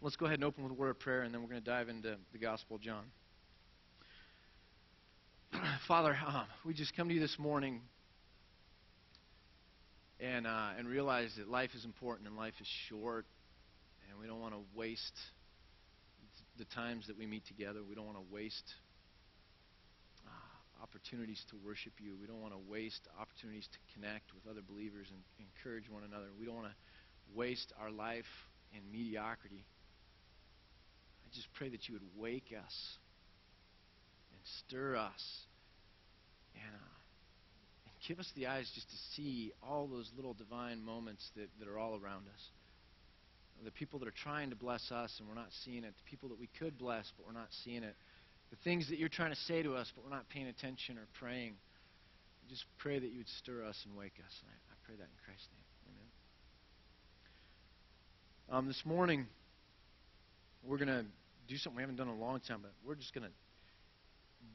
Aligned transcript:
Let's 0.00 0.14
go 0.14 0.26
ahead 0.26 0.38
and 0.38 0.44
open 0.44 0.62
with 0.62 0.70
a 0.70 0.76
word 0.76 0.90
of 0.90 1.00
prayer, 1.00 1.22
and 1.22 1.34
then 1.34 1.42
we're 1.42 1.48
going 1.48 1.60
to 1.60 1.68
dive 1.68 1.88
into 1.88 2.14
the 2.30 2.38
Gospel 2.38 2.76
of 2.76 2.82
John. 2.82 3.02
Father, 5.88 6.16
uh, 6.24 6.44
we 6.64 6.72
just 6.72 6.96
come 6.96 7.08
to 7.08 7.14
you 7.14 7.18
this 7.18 7.36
morning 7.36 7.80
and, 10.20 10.46
uh, 10.46 10.68
and 10.78 10.86
realize 10.86 11.32
that 11.36 11.48
life 11.48 11.70
is 11.74 11.84
important 11.84 12.28
and 12.28 12.36
life 12.36 12.54
is 12.60 12.68
short, 12.88 13.26
and 14.08 14.20
we 14.20 14.28
don't 14.28 14.40
want 14.40 14.54
to 14.54 14.60
waste 14.72 15.18
the 16.58 16.64
times 16.66 17.08
that 17.08 17.18
we 17.18 17.26
meet 17.26 17.44
together. 17.46 17.80
We 17.82 17.96
don't 17.96 18.06
want 18.06 18.18
to 18.18 18.32
waste 18.32 18.74
uh, 20.24 20.80
opportunities 20.80 21.44
to 21.50 21.56
worship 21.66 21.94
you. 21.98 22.14
We 22.20 22.28
don't 22.28 22.40
want 22.40 22.52
to 22.52 22.70
waste 22.70 23.08
opportunities 23.20 23.68
to 23.72 23.78
connect 23.94 24.32
with 24.32 24.46
other 24.48 24.62
believers 24.62 25.08
and 25.10 25.18
encourage 25.40 25.90
one 25.90 26.04
another. 26.04 26.26
We 26.38 26.46
don't 26.46 26.54
want 26.54 26.68
to 26.68 27.36
waste 27.36 27.72
our 27.80 27.90
life 27.90 28.30
in 28.72 28.80
mediocrity. 28.92 29.64
I 31.28 31.36
just 31.36 31.48
pray 31.54 31.68
that 31.68 31.88
you 31.88 31.94
would 31.94 32.08
wake 32.16 32.54
us 32.56 32.74
and 34.32 34.40
stir 34.66 34.96
us 34.96 35.22
and, 36.54 36.74
uh, 36.74 36.96
and 37.84 37.94
give 38.06 38.18
us 38.18 38.30
the 38.34 38.46
eyes 38.46 38.70
just 38.74 38.88
to 38.88 38.96
see 39.14 39.52
all 39.62 39.86
those 39.86 40.10
little 40.16 40.32
divine 40.32 40.82
moments 40.82 41.28
that, 41.36 41.48
that 41.58 41.68
are 41.68 41.78
all 41.78 42.00
around 42.02 42.24
us. 42.32 42.42
The 43.62 43.70
people 43.72 43.98
that 43.98 44.08
are 44.08 44.14
trying 44.22 44.50
to 44.50 44.56
bless 44.56 44.90
us 44.90 45.12
and 45.18 45.28
we're 45.28 45.34
not 45.34 45.50
seeing 45.64 45.84
it. 45.84 45.92
The 45.92 46.10
people 46.10 46.30
that 46.30 46.38
we 46.38 46.48
could 46.58 46.78
bless 46.78 47.12
but 47.18 47.26
we're 47.26 47.38
not 47.38 47.48
seeing 47.64 47.82
it. 47.82 47.94
The 48.50 48.56
things 48.64 48.88
that 48.88 48.98
you're 48.98 49.10
trying 49.10 49.30
to 49.30 49.40
say 49.44 49.62
to 49.62 49.74
us 49.74 49.92
but 49.94 50.04
we're 50.04 50.14
not 50.14 50.30
paying 50.30 50.46
attention 50.46 50.96
or 50.96 51.06
praying. 51.18 51.56
I 52.46 52.48
just 52.48 52.64
pray 52.78 52.98
that 52.98 53.10
you 53.10 53.18
would 53.18 53.28
stir 53.28 53.64
us 53.64 53.76
and 53.84 53.94
wake 53.94 54.16
us. 54.24 54.32
And 54.40 54.48
I, 54.48 54.56
I 54.72 54.76
pray 54.86 54.96
that 54.96 55.02
in 55.02 55.18
Christ's 55.26 55.48
name. 55.52 55.66
Amen. 58.48 58.58
Um, 58.58 58.66
this 58.66 58.80
morning, 58.86 59.26
we're 60.68 60.76
going 60.76 60.88
to 60.88 61.04
do 61.48 61.56
something 61.56 61.76
we 61.76 61.82
haven't 61.82 61.96
done 61.96 62.08
in 62.08 62.14
a 62.14 62.20
long 62.20 62.40
time, 62.40 62.58
but 62.60 62.72
we're 62.84 62.94
just 62.94 63.14
going 63.14 63.24
to 63.24 63.32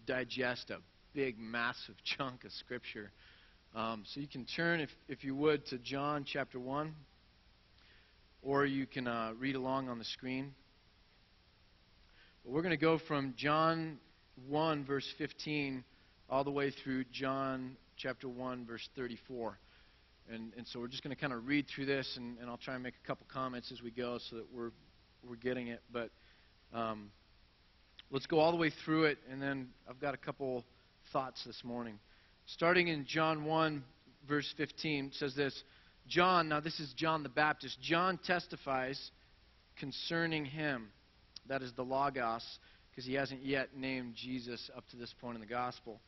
digest 0.06 0.70
a 0.70 0.78
big, 1.14 1.40
massive 1.40 1.96
chunk 2.18 2.44
of 2.44 2.52
Scripture. 2.52 3.12
Um, 3.76 4.04
so 4.14 4.20
you 4.20 4.28
can 4.28 4.46
turn, 4.46 4.80
if, 4.80 4.90
if 5.10 5.24
you 5.24 5.36
would, 5.36 5.66
to 5.68 5.80
John 5.80 6.24
chapter 6.32 6.60
1, 6.60 6.94
or 8.44 8.66
you 8.66 8.86
can 8.86 9.08
uh, 9.08 9.32
read 9.40 9.56
along 9.56 9.90
on 9.90 9.98
the 9.98 10.06
screen. 10.06 10.54
But 12.46 12.52
we're 12.52 12.62
going 12.62 12.78
to 12.78 12.78
go 12.78 13.00
from 13.08 13.34
John 13.36 13.98
1, 14.48 14.86
verse 14.86 15.08
15, 15.18 15.84
all 16.30 16.44
the 16.44 16.52
way 16.52 16.72
through 16.84 17.06
John 17.12 17.76
chapter 17.98 18.30
1, 18.30 18.68
verse 18.68 18.88
34. 18.96 19.58
And, 20.32 20.54
and 20.56 20.68
so 20.68 20.80
we're 20.80 20.88
just 20.88 21.04
going 21.04 21.16
to 21.16 21.20
kind 21.20 21.34
of 21.34 21.48
read 21.48 21.66
through 21.74 21.88
this, 21.88 22.14
and, 22.18 22.38
and 22.38 22.50
I'll 22.50 22.58
try 22.58 22.76
and 22.76 22.84
make 22.84 22.94
a 23.04 23.08
couple 23.08 23.26
comments 23.34 23.72
as 23.72 23.82
we 23.82 23.90
go 23.90 24.20
so 24.30 24.36
that 24.36 24.46
we're, 24.54 24.72
we're 25.28 25.36
getting 25.36 25.68
it. 25.68 25.82
But 25.92 26.10
um, 26.74 27.12
let's 28.12 28.26
go 28.26 28.40
all 28.40 28.52
the 28.52 28.58
way 28.58 28.72
through 28.86 29.06
it, 29.06 29.18
and 29.32 29.42
then 29.42 29.70
I've 29.90 30.00
got 30.00 30.14
a 30.14 30.18
couple 30.18 30.64
thoughts 31.12 31.44
this 31.46 31.62
morning. 31.64 32.00
Starting 32.46 32.88
in 32.88 33.06
John 33.06 33.46
1, 33.46 33.84
verse 34.28 34.52
15, 34.58 35.12
says 35.14 35.36
this 35.36 35.64
John, 36.08 36.50
now 36.50 36.60
this 36.60 36.80
is 36.80 36.94
John 36.96 37.24
the 37.24 37.30
Baptist, 37.30 37.80
John 37.82 38.20
testifies 38.26 39.12
concerning 39.78 40.46
him. 40.46 40.90
That 41.48 41.62
is 41.62 41.74
the 41.76 41.84
Logos, 41.84 42.44
because 42.90 43.06
he 43.06 43.14
hasn't 43.14 43.44
yet 43.44 43.76
named 43.76 44.16
Jesus 44.16 44.70
up 44.76 44.88
to 44.90 44.98
this 44.98 45.14
point 45.20 45.36
in 45.36 45.42
the 45.42 45.48
gospel. 45.48 46.00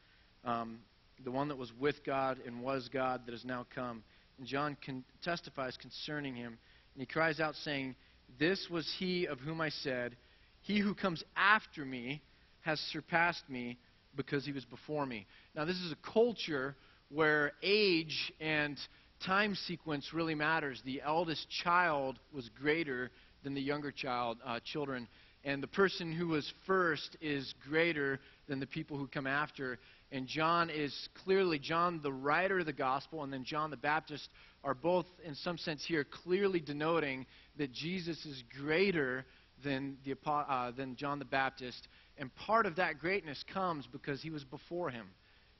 Um, 0.43 0.79
the 1.23 1.31
one 1.31 1.47
that 1.47 1.57
was 1.57 1.71
with 1.79 2.03
God 2.05 2.39
and 2.45 2.61
was 2.61 2.89
God 2.91 3.21
that 3.25 3.31
has 3.31 3.45
now 3.45 3.65
come. 3.73 4.03
And 4.37 4.47
John 4.47 4.77
con- 4.85 5.05
testifies 5.23 5.77
concerning 5.77 6.35
him. 6.35 6.57
And 6.93 7.01
he 7.01 7.05
cries 7.05 7.39
out, 7.39 7.55
saying, 7.55 7.95
This 8.39 8.67
was 8.69 8.91
he 8.99 9.27
of 9.27 9.39
whom 9.39 9.61
I 9.61 9.69
said, 9.69 10.15
he 10.61 10.79
who 10.79 10.95
comes 10.95 11.23
after 11.35 11.85
me 11.85 12.21
has 12.61 12.79
surpassed 12.91 13.43
me 13.49 13.77
because 14.15 14.45
he 14.45 14.51
was 14.51 14.65
before 14.65 15.05
me. 15.05 15.27
Now, 15.55 15.65
this 15.65 15.77
is 15.77 15.91
a 15.91 16.11
culture 16.11 16.75
where 17.09 17.51
age 17.61 18.33
and 18.39 18.77
time 19.25 19.55
sequence 19.55 20.13
really 20.13 20.35
matters. 20.35 20.81
The 20.83 21.01
eldest 21.01 21.47
child 21.63 22.19
was 22.33 22.49
greater 22.59 23.11
than 23.43 23.53
the 23.53 23.61
younger 23.61 23.91
child, 23.91 24.39
uh, 24.43 24.59
children. 24.65 25.07
And 25.43 25.61
the 25.61 25.67
person 25.67 26.11
who 26.11 26.29
was 26.29 26.51
first 26.65 27.15
is 27.21 27.53
greater 27.69 28.19
than 28.47 28.59
the 28.59 28.65
people 28.65 28.97
who 28.97 29.07
come 29.07 29.27
after. 29.27 29.77
And 30.11 30.27
John 30.27 30.71
is 30.71 31.09
clearly, 31.23 31.59
John, 31.59 31.99
the 32.01 32.11
writer 32.11 32.59
of 32.59 32.65
the 32.65 32.73
gospel, 32.73 33.23
and 33.23 33.31
then 33.31 33.43
John 33.43 33.69
the 33.69 33.77
Baptist 33.77 34.27
are 34.63 34.73
both, 34.73 35.05
in 35.23 35.35
some 35.35 35.59
sense, 35.59 35.85
here 35.85 36.03
clearly 36.03 36.59
denoting 36.59 37.27
that 37.57 37.71
Jesus 37.71 38.25
is 38.25 38.43
greater 38.61 39.25
than, 39.63 39.97
the, 40.05 40.15
uh, 40.29 40.71
than 40.71 40.95
John 40.95 41.19
the 41.19 41.25
Baptist. 41.25 41.87
And 42.17 42.33
part 42.35 42.65
of 42.65 42.77
that 42.77 42.99
greatness 42.99 43.43
comes 43.53 43.87
because 43.91 44.21
he 44.21 44.29
was 44.29 44.43
before 44.43 44.89
him. 44.89 45.07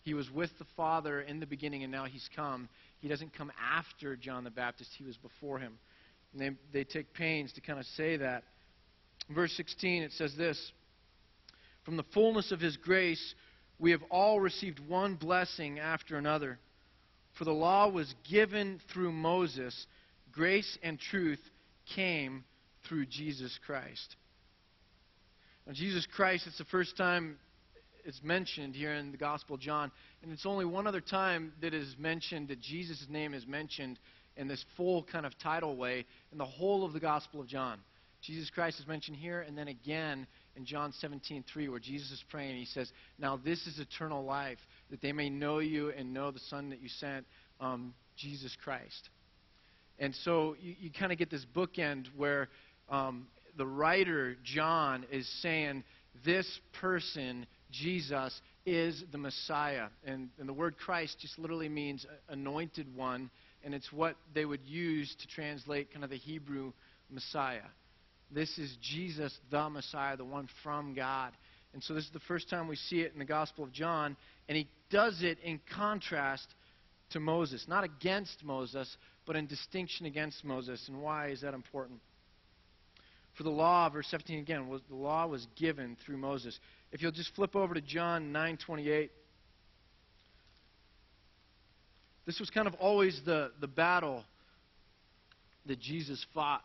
He 0.01 0.13
was 0.13 0.29
with 0.29 0.51
the 0.59 0.66
Father 0.78 1.22
in 1.22 1.39
the 1.39 1.47
beginning, 1.47 1.84
and 1.84 1.91
now 1.91 2.05
he's 2.05 2.29
come. 2.35 2.69
He 3.00 3.07
doesn't 3.07 3.34
come 3.34 3.51
after 3.59 4.16
John 4.16 4.44
the 4.44 4.51
Baptist, 4.51 4.91
he 4.97 5.03
was 5.03 5.17
before 5.17 5.59
him. 5.59 5.78
And 6.31 6.41
they, 6.41 6.79
they 6.79 6.84
take 6.84 7.13
pains 7.13 7.51
to 7.53 7.61
kind 7.61 7.79
of 7.79 7.85
say 7.97 8.17
that. 8.17 8.44
verse 9.34 9.53
16, 9.53 10.03
it 10.03 10.11
says 10.11 10.35
this 10.38 10.72
From 11.84 11.97
the 11.97 12.05
fullness 12.13 12.51
of 12.51 12.59
his 12.59 12.78
grace, 12.78 13.34
we 13.79 13.91
have 13.91 14.03
all 14.11 14.39
received 14.39 14.79
one 14.88 15.16
blessing 15.16 15.79
after 15.79 16.17
another. 16.17 16.59
For 17.38 17.44
the 17.44 17.51
law 17.51 17.89
was 17.89 18.13
given 18.29 18.79
through 18.94 19.11
Moses, 19.11 19.88
grace 20.31 20.78
and 20.84 21.00
truth 21.00 21.39
came 21.96 22.44
through 22.88 23.06
Jesus 23.07 23.57
Christ. 23.66 24.16
Now, 25.66 25.73
Jesus 25.73 26.07
Christ, 26.16 26.46
it's 26.47 26.57
the 26.57 26.66
first 26.66 26.96
time 26.96 27.38
it's 28.06 28.22
mentioned 28.22 28.75
here 28.75 28.94
in 28.94 29.12
the 29.12 29.18
Gospel 29.18 29.56
of 29.56 29.62
John, 29.62 29.91
and 30.22 30.31
it's 30.31 30.46
only 30.46 30.66
one 30.66 30.85
other 30.85 31.01
time 31.01 31.53
that 31.62 31.73
is 31.73 31.96
mentioned 31.97 32.50
that 32.50 32.62
Jesus' 32.62 33.06
name 33.09 33.34
is 33.34 33.47
mentioned 33.47 33.97
in 34.38 34.47
this 34.47 34.63
full 34.78 35.03
kind 35.03 35.25
of 35.25 35.38
tidal 35.40 35.75
way 35.75 36.06
in 36.31 36.38
the 36.38 36.46
whole 36.46 36.85
of 36.85 36.94
the 36.94 37.00
Gospel 37.00 37.41
of 37.41 37.47
John. 37.47 37.79
Jesus 38.22 38.50
Christ 38.50 38.79
is 38.79 38.88
mentioned 38.88 39.17
here, 39.17 39.41
and 39.41 39.57
then 39.57 39.67
again 39.67 40.28
in 40.56 40.66
John 40.66 40.91
17:3, 40.94 41.67
where 41.67 41.79
Jesus 41.79 42.12
is 42.12 42.23
praying. 42.29 42.57
He 42.57 42.66
says, 42.66 42.91
"Now 43.17 43.38
this 43.38 43.67
is 43.67 43.79
eternal 43.79 44.23
life, 44.23 44.59
that 44.90 45.02
they 45.02 45.12
may 45.12 45.29
know 45.29 45.59
you 45.59 45.90
and 45.91 46.13
know 46.13 46.31
the 46.31 46.40
Son 46.40 46.69
that 46.69 46.79
you 46.79 46.90
sent, 46.90 47.28
um, 47.59 47.94
Jesus 48.16 48.56
Christ." 48.56 49.09
And 50.00 50.13
so 50.23 50.56
you, 50.59 50.75
you 50.79 50.91
kind 50.91 51.11
of 51.11 51.17
get 51.17 51.29
this 51.29 51.45
bookend 51.56 52.07
where 52.16 52.50
um, 52.89 53.28
the 53.57 53.66
writer, 53.66 54.35
John, 54.44 55.06
is 55.11 55.28
saying 55.41 55.83
this 56.25 56.47
person, 56.79 57.47
Jesus, 57.72 58.39
is 58.66 59.03
the 59.11 59.17
Messiah. 59.17 59.88
And, 60.05 60.29
and 60.39 60.50
the 60.50 60.53
word 60.53 60.78
Christ 60.78 61.17
just 61.19 61.38
literally 61.39 61.69
means 61.69 62.05
anointed 62.29 62.95
one, 62.95 63.29
and 63.63 63.73
it's 63.73 63.91
what 63.91 64.16
they 64.34 64.45
would 64.45 64.66
use 64.66 65.16
to 65.22 65.28
translate 65.28 65.91
kind 65.91 66.03
of 66.03 66.09
the 66.09 66.17
Hebrew 66.17 66.73
Messiah. 67.09 67.67
This 68.31 68.57
is 68.57 68.75
Jesus, 68.81 69.38
the 69.51 69.69
Messiah, 69.69 70.17
the 70.17 70.25
one 70.25 70.50
from 70.63 70.94
God. 70.94 71.31
And 71.73 71.84
so 71.84 71.94
this 71.94 72.05
is 72.05 72.11
the 72.11 72.19
first 72.22 72.50
time 72.50 72.67
we 72.67 72.75
see 72.75 73.01
it 73.01 73.13
in 73.13 73.19
the 73.19 73.25
Gospel 73.25 73.63
of 73.66 73.72
John, 73.72 74.16
and 74.47 74.57
he 74.57 74.67
does 74.89 75.22
it 75.22 75.38
in 75.44 75.59
contrast 75.75 76.47
to 77.11 77.19
Moses. 77.19 77.66
Not 77.67 77.84
against 77.84 78.44
Moses, 78.44 78.95
but 79.25 79.36
in 79.36 79.47
distinction 79.47 80.06
against 80.06 80.44
Moses. 80.44 80.84
And 80.88 81.02
why 81.02 81.28
is 81.30 81.41
that 81.41 81.53
important? 81.53 82.00
For 83.38 83.44
the 83.44 83.50
law, 83.50 83.90
verse 83.90 84.08
17 84.09 84.40
again, 84.40 84.68
was 84.69 84.81
the 84.90 84.96
law 84.96 85.28
was 85.28 85.46
given 85.58 85.97
through 86.06 86.18
Moses. 86.18 86.58
If 86.91 87.02
you'll 87.02 87.12
just 87.12 87.34
flip 87.35 87.56
over 87.56 87.74
to 87.74 87.81
John 87.81 88.31
9:28. 88.31 89.09
This 92.25 92.40
was 92.40 92.50
kind 92.50 92.68
of 92.68 92.74
always 92.75 93.22
the, 93.25 93.52
the 93.59 93.68
battle 93.68 94.24
that 95.68 95.80
Jesus 95.80 96.25
fought. 96.34 96.64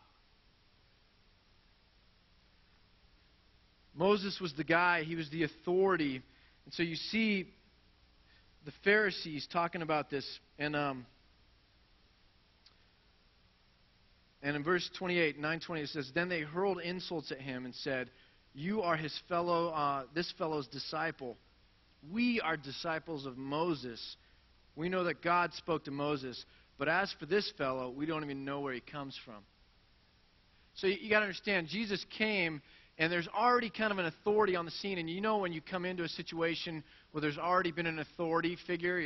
Moses 3.93 4.39
was 4.41 4.53
the 4.53 4.63
guy, 4.63 5.03
he 5.03 5.15
was 5.15 5.29
the 5.29 5.43
authority. 5.43 6.15
And 6.65 6.73
so 6.73 6.81
you 6.81 6.95
see 6.95 7.47
the 8.65 8.71
Pharisees 8.83 9.47
talking 9.51 9.81
about 9.81 10.09
this. 10.09 10.25
And 10.57 10.75
um, 10.75 11.05
And 14.43 14.55
in 14.55 14.63
verse 14.63 14.89
28, 14.97 15.35
920, 15.35 15.81
it 15.81 15.89
says, 15.89 16.11
Then 16.13 16.29
they 16.29 16.41
hurled 16.41 16.79
insults 16.81 17.31
at 17.31 17.39
him 17.39 17.65
and 17.65 17.75
said, 17.75 18.09
You 18.53 18.81
are 18.81 18.97
his 18.97 19.17
fellow, 19.29 19.67
uh, 19.69 20.05
this 20.15 20.33
fellow's 20.37 20.67
disciple. 20.67 21.37
We 22.11 22.41
are 22.41 22.57
disciples 22.57 23.25
of 23.25 23.37
Moses. 23.37 24.15
We 24.75 24.89
know 24.89 25.03
that 25.03 25.21
God 25.21 25.53
spoke 25.53 25.85
to 25.85 25.91
Moses. 25.91 26.43
But 26.79 26.87
as 26.87 27.13
for 27.19 27.27
this 27.27 27.51
fellow, 27.57 27.91
we 27.91 28.07
don't 28.07 28.23
even 28.23 28.43
know 28.43 28.61
where 28.61 28.73
he 28.73 28.81
comes 28.81 29.17
from. 29.23 29.43
So 30.75 30.87
you, 30.87 30.97
you 30.99 31.09
got 31.09 31.19
to 31.19 31.25
understand, 31.25 31.67
Jesus 31.67 32.03
came 32.17 32.61
and 32.97 33.11
there's 33.11 33.27
already 33.29 33.69
kind 33.69 33.91
of 33.91 33.97
an 33.97 34.05
authority 34.05 34.55
on 34.55 34.65
the 34.65 34.71
scene. 34.71 34.97
And 34.97 35.09
you 35.09 35.21
know 35.21 35.37
when 35.37 35.53
you 35.53 35.61
come 35.61 35.85
into 35.85 36.03
a 36.03 36.09
situation 36.09 36.83
where 37.11 37.21
there's 37.21 37.37
already 37.37 37.71
been 37.71 37.87
an 37.87 37.99
authority 37.99 38.57
figure, 38.67 39.01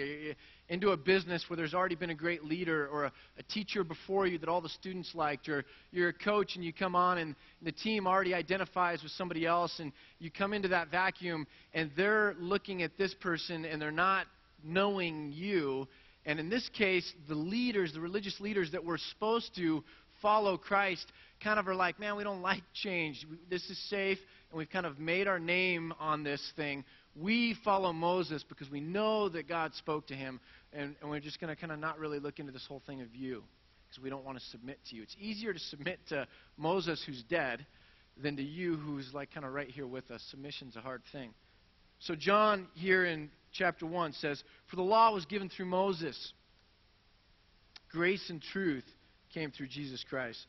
into 0.70 0.90
a 0.90 0.98
business 0.98 1.46
where 1.48 1.58
there's 1.58 1.74
already 1.74 1.96
been 1.96 2.10
a 2.10 2.16
great 2.16 2.44
leader 2.44 2.88
or 2.88 3.06
a, 3.06 3.12
a 3.38 3.44
teacher 3.44 3.84
before 3.84 4.28
you 4.28 4.38
that 4.40 4.50
all 4.50 4.62
the 4.62 4.70
students 4.70 5.14
liked, 5.14 5.48
or 5.48 5.64
you're 5.92 6.10
a 6.10 6.14
coach 6.14 6.56
and 6.56 6.64
you 6.64 6.74
come 6.74 6.96
on 6.96 7.20
and 7.20 7.36
the 7.62 7.72
team 7.72 8.08
already 8.08 8.34
identifies 8.34 9.02
with 9.04 9.12
somebody 9.14 9.46
else, 9.46 9.80
and 9.80 9.92
you 10.20 10.30
come 10.32 10.54
into 10.54 10.68
that 10.68 10.90
vacuum 10.90 11.46
and 11.74 11.92
they're 11.96 12.36
looking 12.40 12.82
at 12.84 12.98
this 12.98 13.14
person 13.16 13.66
and 13.66 13.82
they're 13.82 13.92
not 13.92 14.26
knowing 14.64 15.32
you. 15.32 15.88
And 16.26 16.40
in 16.40 16.50
this 16.50 16.68
case, 16.76 17.10
the 17.28 17.36
leaders, 17.36 17.94
the 17.94 18.02
religious 18.02 18.40
leaders 18.40 18.72
that 18.72 18.84
were 18.84 18.98
supposed 18.98 19.56
to 19.58 19.84
follow 20.22 20.58
Christ, 20.58 21.06
kind 21.46 21.60
of 21.60 21.68
are 21.68 21.76
like, 21.76 22.00
man, 22.00 22.18
we 22.18 22.24
don't 22.24 22.42
like 22.54 22.64
change. 22.74 23.26
This 23.50 23.64
is 23.70 23.78
safe, 23.90 24.18
and 24.50 24.58
we've 24.58 24.70
kind 24.70 24.86
of 24.86 25.00
made 25.00 25.28
our 25.28 25.40
name 25.40 25.94
on 26.00 26.24
this 26.24 26.42
thing. 26.58 26.84
We 27.16 27.56
follow 27.64 27.94
Moses 27.94 28.44
because 28.44 28.70
we 28.70 28.82
know 28.82 29.30
that 29.30 29.48
God 29.48 29.74
spoke 29.76 30.08
to 30.08 30.16
him, 30.16 30.42
and, 30.74 30.96
and 31.00 31.10
we're 31.10 31.22
just 31.22 31.40
going 31.40 31.56
to 31.56 31.60
kind 31.60 31.72
of 31.72 31.80
not 31.80 32.00
really 32.00 32.20
look 32.20 32.40
into 32.40 32.52
this 32.52 32.66
whole 32.68 32.82
thing 32.86 33.02
of 33.02 33.16
you 33.16 33.44
because 33.88 34.04
we 34.04 34.10
don't 34.10 34.26
want 34.26 34.38
to 34.38 34.44
submit 34.46 34.80
to 34.90 34.96
you. 34.96 35.04
It's 35.04 35.16
easier 35.20 35.54
to 35.54 35.60
submit 35.60 36.00
to 36.10 36.28
Moses, 36.58 37.02
who's 37.06 37.24
dead, 37.30 37.66
than 38.22 38.36
to 38.36 38.44
you, 38.44 38.76
who's 38.76 39.12
like 39.14 39.34
kind 39.34 39.46
of 39.46 39.54
right 39.54 39.70
here 39.70 39.88
with 39.88 40.12
us. 40.12 40.22
Submission's 40.32 40.76
a 40.76 40.82
hard 40.82 41.04
thing. 41.12 41.34
So, 42.00 42.16
John 42.16 42.68
here 42.74 43.06
in 43.06 43.30
chapter 43.54 43.86
1 43.86 44.14
says, 44.14 44.44
For 44.70 44.76
the 44.76 44.82
law 44.82 45.14
was 45.14 45.26
given 45.26 45.48
through 45.48 45.68
Moses, 45.68 46.34
grace 47.90 48.30
and 48.30 48.42
truth 48.42 48.84
came 49.34 49.52
through 49.52 49.68
Jesus 49.68 50.04
Christ. 50.10 50.40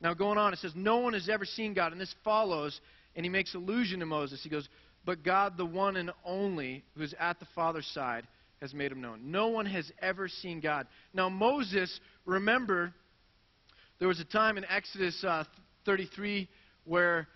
Now, 0.00 0.14
going 0.14 0.38
on, 0.38 0.52
it 0.52 0.58
says, 0.58 0.72
No 0.74 0.98
one 0.98 1.14
has 1.14 1.28
ever 1.28 1.44
seen 1.44 1.74
God. 1.74 1.92
And 1.92 2.00
this 2.00 2.14
follows, 2.24 2.80
and 3.14 3.24
he 3.24 3.30
makes 3.30 3.54
allusion 3.54 4.00
to 4.00 4.06
Moses. 4.06 4.40
He 4.42 4.48
goes, 4.48 4.68
But 5.04 5.22
God, 5.22 5.56
the 5.56 5.66
one 5.66 5.96
and 5.96 6.10
only, 6.24 6.84
who 6.94 7.02
is 7.02 7.14
at 7.18 7.40
the 7.40 7.46
Father's 7.54 7.86
side, 7.86 8.26
has 8.60 8.74
made 8.74 8.92
him 8.92 9.00
known. 9.00 9.30
No 9.30 9.48
one 9.48 9.66
has 9.66 9.90
ever 10.00 10.28
seen 10.28 10.60
God. 10.60 10.86
Now, 11.12 11.28
Moses, 11.28 12.00
remember, 12.24 12.92
there 13.98 14.08
was 14.08 14.20
a 14.20 14.24
time 14.24 14.58
in 14.58 14.64
Exodus 14.66 15.22
uh, 15.24 15.44
33 15.84 16.48
where 16.84 17.28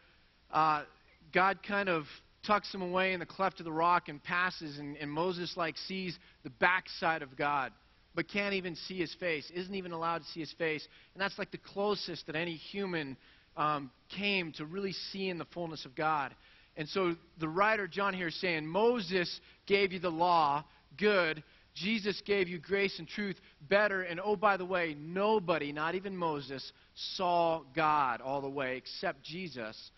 uh, 0.53 0.85
God 1.33 1.59
kind 1.67 1.89
of 1.89 2.05
tucks 2.47 2.73
him 2.73 2.83
away 2.83 3.13
in 3.13 3.21
the 3.21 3.27
cleft 3.27 3.61
of 3.61 3.65
the 3.65 3.73
rock 3.73 4.09
and 4.09 4.23
passes, 4.23 4.79
and, 4.79 4.97
and 4.97 5.11
Moses 5.11 5.55
like 5.57 5.77
sees 5.77 6.19
the 6.43 6.51
backside 6.51 7.23
of 7.23 7.37
God 7.37 7.73
but 8.15 8.29
can't 8.29 8.55
even 8.55 8.75
see 8.75 8.99
his 8.99 9.15
face, 9.15 9.51
isn't 9.55 9.75
even 9.75 9.93
allowed 9.93 10.19
to 10.19 10.25
see 10.29 10.41
his 10.41 10.53
face. 10.53 10.87
And 11.15 11.21
that's 11.21 11.39
like 11.39 11.51
the 11.51 11.59
closest 11.59 12.27
that 12.27 12.37
any 12.37 12.55
human 12.55 13.17
um, 13.57 13.91
came 14.17 14.53
to 14.53 14.65
really 14.65 14.93
seeing 15.13 15.39
the 15.39 15.45
fullness 15.47 15.85
of 15.85 15.95
God. 15.95 16.35
And 16.77 16.89
so 16.89 17.15
the 17.39 17.49
writer 17.49 17.87
John 17.87 18.15
here 18.15 18.29
is 18.29 18.41
saying 18.41 18.67
Moses 18.67 19.41
gave 19.67 19.93
you 19.93 19.99
the 19.99 20.11
law, 20.11 20.65
good. 20.99 21.43
Jesus 21.75 22.21
gave 22.25 22.49
you 22.49 22.59
grace 22.59 22.99
and 22.99 23.07
truth, 23.07 23.37
better. 23.69 24.03
And 24.03 24.21
oh, 24.23 24.37
by 24.37 24.57
the 24.57 24.65
way, 24.65 24.97
nobody, 24.99 25.73
not 25.73 25.95
even 25.95 26.17
Moses, 26.17 26.73
saw 27.17 27.63
God 27.75 28.21
all 28.21 28.41
the 28.41 28.49
way 28.49 28.77
except 28.77 29.23
Jesus, 29.23 29.91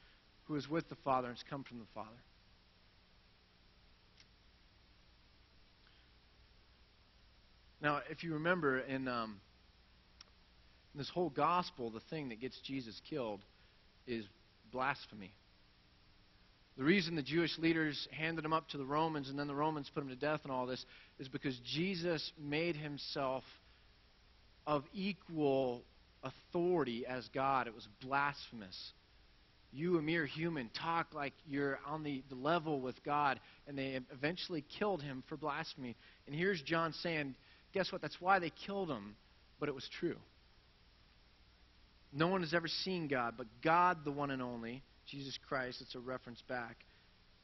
who 0.45 0.57
is 0.57 0.69
with 0.69 0.89
the 0.89 0.97
Father 0.97 1.29
and 1.29 1.37
has 1.37 1.45
come 1.49 1.65
from 1.65 1.79
the 1.79 1.87
Father. 1.95 2.11
Now, 7.83 8.01
if 8.09 8.23
you 8.23 8.35
remember 8.35 8.79
in, 8.79 9.09
um, 9.09 9.41
in 10.95 10.99
this 10.99 11.11
whole 11.11 11.31
gospel, 11.31 11.91
the 11.91 12.01
thing 12.11 12.29
that 12.29 12.41
gets 12.41 12.59
Jesus 12.65 13.01
killed 13.11 13.41
is 14.07 14.25
blasphemy. 14.71 15.35
The 16.79 16.85
reason 16.85 17.17
the 17.17 17.23
Jewish 17.23 17.59
leaders 17.59 18.09
handed 18.13 18.45
him 18.45 18.53
up 18.53 18.69
to 18.69 18.79
the 18.79 18.85
Romans 18.85 19.29
and 19.29 19.39
then 19.39 19.49
the 19.49 19.55
Romans 19.55 19.91
put 19.93 20.03
him 20.03 20.09
to 20.11 20.17
death 20.17 20.41
and 20.45 20.53
all 20.53 20.65
this 20.65 20.83
is 21.19 21.29
because 21.29 21.59
Jesus 21.65 22.33
made 22.39 22.77
himself 22.77 23.43
of 24.65 24.85
equal 24.95 25.83
authority 26.23 27.05
as 27.05 27.29
God. 27.35 27.67
It 27.67 27.75
was 27.75 27.89
blasphemous. 28.01 28.93
You, 29.73 29.99
a 29.99 30.03
mere 30.03 30.25
human, 30.25 30.71
talk 30.81 31.15
like 31.15 31.33
you're 31.47 31.79
on 31.87 32.05
the, 32.05 32.23
the 32.29 32.35
level 32.37 32.81
with 32.81 33.03
God, 33.05 33.41
and 33.67 33.77
they 33.77 33.99
eventually 34.13 34.65
killed 34.79 35.03
him 35.03 35.25
for 35.29 35.37
blasphemy. 35.37 35.97
And 36.27 36.37
here's 36.37 36.61
John 36.63 36.93
saying, 37.03 37.35
Guess 37.73 37.93
what? 37.93 38.03
That's 38.03 38.21
why 38.21 38.39
they 38.39 38.51
killed 38.67 38.91
him, 38.91 39.17
but 39.59 39.69
it 39.69 39.75
was 39.75 39.89
true. 39.99 40.17
No 42.13 42.29
one 42.29 42.43
has 42.43 42.53
ever 42.53 42.69
seen 42.69 43.09
God, 43.09 43.35
but 43.39 43.47
God, 43.63 44.05
the 44.05 44.13
one 44.13 44.31
and 44.31 44.43
only, 44.43 44.83
Jesus 45.07 45.39
Christ, 45.49 45.81
it's 45.81 45.95
a 45.95 46.01
reference 46.01 46.43
back, 46.47 46.77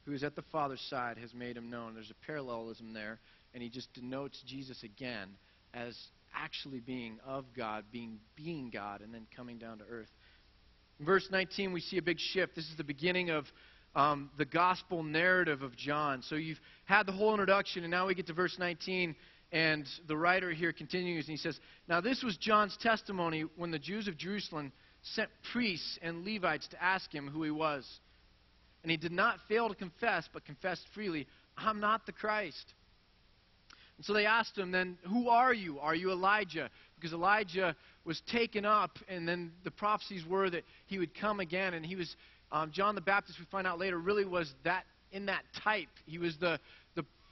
who 0.05 0.13
is 0.13 0.23
at 0.23 0.35
the 0.35 0.43
Father's 0.51 0.81
side, 0.89 1.17
has 1.17 1.33
made 1.33 1.57
him 1.57 1.69
known. 1.69 1.95
There's 1.95 2.11
a 2.11 2.25
parallelism 2.25 2.93
there, 2.93 3.19
and 3.53 3.63
he 3.63 3.69
just 3.69 3.91
denotes 3.93 4.41
Jesus 4.45 4.83
again 4.83 5.29
as 5.73 5.95
actually 6.35 6.79
being 6.79 7.19
of 7.25 7.45
God, 7.55 7.85
being 7.91 8.19
being 8.35 8.69
God, 8.69 9.01
and 9.01 9.13
then 9.13 9.25
coming 9.35 9.57
down 9.57 9.79
to 9.79 9.83
earth. 9.89 10.09
In 10.99 11.05
verse 11.05 11.27
19, 11.31 11.73
we 11.73 11.81
see 11.81 11.97
a 11.97 12.01
big 12.01 12.19
shift. 12.19 12.55
This 12.55 12.65
is 12.65 12.77
the 12.77 12.83
beginning 12.83 13.29
of 13.29 13.45
um, 13.95 14.29
the 14.37 14.45
gospel 14.45 15.01
narrative 15.03 15.61
of 15.61 15.75
John. 15.75 16.21
So 16.23 16.35
you've 16.35 16.59
had 16.85 17.05
the 17.05 17.11
whole 17.11 17.31
introduction, 17.31 17.83
and 17.83 17.91
now 17.91 18.07
we 18.07 18.15
get 18.15 18.27
to 18.27 18.33
verse 18.33 18.55
19, 18.59 19.15
and 19.51 19.87
the 20.07 20.15
writer 20.15 20.51
here 20.51 20.71
continues 20.71 21.27
and 21.27 21.31
he 21.31 21.37
says, 21.37 21.59
Now 21.87 22.01
this 22.01 22.23
was 22.23 22.37
John's 22.37 22.77
testimony 22.77 23.45
when 23.57 23.71
the 23.71 23.79
Jews 23.79 24.07
of 24.07 24.17
Jerusalem 24.17 24.71
sent 25.01 25.29
priests 25.51 25.97
and 26.01 26.25
Levites 26.25 26.67
to 26.69 26.83
ask 26.83 27.11
him 27.11 27.27
who 27.27 27.43
he 27.43 27.51
was. 27.51 27.87
And 28.83 28.91
he 28.91 28.97
did 28.97 29.11
not 29.11 29.39
fail 29.47 29.67
to 29.69 29.75
confess, 29.75 30.29
but 30.31 30.45
confessed 30.45 30.87
freely, 30.93 31.27
I'm 31.57 31.79
not 31.79 32.05
the 32.05 32.11
Christ. 32.11 32.73
And 33.97 34.05
so 34.05 34.13
they 34.13 34.25
asked 34.25 34.57
him, 34.57 34.71
Then 34.71 34.97
who 35.07 35.29
are 35.29 35.53
you? 35.53 35.79
Are 35.79 35.95
you 35.95 36.11
Elijah? 36.11 36.69
Because 36.95 37.11
Elijah 37.11 37.75
was 38.05 38.21
taken 38.31 38.65
up, 38.65 38.97
and 39.09 39.27
then 39.27 39.51
the 39.63 39.71
prophecies 39.71 40.25
were 40.25 40.49
that 40.49 40.63
he 40.85 40.99
would 40.99 41.13
come 41.19 41.39
again. 41.39 41.73
And 41.73 41.85
he 41.85 41.95
was, 41.95 42.15
um, 42.51 42.71
John 42.71 42.95
the 42.95 43.01
Baptist, 43.01 43.39
we 43.39 43.45
find 43.51 43.67
out 43.67 43.77
later, 43.77 43.99
really 43.99 44.25
was 44.25 44.53
that 44.63 44.85
in 45.11 45.25
that 45.25 45.43
type. 45.63 45.89
He 46.05 46.17
was 46.17 46.37
the, 46.39 46.59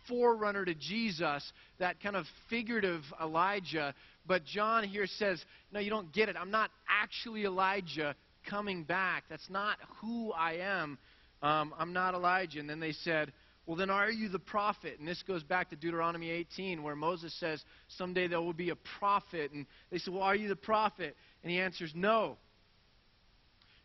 forerunner 0.07 0.65
to 0.65 0.73
Jesus, 0.73 1.51
that 1.79 2.01
kind 2.01 2.15
of 2.15 2.25
figurative 2.49 3.01
Elijah. 3.21 3.93
But 4.25 4.45
John 4.45 4.83
here 4.83 5.07
says, 5.07 5.43
No, 5.71 5.79
you 5.79 5.89
don't 5.89 6.11
get 6.11 6.29
it. 6.29 6.35
I'm 6.39 6.51
not 6.51 6.71
actually 6.89 7.45
Elijah 7.45 8.15
coming 8.49 8.83
back. 8.83 9.25
That's 9.29 9.49
not 9.49 9.77
who 10.01 10.31
I 10.31 10.53
am. 10.53 10.97
Um, 11.41 11.73
I'm 11.77 11.93
not 11.93 12.13
Elijah. 12.13 12.59
And 12.59 12.69
then 12.69 12.79
they 12.79 12.93
said, 12.93 13.31
Well, 13.65 13.75
then 13.75 13.89
are 13.89 14.09
you 14.09 14.29
the 14.29 14.39
prophet? 14.39 14.99
And 14.99 15.07
this 15.07 15.23
goes 15.27 15.43
back 15.43 15.69
to 15.69 15.75
Deuteronomy 15.75 16.29
18, 16.29 16.83
where 16.83 16.95
Moses 16.95 17.37
says, 17.39 17.63
Someday 17.89 18.27
there 18.27 18.41
will 18.41 18.53
be 18.53 18.69
a 18.69 18.77
prophet. 18.99 19.51
And 19.51 19.65
they 19.91 19.99
said, 19.99 20.13
Well, 20.13 20.23
are 20.23 20.35
you 20.35 20.49
the 20.49 20.55
prophet? 20.55 21.15
And 21.43 21.51
he 21.51 21.59
answers, 21.59 21.91
No. 21.95 22.37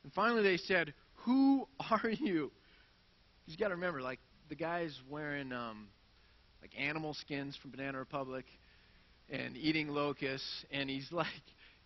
And 0.04 0.12
finally 0.12 0.42
they 0.42 0.56
said, 0.56 0.94
Who 1.24 1.69
are 1.90 2.10
you? 2.10 2.50
Because 3.44 3.55
you 3.55 3.58
got 3.58 3.69
to 3.69 3.74
remember, 3.74 4.00
like, 4.00 4.20
the 4.48 4.55
guy's 4.55 4.96
wearing 5.08 5.52
um, 5.52 5.88
like 6.62 6.70
animal 6.78 7.12
skins 7.14 7.56
from 7.60 7.72
Banana 7.72 7.98
Republic 7.98 8.46
and 9.28 9.56
eating 9.56 9.88
locusts. 9.88 10.64
And 10.70 10.88
he's 10.88 11.08
like, 11.12 11.26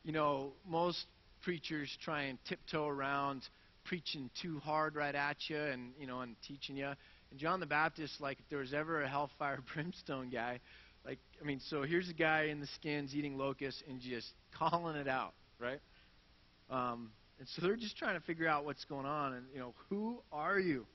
you 0.05 0.13
know, 0.13 0.53
most 0.69 1.05
preachers 1.43 1.91
try 2.05 2.23
and 2.25 2.39
tiptoe 2.49 2.87
around 2.87 3.43
preaching 3.85 4.31
too 4.41 4.59
hard 4.61 4.95
right 4.95 5.15
at 5.15 5.37
you 5.49 5.59
and, 5.59 5.93
you 5.99 6.07
know, 6.07 6.21
and 6.21 6.37
teaching 6.47 6.77
you. 6.77 6.87
And 7.31 7.41
John 7.41 7.61
the 7.61 7.67
Baptist, 7.67 8.21
like, 8.21 8.39
if 8.39 8.45
there 8.51 8.59
was 8.59 8.75
ever 8.75 9.03
a 9.03 9.09
hellfire 9.09 9.59
brimstone 9.75 10.31
guy, 10.31 10.61
like, 11.05 11.19
I 11.41 11.45
mean, 11.45 11.61
so 11.69 11.83
here's 11.83 12.09
a 12.09 12.15
guy 12.15 12.45
in 12.45 12.61
the 12.61 12.67
skins 12.75 13.15
eating 13.15 13.39
locusts 13.39 13.83
and 13.89 14.01
just 14.01 14.27
calling 14.59 14.97
it 14.97 15.09
out, 15.09 15.35
right? 15.61 15.81
Um, 16.69 17.11
and 17.39 17.47
so 17.49 17.63
they're 17.63 17.77
just 17.77 17.97
trying 17.97 18.19
to 18.19 18.27
figure 18.27 18.49
out 18.49 18.65
what's 18.65 18.85
going 18.87 19.07
on. 19.07 19.35
And, 19.35 19.47
you 19.53 19.61
know, 19.61 19.75
who 19.89 20.19
are 20.33 20.59
you? 20.59 20.87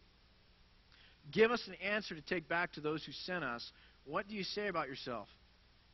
Give 1.30 1.52
us 1.52 1.62
an 1.68 1.76
answer 1.76 2.16
to 2.16 2.22
take 2.22 2.48
back 2.50 2.74
to 2.74 2.82
those 2.82 3.04
who 3.04 3.12
sent 3.12 3.44
us. 3.44 3.72
What 4.06 4.28
do 4.28 4.36
you 4.36 4.44
say 4.44 4.68
about 4.68 4.88
yourself? 4.88 5.28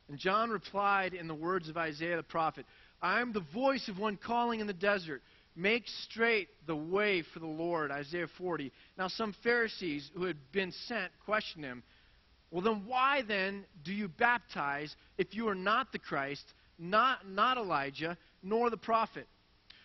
And 0.08 0.18
John 0.18 0.50
replied 0.50 1.12
in 1.12 1.28
the 1.28 1.34
words 1.34 1.68
of 1.68 1.76
Isaiah 1.76 2.16
the 2.16 2.22
prophet 2.22 2.64
I 3.00 3.20
am 3.20 3.32
the 3.32 3.44
voice 3.52 3.88
of 3.88 3.98
one 3.98 4.16
calling 4.16 4.60
in 4.60 4.66
the 4.66 4.72
desert. 4.72 5.22
Make 5.54 5.84
straight 6.04 6.48
the 6.66 6.76
way 6.76 7.22
for 7.34 7.40
the 7.40 7.46
Lord. 7.46 7.90
Isaiah 7.90 8.28
40. 8.38 8.72
Now, 8.96 9.08
some 9.08 9.34
Pharisees 9.42 10.10
who 10.14 10.24
had 10.24 10.36
been 10.52 10.72
sent 10.86 11.10
questioned 11.24 11.64
him. 11.64 11.82
Well, 12.50 12.62
then, 12.62 12.84
why 12.86 13.22
then 13.26 13.64
do 13.84 13.92
you 13.92 14.08
baptize 14.08 14.94
if 15.18 15.34
you 15.34 15.48
are 15.48 15.54
not 15.54 15.92
the 15.92 15.98
Christ, 15.98 16.44
not, 16.78 17.28
not 17.28 17.58
Elijah, 17.58 18.16
nor 18.42 18.70
the 18.70 18.76
prophet? 18.76 19.26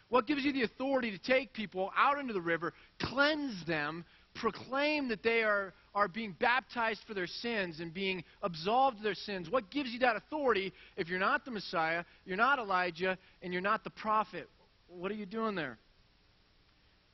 What 0.09 0.27
gives 0.27 0.43
you 0.43 0.53
the 0.53 0.61
authority 0.61 1.11
to 1.11 1.17
take 1.17 1.53
people 1.53 1.91
out 1.97 2.19
into 2.19 2.33
the 2.33 2.41
river, 2.41 2.73
cleanse 3.01 3.65
them, 3.65 4.05
proclaim 4.35 5.09
that 5.09 5.23
they 5.23 5.43
are, 5.43 5.73
are 5.93 6.07
being 6.07 6.35
baptized 6.39 7.01
for 7.07 7.13
their 7.13 7.27
sins 7.27 7.79
and 7.79 7.93
being 7.93 8.23
absolved 8.41 8.97
of 8.97 9.03
their 9.03 9.15
sins, 9.15 9.49
what 9.49 9.69
gives 9.69 9.89
you 9.89 9.99
that 9.99 10.15
authority 10.15 10.73
if 10.97 11.07
you're 11.07 11.19
not 11.19 11.45
the 11.45 11.51
Messiah, 11.51 12.03
you're 12.25 12.37
not 12.37 12.59
Elijah, 12.59 13.17
and 13.41 13.53
you're 13.53 13.61
not 13.61 13.83
the 13.83 13.89
prophet? 13.89 14.49
What 14.87 15.11
are 15.11 15.15
you 15.15 15.25
doing 15.25 15.55
there? 15.55 15.77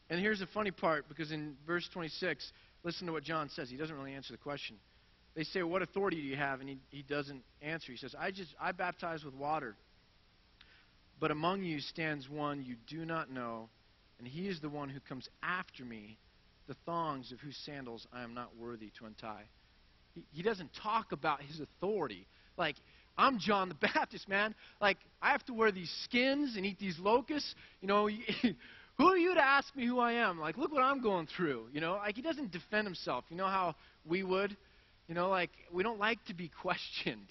And 0.09 0.19
here's 0.19 0.39
the 0.39 0.47
funny 0.47 0.71
part 0.71 1.07
because 1.07 1.31
in 1.31 1.55
verse 1.67 1.87
26, 1.93 2.51
listen 2.83 3.07
to 3.07 3.13
what 3.13 3.23
John 3.23 3.49
says. 3.49 3.69
He 3.69 3.77
doesn't 3.77 3.95
really 3.95 4.13
answer 4.13 4.33
the 4.33 4.37
question. 4.37 4.77
They 5.35 5.43
say, 5.43 5.61
What 5.61 5.81
authority 5.81 6.17
do 6.17 6.23
you 6.23 6.35
have? 6.35 6.59
And 6.59 6.69
he, 6.69 6.77
he 6.89 7.03
doesn't 7.03 7.43
answer. 7.61 7.91
He 7.91 7.97
says, 7.97 8.15
I 8.19 8.31
just 8.31 8.53
I 8.59 8.71
baptize 8.71 9.23
with 9.23 9.35
water. 9.35 9.75
But 11.19 11.31
among 11.31 11.63
you 11.63 11.79
stands 11.79 12.29
one 12.29 12.63
you 12.63 12.75
do 12.87 13.05
not 13.05 13.29
know, 13.29 13.69
and 14.17 14.27
he 14.27 14.47
is 14.47 14.61
the 14.61 14.69
one 14.69 14.89
who 14.89 14.99
comes 15.01 15.27
after 15.43 15.83
me, 15.83 16.17
the 16.69 16.75
thongs 16.85 17.33
of 17.33 17.39
whose 17.39 17.57
sandals 17.65 18.07
I 18.13 18.21
am 18.23 18.33
not 18.33 18.55
worthy 18.55 18.91
to 18.99 19.05
untie. 19.07 19.49
He, 20.13 20.23
he 20.31 20.43
doesn't 20.43 20.69
talk 20.81 21.11
about 21.11 21.41
his 21.41 21.59
authority. 21.59 22.27
Like, 22.57 22.75
I'm 23.17 23.39
John 23.39 23.69
the 23.69 23.75
Baptist, 23.93 24.29
man. 24.29 24.55
Like, 24.79 24.97
I 25.21 25.31
have 25.31 25.43
to 25.47 25.53
wear 25.53 25.71
these 25.71 25.91
skins 26.05 26.55
and 26.55 26.65
eat 26.65 26.79
these 26.79 26.97
locusts. 26.99 27.55
You 27.81 27.87
know, 27.87 28.07
who 28.97 29.07
are 29.07 29.17
you 29.17 29.33
to 29.33 29.43
ask 29.43 29.75
me 29.75 29.87
who 29.87 29.99
I 29.99 30.13
am? 30.13 30.39
Like, 30.39 30.57
look 30.57 30.71
what 30.71 30.83
I'm 30.83 31.01
going 31.01 31.27
through. 31.35 31.65
You 31.73 31.81
know, 31.81 31.93
like, 31.93 32.15
he 32.15 32.21
doesn't 32.21 32.51
defend 32.51 32.85
himself. 32.85 33.25
You 33.29 33.35
know 33.35 33.47
how 33.47 33.75
we 34.05 34.23
would? 34.23 34.55
You 35.07 35.15
know, 35.15 35.29
like, 35.29 35.49
we 35.73 35.81
don't 35.81 35.99
like 35.99 36.23
to 36.25 36.35
be 36.35 36.49
questioned. 36.61 37.27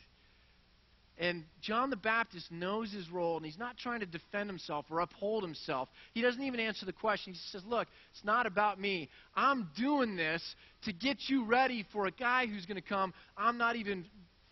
And 1.20 1.44
John 1.60 1.90
the 1.90 1.96
Baptist 1.96 2.50
knows 2.52 2.92
his 2.92 3.10
role, 3.10 3.36
and 3.36 3.44
he's 3.44 3.58
not 3.58 3.76
trying 3.76 4.00
to 4.00 4.06
defend 4.06 4.48
himself 4.48 4.86
or 4.88 5.00
uphold 5.00 5.42
himself. 5.42 5.88
He 6.14 6.22
doesn't 6.22 6.42
even 6.42 6.60
answer 6.60 6.86
the 6.86 6.92
question. 6.92 7.32
He 7.32 7.40
says, 7.50 7.62
Look, 7.66 7.88
it's 8.12 8.24
not 8.24 8.46
about 8.46 8.80
me. 8.80 9.08
I'm 9.34 9.68
doing 9.76 10.14
this 10.14 10.42
to 10.84 10.92
get 10.92 11.16
you 11.26 11.44
ready 11.44 11.84
for 11.92 12.06
a 12.06 12.12
guy 12.12 12.46
who's 12.46 12.66
going 12.66 12.80
to 12.80 12.88
come. 12.88 13.12
I'm 13.36 13.58
not 13.58 13.74
even 13.74 14.04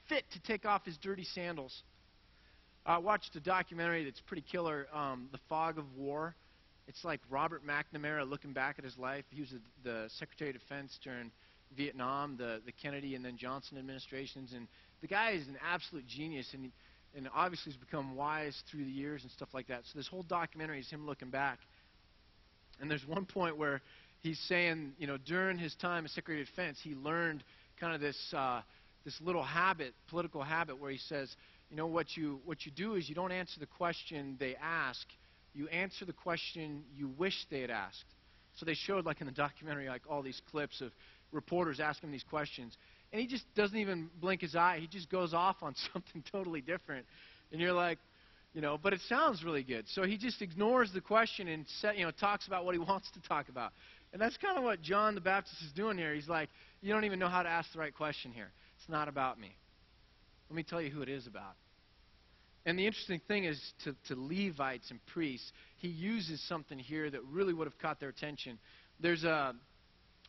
fit 0.09 0.25
to 0.33 0.41
take 0.43 0.67
off 0.67 0.85
his 0.85 0.97
dirty 0.97 1.25
sandals. 1.25 1.73
I 2.85 2.99
watched 2.99 3.35
a 3.37 3.41
documentary 3.41 4.05
that's 4.05 4.21
pretty 4.27 4.45
killer, 4.51 4.87
um, 4.93 5.29
The 5.33 5.39
Fog 5.49 5.79
of 5.79 5.85
War. 5.97 6.35
It's 6.89 7.05
like 7.05 7.21
Robert 7.31 7.63
McNamara 7.65 8.29
looking 8.29 8.53
back 8.53 8.77
at 8.79 8.85
his 8.85 8.97
life. 8.97 9.25
He 9.31 9.41
was 9.41 9.53
the, 9.83 10.09
Secretary 10.19 10.51
of 10.51 10.59
Defense 10.61 10.99
during 11.03 11.33
Vietnam, 11.77 12.37
the, 12.37 12.61
the 12.65 12.73
Kennedy 12.73 13.17
and 13.17 13.25
then 13.25 13.37
Johnson 13.37 13.77
administrations, 13.79 14.53
and 14.55 14.69
the 15.01 15.07
guy 15.07 15.33
is 15.33 15.47
an 15.49 15.57
absolute 15.67 16.07
genius, 16.07 16.49
and, 16.53 16.71
and 17.17 17.29
obviously 17.35 17.73
has 17.73 17.79
become 17.79 18.17
wise 18.17 18.63
through 18.71 18.85
the 18.85 18.91
years 18.91 19.23
and 19.23 19.31
stuff 19.31 19.49
like 19.53 19.69
that. 19.69 19.83
So 19.85 19.99
this 19.99 20.09
whole 20.09 20.23
documentary 20.23 20.81
is 20.81 20.91
him 20.91 21.07
looking 21.07 21.31
back. 21.31 21.59
And 22.81 22.91
there's 22.91 23.07
one 23.07 23.25
point 23.25 23.57
where 23.57 23.81
he's 24.21 24.39
saying, 24.49 24.93
you 24.99 25.07
know, 25.07 25.17
during 25.17 25.59
his 25.59 25.75
time 25.77 26.05
as 26.05 26.13
Secretary 26.13 26.43
of 26.43 26.49
Defense, 26.49 26.79
he 26.83 26.95
learned 26.95 27.43
kind 27.81 27.95
of 27.95 28.01
this, 28.01 28.19
uh, 28.35 28.63
this 29.05 29.19
little 29.21 29.43
habit, 29.43 29.95
political 30.09 30.43
habit, 30.43 30.81
where 30.81 30.91
he 30.91 30.99
says, 30.99 31.35
you 31.71 31.77
know, 31.77 31.87
what 31.87 32.17
you, 32.17 32.41
what 32.45 32.65
you 32.65 32.73
do 32.73 32.95
is 32.95 33.09
you 33.09 33.15
don't 33.15 33.33
answer 33.33 33.59
the 33.61 33.67
question 33.67 34.37
they 34.39 34.57
ask, 34.57 35.07
you 35.55 35.69
answer 35.69 36.05
the 36.05 36.13
question 36.13 36.85
you 36.95 37.09
wish 37.19 37.47
they 37.51 37.61
had 37.61 37.71
asked. 37.71 38.05
So 38.59 38.67
they 38.67 38.75
showed, 38.75 39.05
like 39.05 39.21
in 39.21 39.27
the 39.27 39.33
documentary, 39.33 39.89
like 39.89 40.03
all 40.09 40.23
these 40.23 40.41
clips 40.51 40.81
of 40.81 40.93
reporters 41.33 41.81
asking 41.81 42.13
these 42.13 42.25
questions 42.25 42.77
and 43.13 43.21
he 43.21 43.27
just 43.27 43.45
doesn't 43.55 43.77
even 43.77 44.11
blink 44.21 44.41
his 44.41 44.55
eye. 44.55 44.79
He 44.81 44.87
just 44.87 45.11
goes 45.11 45.33
off 45.33 45.57
on 45.63 45.75
something 45.93 46.23
totally 46.31 46.61
different. 46.61 47.07
And 47.53 47.61
you're 47.61 47.73
like, 47.73 47.99
you 48.53 48.61
know, 48.61 48.79
but 48.83 48.93
it 48.93 49.01
sounds 49.09 49.45
really 49.45 49.63
good. 49.63 49.85
So 49.89 50.05
he 50.05 50.17
just 50.17 50.41
ignores 50.41 50.91
the 50.93 51.01
question 51.01 51.49
and 51.49 51.67
set, 51.81 51.99
you 51.99 52.05
know, 52.05 52.11
talks 52.11 52.47
about 52.47 52.65
what 52.65 52.75
he 52.75 52.79
wants 52.89 53.11
to 53.13 53.21
talk 53.29 53.49
about. 53.49 53.73
And 54.13 54.23
that's 54.23 54.37
kind 54.39 54.57
of 54.57 54.65
what 54.65 54.81
John 54.81 55.15
the 55.15 55.21
Baptist 55.21 55.57
is 55.63 55.73
doing 55.73 55.99
here. 55.99 56.15
He's 56.15 56.29
like, 56.29 56.49
you 56.81 56.93
don't 56.93 57.05
even 57.05 57.19
know 57.19 57.29
how 57.29 57.43
to 57.43 57.49
ask 57.49 57.73
the 57.73 57.79
right 57.79 57.95
question 57.95 58.33
here. 58.33 58.51
It's 58.79 58.89
not 58.89 59.09
about 59.09 59.39
me. 59.39 59.55
Let 60.49 60.57
me 60.57 60.63
tell 60.63 60.81
you 60.81 60.91
who 60.91 61.03
it 61.03 61.09
is 61.09 61.27
about. 61.27 61.55
And 62.65 62.79
the 62.79 62.87
interesting 62.87 63.21
thing 63.29 63.45
is 63.45 63.61
to, 63.85 63.95
to 64.09 64.15
Levites 64.17 64.91
and 64.91 65.01
priests, 65.07 65.53
he 65.77 65.89
uses 65.89 66.43
something 66.49 66.79
here 66.79 67.09
that 67.11 67.23
really 67.25 67.53
would 67.53 67.67
have 67.67 67.79
caught 67.79 68.01
their 68.01 68.09
attention. 68.09 68.59
There's 69.01 69.23
a, 69.23 69.55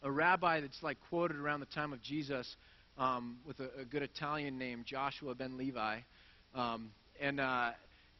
a 0.04 0.12
rabbi 0.12 0.62
that's 0.62 0.82
like 0.82 0.98
quoted 1.10 1.38
around 1.38 1.60
the 1.60 1.68
time 1.68 1.94
of 1.94 2.01
Jesus 2.01 2.56
um, 2.98 3.38
with 3.46 3.60
a, 3.60 3.82
a, 3.82 3.86
good 3.86 4.01
Italian 4.01 4.58
name, 4.58 4.84
Joshua 4.86 5.36
ben 5.36 5.58
Levi. 5.58 6.00
Um, 6.56 6.92
and 7.20 7.39
uh, 7.39 7.72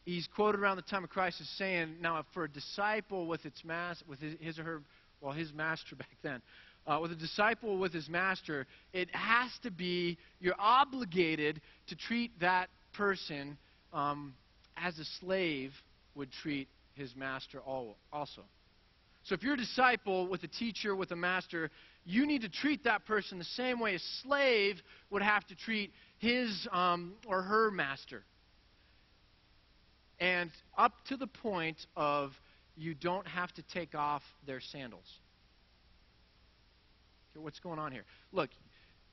he's 0.06 0.28
quoted 0.36 0.60
around 0.60 0.78
the 0.78 0.84
time 0.84 1.04
of 1.04 1.10
Christ 1.10 1.42
as 1.42 1.50
saying, 1.58 1.96
now 2.02 2.24
for 2.34 2.44
a 2.44 2.50
disciple 2.50 3.28
with 3.28 3.46
its 3.46 3.64
mas- 3.64 4.04
with 4.08 4.20
his, 4.20 4.36
his, 4.40 4.60
or 4.60 4.64
her, 4.64 4.82
well, 5.22 5.34
his 5.34 5.54
master 5.54 5.96
back 5.98 6.16
then, 6.22 6.42
uh, 6.86 7.00
with 7.02 7.12
a 7.12 7.16
disciple 7.16 7.78
with 7.78 7.94
his 7.94 8.08
master, 8.08 8.66
it 8.94 9.14
has 9.14 9.52
to 9.64 9.72
be 9.72 10.18
you're 10.40 10.56
obligated 10.58 11.60
to 11.88 11.96
treat 11.96 12.32
that 12.40 12.70
person 12.94 13.58
um, 13.94 14.34
as 14.78 14.98
a 15.00 15.06
slave 15.20 15.74
would 16.16 16.32
treat 16.32 16.68
his 16.96 17.16
master 17.16 17.60
also. 17.60 18.44
So 19.28 19.36
if 19.36 19.44
you're 19.44 19.56
a 19.56 19.58
disciple 19.58 20.26
with 20.26 20.42
a 20.44 20.48
teacher, 20.48 20.96
with 20.96 21.12
a 21.12 21.16
master, 21.16 21.70
you 22.06 22.26
need 22.26 22.44
to 22.44 22.50
treat 22.50 22.86
that 22.86 23.06
person 23.06 23.38
the 23.38 23.44
same 23.44 23.78
way 23.78 23.96
a 23.96 24.00
slave 24.24 24.82
would 25.10 25.22
have 25.22 25.46
to 25.48 25.56
treat 25.56 25.92
his 26.18 26.66
um, 26.72 27.14
or 27.28 27.42
her 27.42 27.70
master. 27.70 28.24
And 30.22 30.50
up 30.78 30.94
to 31.10 31.18
the 31.18 31.28
point 31.28 31.76
of 31.98 32.32
you 32.78 32.94
don't 32.94 33.28
have 33.28 33.52
to 33.56 33.64
take 33.74 33.96
off 33.96 34.24
their 34.46 34.62
sandals. 34.62 35.06
Okay, 37.34 37.44
what's 37.44 37.60
going 37.60 37.80
on 37.80 37.92
here? 37.92 38.06
Look, 38.32 38.50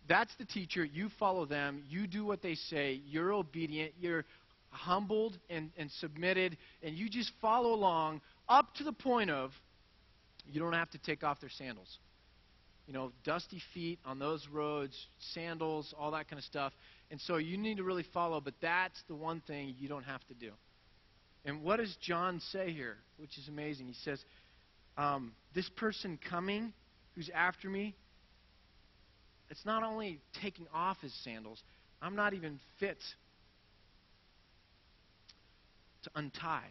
that's 0.09 0.33
the 0.38 0.44
teacher. 0.44 0.85
You 0.85 1.09
follow 1.18 1.44
them. 1.44 1.83
You 1.88 2.06
do 2.06 2.25
what 2.25 2.40
they 2.40 2.54
say. 2.54 3.00
You're 3.04 3.33
obedient. 3.33 3.94
You're 3.99 4.25
humbled 4.71 5.38
and, 5.50 5.73
and 5.76 5.90
submitted. 5.90 6.56
And 6.85 6.94
you 6.94 7.09
just 7.09 7.33
follow 7.42 7.75
along 7.75 8.21
up 8.49 8.76
to 8.76 8.85
the 8.85 8.92
point 8.92 9.30
of 9.30 9.50
you 10.50 10.60
don't 10.60 10.72
have 10.72 10.90
to 10.90 10.98
take 10.98 11.24
off 11.24 11.40
their 11.40 11.50
sandals. 11.50 11.98
You 12.86 12.92
know, 12.92 13.12
dusty 13.24 13.62
feet 13.72 13.98
on 14.04 14.18
those 14.18 14.46
roads, 14.52 14.94
sandals, 15.32 15.94
all 15.98 16.10
that 16.10 16.28
kind 16.28 16.38
of 16.38 16.44
stuff. 16.44 16.72
And 17.10 17.20
so 17.20 17.36
you 17.36 17.56
need 17.56 17.78
to 17.78 17.84
really 17.84 18.04
follow, 18.12 18.40
but 18.40 18.54
that's 18.60 19.02
the 19.08 19.14
one 19.14 19.40
thing 19.46 19.74
you 19.78 19.88
don't 19.88 20.04
have 20.04 20.24
to 20.28 20.34
do. 20.34 20.50
And 21.46 21.62
what 21.62 21.76
does 21.76 21.94
John 22.00 22.40
say 22.52 22.72
here, 22.72 22.96
which 23.18 23.38
is 23.38 23.48
amazing? 23.48 23.86
He 23.86 23.94
says, 24.04 24.22
um, 24.96 25.32
This 25.54 25.68
person 25.76 26.18
coming 26.28 26.72
who's 27.14 27.30
after 27.34 27.68
me, 27.68 27.94
it's 29.50 29.64
not 29.64 29.82
only 29.82 30.20
taking 30.42 30.66
off 30.74 31.00
his 31.00 31.14
sandals, 31.22 31.62
I'm 32.02 32.16
not 32.16 32.34
even 32.34 32.58
fit 32.80 32.98
to 36.04 36.10
untie 36.14 36.70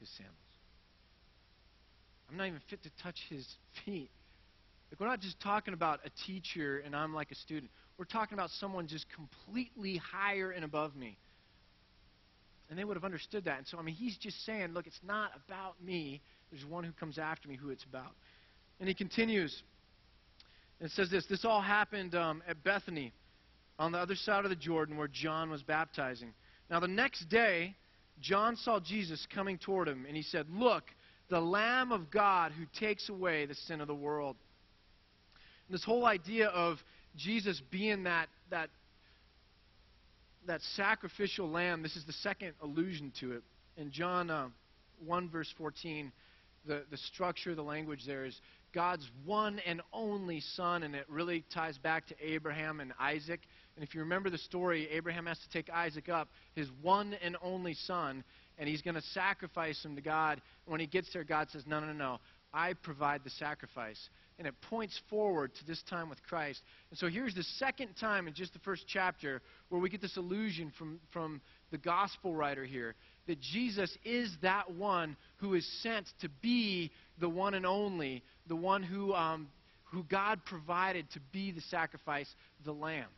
his 0.00 0.08
sandals. 0.16 0.41
I'm 2.32 2.38
not 2.38 2.46
even 2.46 2.60
fit 2.70 2.82
to 2.84 2.90
touch 3.02 3.18
his 3.28 3.46
feet. 3.84 4.10
Like, 4.90 4.98
we're 4.98 5.06
not 5.06 5.20
just 5.20 5.38
talking 5.40 5.74
about 5.74 6.00
a 6.06 6.10
teacher 6.26 6.82
and 6.84 6.96
I'm 6.96 7.14
like 7.14 7.30
a 7.30 7.34
student. 7.34 7.70
We're 7.98 8.06
talking 8.06 8.38
about 8.38 8.48
someone 8.58 8.86
just 8.88 9.04
completely 9.14 9.98
higher 9.98 10.50
and 10.50 10.64
above 10.64 10.96
me. 10.96 11.18
And 12.70 12.78
they 12.78 12.84
would 12.84 12.96
have 12.96 13.04
understood 13.04 13.44
that. 13.44 13.58
And 13.58 13.66
so, 13.66 13.78
I 13.78 13.82
mean, 13.82 13.94
he's 13.94 14.16
just 14.16 14.46
saying, 14.46 14.72
look, 14.72 14.86
it's 14.86 15.00
not 15.06 15.32
about 15.46 15.82
me. 15.84 16.22
There's 16.50 16.64
one 16.64 16.84
who 16.84 16.92
comes 16.92 17.18
after 17.18 17.48
me 17.48 17.56
who 17.56 17.68
it's 17.68 17.84
about. 17.84 18.12
And 18.80 18.88
he 18.88 18.94
continues. 18.94 19.62
And 20.80 20.90
says 20.90 21.10
this 21.10 21.26
This 21.26 21.44
all 21.44 21.60
happened 21.60 22.14
um, 22.14 22.42
at 22.48 22.64
Bethany 22.64 23.12
on 23.78 23.92
the 23.92 23.98
other 23.98 24.14
side 24.14 24.44
of 24.44 24.50
the 24.50 24.56
Jordan 24.56 24.96
where 24.96 25.08
John 25.08 25.50
was 25.50 25.62
baptizing. 25.62 26.32
Now, 26.70 26.80
the 26.80 26.88
next 26.88 27.28
day, 27.28 27.76
John 28.20 28.56
saw 28.56 28.80
Jesus 28.80 29.26
coming 29.34 29.58
toward 29.58 29.86
him, 29.86 30.06
and 30.06 30.16
he 30.16 30.22
said, 30.22 30.46
Look, 30.50 30.84
the 31.32 31.40
Lamb 31.40 31.92
of 31.92 32.10
God 32.10 32.52
who 32.52 32.66
takes 32.78 33.08
away 33.08 33.46
the 33.46 33.54
sin 33.54 33.80
of 33.80 33.86
the 33.86 33.94
world. 33.94 34.36
And 35.66 35.74
this 35.74 35.82
whole 35.82 36.04
idea 36.04 36.48
of 36.48 36.76
Jesus 37.16 37.58
being 37.70 38.02
that, 38.02 38.28
that, 38.50 38.68
that 40.46 40.60
sacrificial 40.76 41.48
lamb, 41.48 41.82
this 41.82 41.96
is 41.96 42.04
the 42.04 42.12
second 42.12 42.52
allusion 42.60 43.14
to 43.20 43.32
it. 43.32 43.42
In 43.78 43.90
John 43.90 44.28
uh, 44.28 44.48
1, 45.06 45.30
verse 45.30 45.50
14, 45.56 46.12
the, 46.66 46.82
the 46.90 46.98
structure 46.98 47.54
the 47.54 47.62
language 47.62 48.02
there 48.06 48.26
is 48.26 48.38
God's 48.74 49.10
one 49.24 49.58
and 49.60 49.80
only 49.92 50.40
Son, 50.40 50.82
and 50.82 50.94
it 50.94 51.06
really 51.08 51.44
ties 51.52 51.78
back 51.78 52.06
to 52.08 52.14
Abraham 52.22 52.80
and 52.80 52.92
Isaac. 52.98 53.40
And 53.76 53.82
if 53.82 53.94
you 53.94 54.00
remember 54.00 54.28
the 54.28 54.38
story, 54.38 54.86
Abraham 54.90 55.24
has 55.26 55.38
to 55.38 55.48
take 55.50 55.70
Isaac 55.70 56.10
up, 56.10 56.28
his 56.54 56.68
one 56.82 57.14
and 57.22 57.36
only 57.42 57.74
son, 57.74 58.22
and 58.62 58.68
he's 58.68 58.80
going 58.80 58.94
to 58.94 59.02
sacrifice 59.12 59.84
him 59.84 59.96
to 59.96 60.00
God. 60.00 60.40
When 60.66 60.78
he 60.78 60.86
gets 60.86 61.12
there, 61.12 61.24
God 61.24 61.48
says, 61.50 61.64
No, 61.66 61.80
no, 61.80 61.92
no. 61.92 62.20
I 62.54 62.74
provide 62.74 63.22
the 63.24 63.30
sacrifice. 63.30 63.98
And 64.38 64.46
it 64.46 64.54
points 64.70 64.96
forward 65.10 65.52
to 65.56 65.66
this 65.66 65.82
time 65.90 66.08
with 66.08 66.22
Christ. 66.22 66.60
And 66.90 66.96
so 66.96 67.08
here's 67.08 67.34
the 67.34 67.42
second 67.42 67.88
time 67.98 68.28
in 68.28 68.34
just 68.34 68.52
the 68.52 68.60
first 68.60 68.84
chapter 68.86 69.42
where 69.68 69.80
we 69.80 69.90
get 69.90 70.00
this 70.00 70.16
illusion 70.16 70.72
from, 70.78 71.00
from 71.12 71.40
the 71.72 71.78
gospel 71.78 72.36
writer 72.36 72.64
here 72.64 72.94
that 73.26 73.40
Jesus 73.40 73.92
is 74.04 74.32
that 74.42 74.70
one 74.70 75.16
who 75.38 75.54
is 75.54 75.68
sent 75.82 76.06
to 76.20 76.28
be 76.40 76.92
the 77.18 77.28
one 77.28 77.54
and 77.54 77.66
only, 77.66 78.22
the 78.46 78.54
one 78.54 78.84
who, 78.84 79.12
um, 79.12 79.48
who 79.90 80.04
God 80.04 80.40
provided 80.44 81.10
to 81.14 81.20
be 81.32 81.50
the 81.50 81.62
sacrifice, 81.62 82.32
the 82.64 82.72
Lamb. 82.72 83.10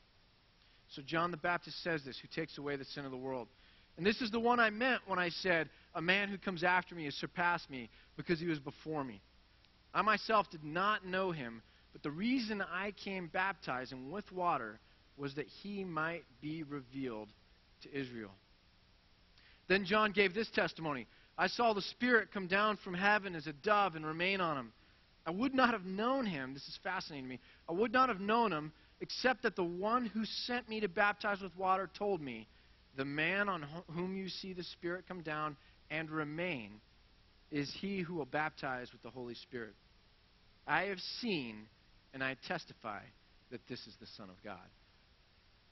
So 0.89 1.03
John 1.03 1.31
the 1.31 1.37
Baptist 1.37 1.83
says 1.83 2.03
this, 2.03 2.19
who 2.19 2.29
takes 2.35 2.57
away 2.57 2.77
the 2.77 2.85
sin 2.87 3.05
of 3.05 3.11
the 3.11 3.17
world. 3.19 3.49
And 3.97 4.05
this 4.05 4.21
is 4.21 4.31
the 4.31 4.41
one 4.41 4.59
I 4.59 4.71
meant 4.71 5.03
when 5.07 5.19
I 5.19 5.29
said, 5.29 5.69
A 5.95 6.03
man 6.03 6.29
who 6.29 6.39
comes 6.39 6.65
after 6.65 6.95
me 6.95 7.05
has 7.05 7.15
surpassed 7.15 7.71
me 7.71 7.91
because 8.17 8.41
he 8.41 8.47
was 8.47 8.59
before 8.59 9.05
me. 9.05 9.21
I 9.93 10.03
myself 10.03 10.51
did 10.51 10.65
not 10.65 11.07
know 11.07 11.31
him, 11.31 11.63
but 11.93 12.03
the 12.03 12.11
reason 12.11 12.61
I 12.63 12.93
came 13.05 13.29
baptizing 13.29 14.11
with 14.11 14.31
water 14.33 14.81
was 15.17 15.35
that 15.37 15.47
he 15.47 15.85
might 15.85 16.25
be 16.41 16.65
revealed 16.65 17.29
to 17.83 17.97
Israel. 17.97 18.33
Then 19.69 19.85
John 19.85 20.11
gave 20.13 20.35
this 20.35 20.51
testimony 20.51 21.07
I 21.37 21.47
saw 21.49 21.73
the 21.73 21.83
Spirit 21.83 22.33
come 22.33 22.47
down 22.47 22.77
from 22.77 22.95
heaven 22.95 23.35
as 23.35 23.47
a 23.47 23.53
dove 23.53 23.97
and 23.97 24.07
remain 24.07 24.41
on 24.41 24.57
him. 24.57 24.73
I 25.27 25.31
would 25.31 25.55
not 25.55 25.71
have 25.71 25.85
known 25.85 26.27
him. 26.27 26.55
This 26.55 26.69
is 26.69 26.79
fascinating 26.83 27.25
to 27.25 27.31
me. 27.31 27.41
I 27.69 27.73
would 27.73 27.93
not 27.93 28.09
have 28.09 28.21
known 28.21 28.53
him 28.53 28.73
except 29.01 29.43
that 29.43 29.57
the 29.57 29.65
one 29.65 30.07
who 30.07 30.25
sent 30.25 30.69
me 30.69 30.81
to 30.81 30.89
baptize 30.89 31.41
with 31.41 31.57
water 31.57 31.91
told 31.97 32.21
me, 32.21 32.47
The 32.97 33.05
man 33.05 33.49
on 33.49 33.67
whom 33.91 34.17
you 34.17 34.29
see 34.29 34.53
the 34.53 34.63
Spirit 34.65 35.05
come 35.09 35.23
down 35.23 35.57
and 35.91 36.11
remain 36.11 36.81
is 37.51 37.73
he 37.81 38.01
who 38.01 38.15
will 38.15 38.25
baptize 38.25 38.93
with 38.93 39.03
the 39.03 39.11
Holy 39.11 39.35
Spirit. 39.35 39.75
I 40.67 40.85
have 40.85 40.99
seen 41.21 41.67
and 42.13 42.23
I 42.23 42.37
testify 42.49 43.01
that 43.51 43.61
this 43.69 43.81
is 43.81 43.95
the 44.01 44.07
Son 44.17 44.31
of 44.31 44.37
God. 44.43 44.57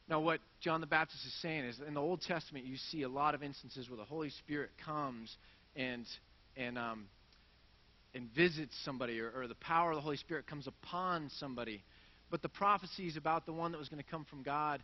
Now, 0.08 0.20
what 0.20 0.40
John 0.60 0.80
the 0.80 0.86
Baptist 0.86 1.24
is 1.24 1.34
saying 1.40 1.64
is 1.64 1.80
in 1.86 1.94
the 1.94 2.00
Old 2.00 2.20
Testament, 2.22 2.66
you 2.66 2.76
see 2.90 3.02
a 3.02 3.08
lot 3.08 3.34
of 3.34 3.42
instances 3.42 3.88
where 3.88 3.96
the 3.96 4.04
Holy 4.04 4.30
Spirit 4.30 4.70
comes 4.84 5.34
and, 5.76 6.04
and, 6.56 6.76
um, 6.76 7.06
and 8.14 8.28
visits 8.36 8.74
somebody, 8.84 9.20
or, 9.20 9.30
or 9.30 9.48
the 9.48 9.54
power 9.54 9.92
of 9.92 9.96
the 9.96 10.02
Holy 10.02 10.16
Spirit 10.16 10.46
comes 10.46 10.66
upon 10.66 11.30
somebody. 11.38 11.82
But 12.30 12.42
the 12.42 12.48
prophecies 12.48 13.16
about 13.16 13.46
the 13.46 13.52
one 13.52 13.72
that 13.72 13.78
was 13.78 13.88
going 13.88 14.02
to 14.02 14.10
come 14.10 14.26
from 14.28 14.42
God 14.42 14.82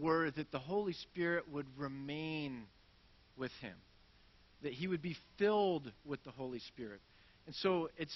were 0.00 0.30
that 0.30 0.50
the 0.52 0.58
Holy 0.58 0.92
Spirit 0.92 1.44
would 1.50 1.66
remain 1.76 2.64
with 3.36 3.52
him, 3.60 3.74
that 4.62 4.72
he 4.72 4.86
would 4.86 5.02
be 5.02 5.16
filled 5.38 5.90
with 6.04 6.22
the 6.24 6.30
Holy 6.30 6.60
Spirit. 6.60 7.00
And 7.46 7.54
so 7.56 7.90
it's, 7.96 8.14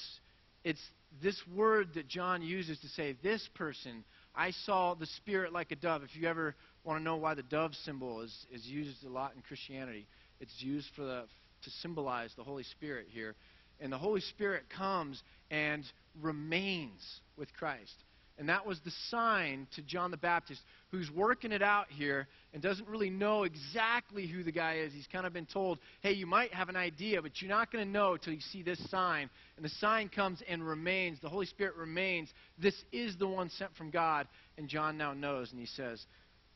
it's 0.65 0.81
this 1.23 1.41
word 1.55 1.95
that 1.95 2.09
John 2.09 2.43
uses 2.43 2.79
to 2.81 2.89
say, 2.89 3.17
This 3.23 3.49
person, 3.55 4.05
I 4.35 4.53
saw 4.65 4.95
the 4.95 5.07
Spirit 5.07 5.53
like 5.53 5.73
a 5.73 5.77
dove. 5.77 6.03
If 6.03 6.17
you 6.17 6.29
ever 6.29 6.55
want 6.85 7.01
to 7.01 7.05
know 7.05 7.17
why 7.17 7.35
the 7.35 7.43
dove 7.43 7.75
symbol 7.85 8.23
is, 8.23 8.47
is 8.53 8.67
used 8.67 9.05
a 9.05 9.09
lot 9.09 9.33
in 9.37 9.43
Christianity, 9.43 10.07
it's 10.41 10.55
used 10.59 10.89
for 10.97 11.03
the, 11.03 11.25
to 11.65 11.71
symbolize 11.83 12.33
the 12.37 12.45
Holy 12.45 12.65
Spirit 12.65 13.07
here. 13.11 13.35
And 13.81 13.93
the 13.93 13.99
Holy 13.99 14.21
Spirit 14.21 14.65
comes 14.77 15.23
and 15.51 15.85
remains 16.21 17.01
with 17.37 17.53
Christ. 17.55 17.95
And 18.41 18.49
that 18.49 18.65
was 18.65 18.81
the 18.81 18.91
sign 19.11 19.69
to 19.77 19.83
John 19.83 20.11
the 20.11 20.17
Baptist, 20.17 20.63
who's 20.91 21.11
working 21.11 21.53
it 21.53 21.61
out 21.61 21.89
here 21.91 22.27
and 22.55 22.63
doesn't 22.63 22.89
really 22.89 23.11
know 23.11 23.43
exactly 23.43 24.27
who 24.27 24.43
the 24.43 24.51
guy 24.51 24.79
is. 24.79 24.95
He's 24.95 25.07
kind 25.07 25.27
of 25.27 25.35
been 25.35 25.45
told, 25.45 25.79
hey, 26.01 26.13
you 26.13 26.27
might 26.27 26.55
have 26.55 26.71
an 26.71 26.75
idea, 26.75 27.21
but 27.21 27.33
you're 27.43 27.51
not 27.51 27.71
going 27.71 27.85
to 27.85 27.91
know 27.91 28.15
until 28.15 28.33
you 28.33 28.41
see 28.41 28.63
this 28.63 28.83
sign. 28.91 29.29
And 29.57 29.65
the 29.65 29.69
sign 29.69 30.09
comes 30.09 30.43
and 30.49 30.67
remains. 30.67 31.21
The 31.21 31.29
Holy 31.29 31.45
Spirit 31.45 31.77
remains. 31.77 32.31
This 32.59 32.75
is 32.93 33.15
the 33.19 33.29
one 33.29 33.51
sent 33.51 33.77
from 33.77 33.91
God. 33.91 34.27
And 34.57 34.69
John 34.69 34.97
now 34.97 35.13
knows, 35.13 35.51
and 35.51 35.61
he 35.61 35.67
says, 35.67 36.03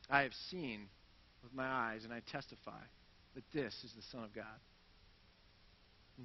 I 0.09 0.21
have 0.21 0.33
seen 0.49 0.87
with 1.43 1.53
my 1.53 1.67
eyes, 1.67 2.03
and 2.03 2.11
I 2.11 2.23
testify 2.31 2.81
that 3.35 3.43
this 3.53 3.75
is 3.83 3.93
the 3.95 4.01
Son 4.11 4.23
of 4.23 4.33
God. 4.33 4.45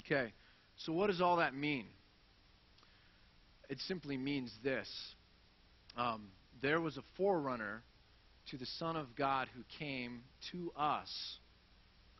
Okay, 0.06 0.32
so 0.78 0.94
what 0.94 1.08
does 1.08 1.20
all 1.20 1.36
that 1.36 1.54
mean? 1.54 1.84
It 3.68 3.78
simply 3.86 4.16
means 4.16 4.50
this 4.64 4.88
um, 5.96 6.28
there 6.62 6.80
was 6.80 6.96
a 6.96 7.02
forerunner 7.16 7.82
to 8.50 8.56
the 8.56 8.66
Son 8.66 8.96
of 8.96 9.14
God 9.16 9.48
who 9.54 9.62
came 9.78 10.22
to 10.52 10.72
us, 10.76 11.38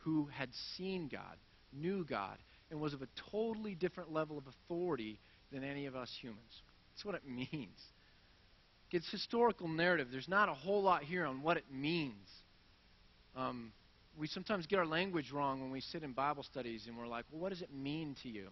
who 0.03 0.27
had 0.33 0.49
seen 0.77 1.09
God, 1.11 1.37
knew 1.73 2.05
God, 2.05 2.37
and 2.69 2.79
was 2.79 2.93
of 2.93 3.01
a 3.01 3.07
totally 3.31 3.75
different 3.75 4.11
level 4.11 4.37
of 4.37 4.45
authority 4.47 5.19
than 5.51 5.63
any 5.63 5.85
of 5.85 5.95
us 5.95 6.09
humans. 6.21 6.61
That's 6.93 7.05
what 7.05 7.15
it 7.15 7.27
means. 7.27 7.79
It's 8.91 9.09
historical 9.09 9.67
narrative. 9.67 10.07
There's 10.11 10.27
not 10.27 10.49
a 10.49 10.53
whole 10.53 10.83
lot 10.83 11.03
here 11.03 11.25
on 11.25 11.41
what 11.41 11.57
it 11.57 11.65
means. 11.71 12.27
Um, 13.35 13.71
we 14.17 14.27
sometimes 14.27 14.65
get 14.65 14.79
our 14.79 14.85
language 14.85 15.31
wrong 15.31 15.61
when 15.61 15.71
we 15.71 15.81
sit 15.81 16.03
in 16.03 16.11
Bible 16.11 16.43
studies 16.43 16.85
and 16.87 16.97
we're 16.97 17.07
like, 17.07 17.25
well, 17.31 17.41
what 17.41 17.49
does 17.49 17.61
it 17.61 17.73
mean 17.73 18.15
to 18.23 18.29
you? 18.29 18.49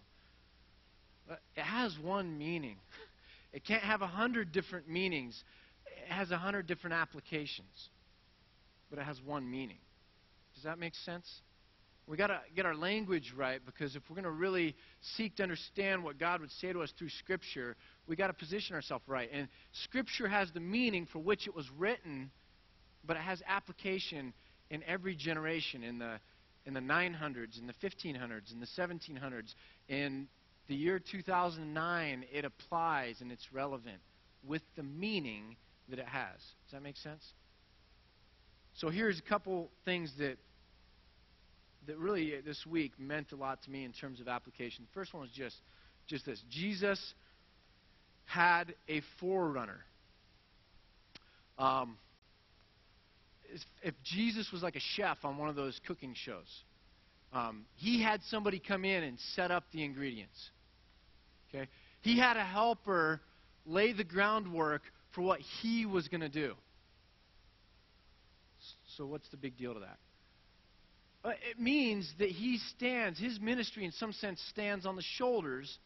It 1.56 1.62
has 1.62 1.96
one 2.02 2.38
meaning. 2.38 2.76
It 3.52 3.64
can't 3.64 3.82
have 3.82 4.02
a 4.02 4.06
hundred 4.06 4.52
different 4.52 4.88
meanings. 4.88 5.42
It 5.86 6.12
has 6.12 6.30
a 6.30 6.38
hundred 6.38 6.66
different 6.66 6.94
applications. 6.94 7.88
But 8.88 8.98
it 8.98 9.04
has 9.04 9.20
one 9.24 9.50
meaning. 9.50 9.78
Does 10.54 10.64
that 10.64 10.78
make 10.78 10.94
sense? 10.94 11.26
We 12.06 12.16
got 12.16 12.28
to 12.28 12.40
get 12.56 12.66
our 12.66 12.74
language 12.74 13.32
right 13.36 13.64
because 13.64 13.94
if 13.94 14.02
we're 14.08 14.16
going 14.16 14.24
to 14.24 14.30
really 14.30 14.74
seek 15.16 15.36
to 15.36 15.44
understand 15.44 16.02
what 16.02 16.18
God 16.18 16.40
would 16.40 16.50
say 16.50 16.72
to 16.72 16.82
us 16.82 16.92
through 16.98 17.10
Scripture, 17.10 17.76
we 18.08 18.16
got 18.16 18.26
to 18.26 18.32
position 18.32 18.74
ourselves 18.74 19.04
right. 19.06 19.28
And 19.32 19.46
Scripture 19.84 20.26
has 20.26 20.50
the 20.52 20.60
meaning 20.60 21.06
for 21.12 21.20
which 21.20 21.46
it 21.46 21.54
was 21.54 21.70
written, 21.78 22.32
but 23.04 23.16
it 23.16 23.22
has 23.22 23.40
application 23.46 24.32
in 24.70 24.82
every 24.84 25.14
generation 25.14 25.84
in 25.84 25.98
the 25.98 26.18
in 26.66 26.74
the 26.74 26.80
900s, 26.80 27.58
in 27.58 27.66
the 27.66 27.72
1500s, 27.82 28.52
in 28.52 28.60
the 28.60 28.66
1700s, 28.78 29.54
in 29.88 30.28
the 30.70 30.76
year 30.76 31.00
2009, 31.00 32.24
it 32.32 32.44
applies 32.44 33.20
and 33.20 33.32
it's 33.32 33.52
relevant 33.52 33.98
with 34.46 34.62
the 34.76 34.84
meaning 34.84 35.56
that 35.88 35.98
it 35.98 36.06
has. 36.06 36.36
Does 36.36 36.72
that 36.72 36.82
make 36.82 36.96
sense? 36.96 37.24
So 38.74 38.88
here's 38.88 39.18
a 39.18 39.22
couple 39.22 39.68
things 39.84 40.12
that 40.18 40.36
that 41.88 41.98
really 41.98 42.36
uh, 42.36 42.40
this 42.46 42.64
week 42.66 42.92
meant 43.00 43.32
a 43.32 43.36
lot 43.36 43.60
to 43.64 43.70
me 43.70 43.84
in 43.84 43.92
terms 43.92 44.20
of 44.20 44.28
application. 44.28 44.84
The 44.84 44.94
first 44.94 45.12
one 45.12 45.22
was 45.22 45.30
just 45.32 45.56
just 46.06 46.24
this. 46.24 46.40
Jesus 46.48 47.14
had 48.26 48.72
a 48.88 49.02
forerunner. 49.18 49.80
Um, 51.58 51.98
if 53.82 53.94
Jesus 54.04 54.52
was 54.52 54.62
like 54.62 54.76
a 54.76 54.80
chef 54.94 55.18
on 55.24 55.36
one 55.36 55.48
of 55.48 55.56
those 55.56 55.80
cooking 55.88 56.14
shows, 56.14 56.46
um, 57.32 57.64
he 57.74 58.00
had 58.00 58.22
somebody 58.30 58.60
come 58.60 58.84
in 58.84 59.02
and 59.02 59.18
set 59.34 59.50
up 59.50 59.64
the 59.72 59.82
ingredients. 59.82 60.50
Okay? 61.52 61.68
He 62.02 62.18
had 62.18 62.36
a 62.36 62.44
helper 62.44 63.20
lay 63.66 63.92
the 63.92 64.04
groundwork 64.04 64.82
for 65.14 65.22
what 65.22 65.40
he 65.40 65.86
was 65.86 66.08
going 66.08 66.20
to 66.20 66.28
do. 66.28 66.54
So, 68.96 69.06
what's 69.06 69.28
the 69.30 69.36
big 69.36 69.56
deal 69.56 69.74
to 69.74 69.80
that? 69.80 69.98
Uh, 71.22 71.30
it 71.50 71.58
means 71.58 72.12
that 72.18 72.30
he 72.30 72.58
stands, 72.76 73.18
his 73.18 73.38
ministry 73.40 73.84
in 73.84 73.92
some 73.92 74.12
sense 74.12 74.40
stands 74.50 74.86
on 74.86 74.96
the 74.96 75.02
shoulders 75.02 75.78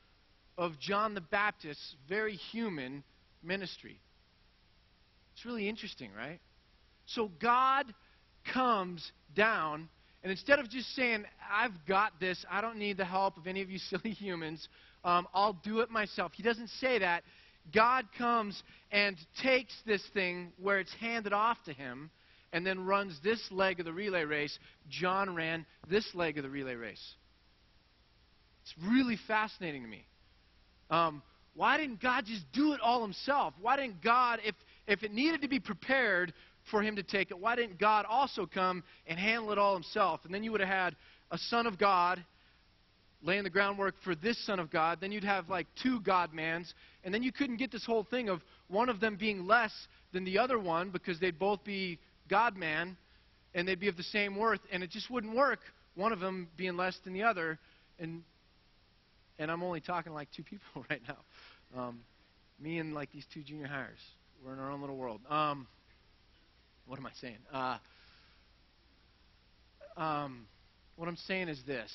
of 0.56 0.78
John 0.78 1.14
the 1.14 1.20
Baptist's 1.20 1.96
very 2.08 2.36
human 2.36 3.02
ministry. 3.42 3.98
It's 5.34 5.44
really 5.44 5.68
interesting, 5.68 6.10
right? 6.16 6.40
So 7.06 7.30
God 7.40 7.92
comes 8.52 9.10
down, 9.34 9.88
and 10.22 10.30
instead 10.30 10.60
of 10.60 10.70
just 10.70 10.94
saying, 10.94 11.24
I've 11.52 11.74
got 11.88 12.20
this, 12.20 12.44
I 12.48 12.60
don't 12.60 12.78
need 12.78 12.96
the 12.96 13.04
help 13.04 13.36
of 13.36 13.46
any 13.48 13.60
of 13.62 13.70
you 13.70 13.78
silly 13.90 14.10
humans, 14.10 14.68
um, 15.04 15.28
I'll 15.34 15.58
do 15.64 15.80
it 15.80 15.90
myself. 15.90 16.32
He 16.34 16.42
doesn't 16.42 16.70
say 16.80 16.98
that. 16.98 17.22
God 17.72 18.06
comes 18.18 18.62
and 18.90 19.16
takes 19.42 19.72
this 19.86 20.02
thing 20.12 20.52
where 20.60 20.80
it's 20.80 20.92
handed 21.00 21.32
off 21.32 21.56
to 21.64 21.72
him 21.72 22.10
and 22.52 22.66
then 22.66 22.84
runs 22.84 23.18
this 23.22 23.40
leg 23.50 23.80
of 23.80 23.86
the 23.86 23.92
relay 23.92 24.24
race. 24.24 24.58
John 24.88 25.34
ran 25.34 25.66
this 25.88 26.08
leg 26.14 26.36
of 26.38 26.44
the 26.44 26.50
relay 26.50 26.74
race. 26.74 27.14
It's 28.62 28.74
really 28.86 29.18
fascinating 29.26 29.82
to 29.82 29.88
me. 29.88 30.04
Um, 30.90 31.22
why 31.54 31.78
didn't 31.78 32.00
God 32.00 32.24
just 32.26 32.44
do 32.52 32.72
it 32.72 32.80
all 32.80 33.02
himself? 33.02 33.54
Why 33.60 33.76
didn't 33.76 34.02
God, 34.02 34.40
if, 34.44 34.54
if 34.86 35.02
it 35.02 35.12
needed 35.12 35.42
to 35.42 35.48
be 35.48 35.60
prepared 35.60 36.32
for 36.70 36.82
him 36.82 36.96
to 36.96 37.02
take 37.02 37.30
it, 37.30 37.38
why 37.38 37.56
didn't 37.56 37.78
God 37.78 38.06
also 38.08 38.46
come 38.46 38.82
and 39.06 39.18
handle 39.18 39.52
it 39.52 39.58
all 39.58 39.74
himself? 39.74 40.20
And 40.24 40.34
then 40.34 40.42
you 40.42 40.52
would 40.52 40.60
have 40.60 40.68
had 40.68 40.96
a 41.30 41.38
son 41.38 41.66
of 41.66 41.78
God 41.78 42.24
laying 43.24 43.42
the 43.42 43.50
groundwork 43.50 43.94
for 44.04 44.14
this 44.14 44.38
Son 44.46 44.60
of 44.60 44.70
God, 44.70 44.98
then 45.00 45.10
you'd 45.10 45.24
have 45.24 45.48
like 45.48 45.66
two 45.82 46.00
God 46.00 46.32
mans, 46.32 46.72
and 47.02 47.12
then 47.12 47.22
you 47.22 47.32
couldn't 47.32 47.56
get 47.56 47.72
this 47.72 47.84
whole 47.84 48.04
thing 48.04 48.28
of 48.28 48.42
one 48.68 48.88
of 48.88 49.00
them 49.00 49.16
being 49.16 49.46
less 49.46 49.72
than 50.12 50.24
the 50.24 50.38
other 50.38 50.58
one 50.58 50.90
because 50.90 51.18
they'd 51.18 51.38
both 51.38 51.64
be 51.64 51.98
God 52.28 52.56
man 52.56 52.96
and 53.54 53.66
they'd 53.66 53.80
be 53.80 53.88
of 53.88 53.96
the 53.96 54.02
same 54.02 54.36
worth, 54.36 54.60
and 54.70 54.82
it 54.82 54.90
just 54.90 55.10
wouldn't 55.10 55.34
work, 55.34 55.60
one 55.94 56.12
of 56.12 56.20
them 56.20 56.48
being 56.56 56.76
less 56.76 56.98
than 57.04 57.12
the 57.12 57.22
other. 57.22 57.58
And, 57.98 58.22
and 59.38 59.50
I'm 59.50 59.62
only 59.62 59.80
talking 59.80 60.12
like 60.12 60.28
two 60.36 60.42
people 60.42 60.84
right 60.90 61.00
now. 61.08 61.80
Um, 61.80 62.00
me 62.60 62.78
and 62.78 62.94
like 62.94 63.10
these 63.12 63.26
two 63.32 63.42
junior 63.42 63.66
hires. 63.66 63.98
We're 64.44 64.52
in 64.52 64.58
our 64.58 64.70
own 64.70 64.80
little 64.80 64.96
world. 64.96 65.20
Um, 65.30 65.66
what 66.86 66.98
am 66.98 67.06
I 67.06 67.12
saying? 67.20 67.38
Uh, 67.52 67.78
um, 69.96 70.46
what 70.96 71.08
I'm 71.08 71.16
saying 71.16 71.48
is 71.48 71.60
this 71.66 71.90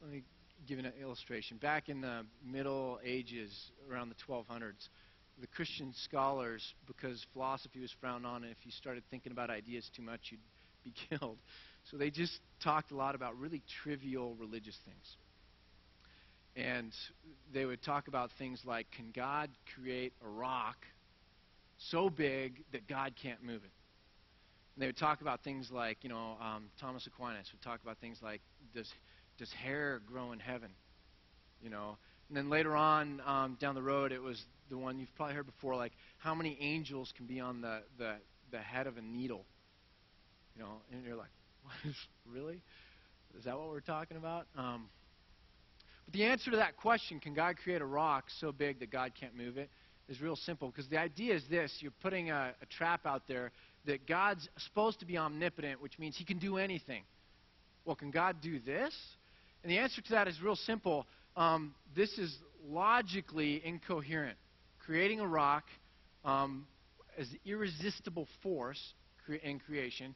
let 0.00 0.10
me 0.10 0.22
give 0.66 0.78
an 0.78 0.92
illustration. 1.00 1.58
Back 1.58 1.88
in 1.88 2.00
the 2.00 2.24
Middle 2.44 3.00
Ages, 3.04 3.52
around 3.90 4.10
the 4.10 4.14
1200s, 4.28 4.88
the 5.40 5.46
Christian 5.46 5.92
scholars, 6.04 6.74
because 6.86 7.24
philosophy 7.32 7.80
was 7.80 7.92
frowned 8.00 8.26
on, 8.26 8.42
and 8.44 8.52
if 8.52 8.58
you 8.64 8.72
started 8.72 9.02
thinking 9.10 9.32
about 9.32 9.50
ideas 9.50 9.90
too 9.96 10.02
much, 10.02 10.20
you'd 10.30 10.40
be 10.84 10.94
killed. 11.08 11.38
So 11.90 11.96
they 11.96 12.10
just 12.10 12.40
talked 12.62 12.90
a 12.92 12.96
lot 12.96 13.14
about 13.14 13.38
really 13.38 13.62
trivial 13.82 14.34
religious 14.36 14.78
things. 14.84 15.16
and 16.56 16.92
they 17.52 17.64
would 17.64 17.82
talk 17.82 18.08
about 18.08 18.30
things 18.38 18.60
like 18.64 18.90
can 18.90 19.12
God 19.14 19.50
create 19.74 20.12
a 20.24 20.28
rock 20.28 20.76
so 21.78 22.10
big 22.10 22.64
that 22.72 22.86
God 22.88 23.14
can't 23.20 23.42
move 23.42 23.62
it? 23.64 23.72
And 24.74 24.82
they 24.82 24.86
would 24.86 24.96
talk 24.96 25.20
about 25.20 25.42
things 25.42 25.70
like, 25.70 25.98
you 26.02 26.08
know, 26.10 26.36
um, 26.40 26.70
Thomas 26.80 27.06
Aquinas 27.06 27.48
would 27.52 27.62
talk 27.62 27.80
about 27.82 27.98
things 27.98 28.18
like 28.22 28.40
does, 28.74 28.88
does 29.40 29.50
hair 29.52 30.00
grow 30.06 30.30
in 30.32 30.38
heaven? 30.38 30.70
You 31.60 31.70
know, 31.70 31.96
and 32.28 32.36
then 32.36 32.48
later 32.48 32.76
on 32.76 33.20
um, 33.26 33.56
down 33.60 33.74
the 33.74 33.82
road, 33.82 34.12
it 34.12 34.22
was 34.22 34.40
the 34.70 34.78
one 34.78 34.98
you've 34.98 35.12
probably 35.16 35.34
heard 35.34 35.46
before, 35.46 35.74
like 35.74 35.92
how 36.18 36.34
many 36.34 36.56
angels 36.60 37.12
can 37.16 37.26
be 37.26 37.40
on 37.40 37.60
the, 37.60 37.80
the, 37.98 38.14
the 38.52 38.58
head 38.58 38.86
of 38.86 38.96
a 38.96 39.02
needle? 39.02 39.44
You 40.54 40.62
know, 40.62 40.74
and 40.92 41.04
you're 41.04 41.16
like, 41.16 41.30
really? 42.32 42.62
Is 43.36 43.44
that 43.44 43.58
what 43.58 43.68
we're 43.68 43.80
talking 43.80 44.16
about? 44.16 44.46
Um, 44.56 44.88
but 46.04 46.14
the 46.14 46.24
answer 46.24 46.50
to 46.52 46.58
that 46.58 46.76
question, 46.76 47.18
can 47.18 47.34
God 47.34 47.56
create 47.62 47.80
a 47.80 47.86
rock 47.86 48.24
so 48.38 48.52
big 48.52 48.78
that 48.80 48.90
God 48.90 49.12
can't 49.18 49.36
move 49.36 49.58
it, 49.58 49.70
is 50.08 50.20
real 50.20 50.36
simple. 50.36 50.68
Because 50.68 50.88
the 50.88 50.98
idea 50.98 51.34
is 51.34 51.42
this 51.48 51.72
you're 51.80 51.92
putting 52.02 52.30
a, 52.30 52.52
a 52.60 52.66
trap 52.66 53.06
out 53.06 53.22
there 53.26 53.52
that 53.86 54.06
God's 54.06 54.48
supposed 54.58 55.00
to 55.00 55.06
be 55.06 55.16
omnipotent, 55.16 55.80
which 55.80 55.98
means 55.98 56.16
he 56.16 56.24
can 56.24 56.38
do 56.38 56.58
anything. 56.58 57.02
Well, 57.84 57.96
can 57.96 58.10
God 58.10 58.36
do 58.42 58.58
this? 58.58 58.94
And 59.62 59.70
the 59.70 59.78
answer 59.78 60.00
to 60.00 60.10
that 60.10 60.28
is 60.28 60.40
real 60.42 60.56
simple. 60.56 61.06
Um, 61.36 61.74
this 61.94 62.18
is 62.18 62.36
logically 62.66 63.62
incoherent. 63.64 64.38
Creating 64.84 65.20
a 65.20 65.26
rock 65.26 65.64
um, 66.24 66.66
as 67.18 67.28
an 67.30 67.38
irresistible 67.44 68.26
force 68.42 68.80
in 69.42 69.60
creation, 69.60 70.14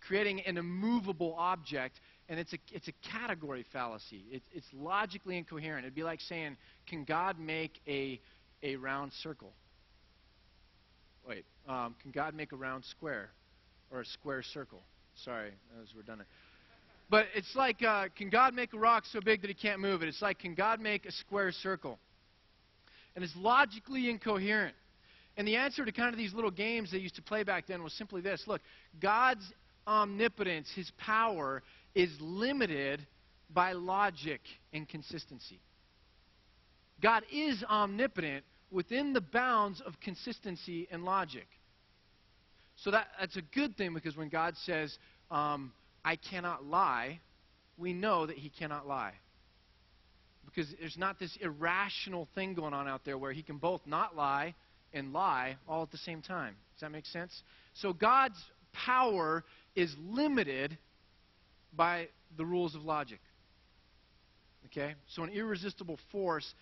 creating 0.00 0.40
an 0.40 0.56
immovable 0.56 1.34
object 1.38 2.00
and 2.28 2.38
it's 2.38 2.52
a, 2.52 2.58
it's 2.72 2.88
a 2.88 2.92
category 3.10 3.64
fallacy. 3.72 4.24
It, 4.30 4.42
it's 4.52 4.66
logically 4.74 5.38
incoherent. 5.38 5.84
It'd 5.86 5.94
be 5.94 6.02
like 6.02 6.20
saying, 6.20 6.56
can 6.86 7.04
God 7.04 7.38
make 7.38 7.80
a, 7.86 8.20
a 8.62 8.76
round 8.76 9.12
circle? 9.22 9.52
Wait, 11.26 11.44
um, 11.66 11.94
can 12.02 12.10
God 12.10 12.34
make 12.34 12.52
a 12.52 12.56
round 12.56 12.84
square 12.84 13.30
or 13.90 14.00
a 14.00 14.04
square 14.04 14.42
circle? 14.42 14.82
Sorry, 15.24 15.50
that 15.72 15.80
was 15.80 15.94
redundant. 15.96 16.28
But 17.10 17.26
it's 17.34 17.54
like, 17.56 17.82
uh, 17.82 18.08
can 18.16 18.28
God 18.28 18.54
make 18.54 18.74
a 18.74 18.78
rock 18.78 19.04
so 19.10 19.20
big 19.20 19.40
that 19.40 19.48
he 19.48 19.54
can't 19.54 19.80
move 19.80 20.02
it? 20.02 20.08
It's 20.08 20.20
like, 20.20 20.38
can 20.38 20.54
God 20.54 20.80
make 20.80 21.06
a 21.06 21.12
square 21.12 21.52
circle? 21.52 21.98
And 23.14 23.24
it's 23.24 23.34
logically 23.36 24.10
incoherent. 24.10 24.74
And 25.36 25.46
the 25.46 25.56
answer 25.56 25.84
to 25.84 25.92
kind 25.92 26.12
of 26.12 26.18
these 26.18 26.34
little 26.34 26.50
games 26.50 26.90
they 26.90 26.98
used 26.98 27.16
to 27.16 27.22
play 27.22 27.44
back 27.44 27.66
then 27.66 27.82
was 27.82 27.92
simply 27.94 28.20
this 28.20 28.42
look, 28.46 28.60
God's 29.00 29.44
omnipotence, 29.86 30.68
his 30.74 30.90
power, 30.98 31.62
is 31.94 32.10
limited 32.20 33.06
by 33.50 33.72
logic 33.72 34.40
and 34.72 34.86
consistency. 34.88 35.60
God 37.00 37.22
is 37.32 37.64
omnipotent 37.64 38.44
within 38.70 39.12
the 39.12 39.20
bounds 39.20 39.80
of 39.80 39.98
consistency 40.00 40.88
and 40.90 41.04
logic. 41.04 41.46
So 42.76 42.90
that, 42.90 43.08
that's 43.18 43.36
a 43.36 43.42
good 43.42 43.76
thing 43.76 43.94
because 43.94 44.16
when 44.16 44.28
God 44.28 44.54
says, 44.64 44.96
um, 45.30 45.72
I 46.08 46.16
cannot 46.16 46.64
lie, 46.64 47.20
we 47.76 47.92
know 47.92 48.24
that 48.24 48.38
he 48.38 48.48
cannot 48.48 48.88
lie. 48.88 49.12
Because 50.46 50.74
there's 50.80 50.96
not 50.96 51.18
this 51.18 51.36
irrational 51.42 52.26
thing 52.34 52.54
going 52.54 52.72
on 52.72 52.88
out 52.88 53.04
there 53.04 53.18
where 53.18 53.30
he 53.30 53.42
can 53.42 53.58
both 53.58 53.82
not 53.84 54.16
lie 54.16 54.54
and 54.94 55.12
lie 55.12 55.58
all 55.68 55.82
at 55.82 55.90
the 55.90 55.98
same 55.98 56.22
time. 56.22 56.54
Does 56.72 56.80
that 56.80 56.92
make 56.92 57.04
sense? 57.04 57.42
So 57.74 57.92
God's 57.92 58.42
power 58.72 59.44
is 59.76 59.94
limited 60.00 60.78
by 61.76 62.08
the 62.38 62.44
rules 62.46 62.74
of 62.74 62.84
logic. 62.84 63.20
Okay? 64.64 64.94
So 65.08 65.24
an 65.24 65.28
irresistible 65.28 65.98
force 66.10 66.54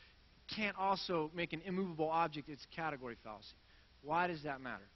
can't 0.57 0.77
also 0.77 1.31
make 1.37 1.53
an 1.53 1.63
immovable 1.65 2.11
object 2.11 2.49
its 2.49 2.67
category 2.75 3.15
fallacy. 3.23 3.47
Why 4.03 4.27
does 4.27 4.43
that 4.43 4.61
matter? 4.61 4.89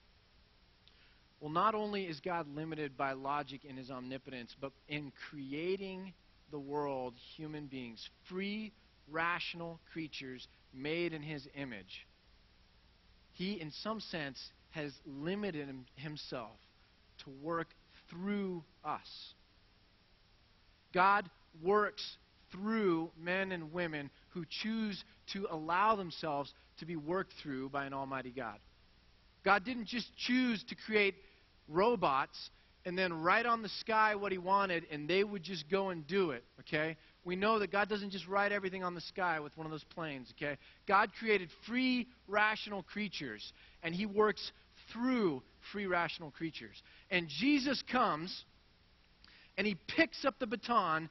Well, 1.40 1.50
not 1.50 1.74
only 1.74 2.04
is 2.04 2.20
God 2.20 2.46
limited 2.54 2.96
by 2.96 3.12
logic 3.12 3.64
in 3.64 3.76
his 3.76 3.90
omnipotence, 3.90 4.54
but 4.60 4.72
in 4.88 5.10
creating 5.30 6.12
the 6.50 6.58
world, 6.58 7.14
human 7.36 7.66
beings, 7.66 8.06
free, 8.28 8.72
rational 9.10 9.80
creatures 9.92 10.46
made 10.74 11.14
in 11.14 11.22
his 11.22 11.48
image, 11.56 12.06
he, 13.32 13.60
in 13.60 13.70
some 13.70 14.00
sense, 14.00 14.38
has 14.70 14.92
limited 15.06 15.68
himself 15.96 16.56
to 17.24 17.30
work 17.42 17.68
through 18.10 18.62
us. 18.84 19.34
God 20.92 21.30
works 21.62 22.18
through 22.52 23.10
men 23.18 23.52
and 23.52 23.72
women 23.72 24.10
who 24.30 24.44
choose 24.62 25.02
to 25.32 25.46
allow 25.50 25.96
themselves 25.96 26.52
to 26.78 26.86
be 26.86 26.96
worked 26.96 27.32
through 27.42 27.70
by 27.70 27.86
an 27.86 27.94
almighty 27.94 28.30
God. 28.30 28.58
God 29.44 29.64
didn't 29.64 29.86
just 29.86 30.14
choose 30.16 30.62
to 30.64 30.74
create 30.74 31.14
robots 31.70 32.50
and 32.84 32.96
then 32.96 33.12
write 33.22 33.46
on 33.46 33.62
the 33.62 33.68
sky 33.68 34.14
what 34.14 34.32
he 34.32 34.38
wanted 34.38 34.86
and 34.90 35.08
they 35.08 35.22
would 35.22 35.42
just 35.42 35.68
go 35.70 35.90
and 35.90 36.06
do 36.06 36.30
it, 36.30 36.44
okay? 36.60 36.96
We 37.24 37.36
know 37.36 37.58
that 37.58 37.70
God 37.70 37.88
doesn't 37.88 38.10
just 38.10 38.26
write 38.26 38.52
everything 38.52 38.82
on 38.82 38.94
the 38.94 39.00
sky 39.02 39.40
with 39.40 39.56
one 39.56 39.66
of 39.66 39.70
those 39.70 39.84
planes, 39.84 40.32
okay? 40.36 40.56
God 40.88 41.10
created 41.18 41.50
free, 41.66 42.08
rational 42.26 42.82
creatures 42.82 43.52
and 43.82 43.94
he 43.94 44.06
works 44.06 44.52
through 44.92 45.42
free, 45.72 45.86
rational 45.86 46.30
creatures. 46.30 46.82
And 47.10 47.28
Jesus 47.28 47.82
comes 47.90 48.44
and 49.58 49.66
he 49.66 49.76
picks 49.88 50.24
up 50.24 50.38
the 50.38 50.46
baton 50.46 51.10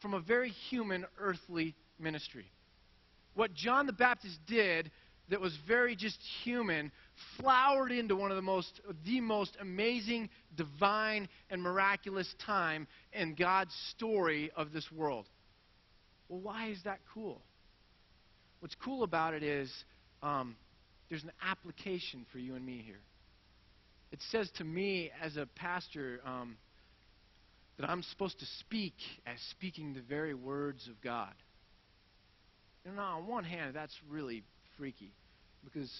from 0.00 0.14
a 0.14 0.20
very 0.20 0.50
human, 0.50 1.04
earthly 1.18 1.74
ministry. 1.98 2.46
What 3.34 3.52
John 3.54 3.86
the 3.86 3.92
Baptist 3.92 4.38
did 4.46 4.90
that 5.28 5.40
was 5.40 5.56
very 5.66 5.96
just 5.96 6.18
human 6.42 6.92
flowered 7.38 7.92
into 7.92 8.16
one 8.16 8.30
of 8.30 8.36
the 8.36 8.42
most 8.42 8.80
the 9.04 9.20
most 9.20 9.56
amazing 9.60 10.28
divine 10.56 11.28
and 11.50 11.62
miraculous 11.62 12.32
time 12.44 12.86
in 13.12 13.34
God's 13.34 13.74
story 13.90 14.50
of 14.56 14.72
this 14.72 14.90
world. 14.90 15.26
Well, 16.28 16.40
why 16.40 16.68
is 16.68 16.82
that 16.84 17.00
cool? 17.12 17.42
What's 18.60 18.74
cool 18.76 19.02
about 19.02 19.34
it 19.34 19.42
is 19.42 19.70
um, 20.22 20.56
there's 21.08 21.24
an 21.24 21.32
application 21.42 22.24
for 22.32 22.38
you 22.38 22.54
and 22.54 22.64
me 22.64 22.82
here. 22.84 23.00
It 24.10 24.20
says 24.30 24.50
to 24.56 24.64
me 24.64 25.10
as 25.22 25.36
a 25.36 25.46
pastor, 25.56 26.20
um, 26.24 26.56
that 27.78 27.88
I'm 27.90 28.02
supposed 28.02 28.38
to 28.38 28.46
speak 28.60 28.94
as 29.26 29.38
speaking 29.50 29.94
the 29.94 30.00
very 30.00 30.34
words 30.34 30.88
of 30.88 31.00
God. 31.00 31.32
And 32.86 32.98
on 33.00 33.26
one 33.26 33.44
hand, 33.44 33.74
that's 33.74 33.94
really 34.08 34.44
freaky 34.76 35.10
because, 35.64 35.90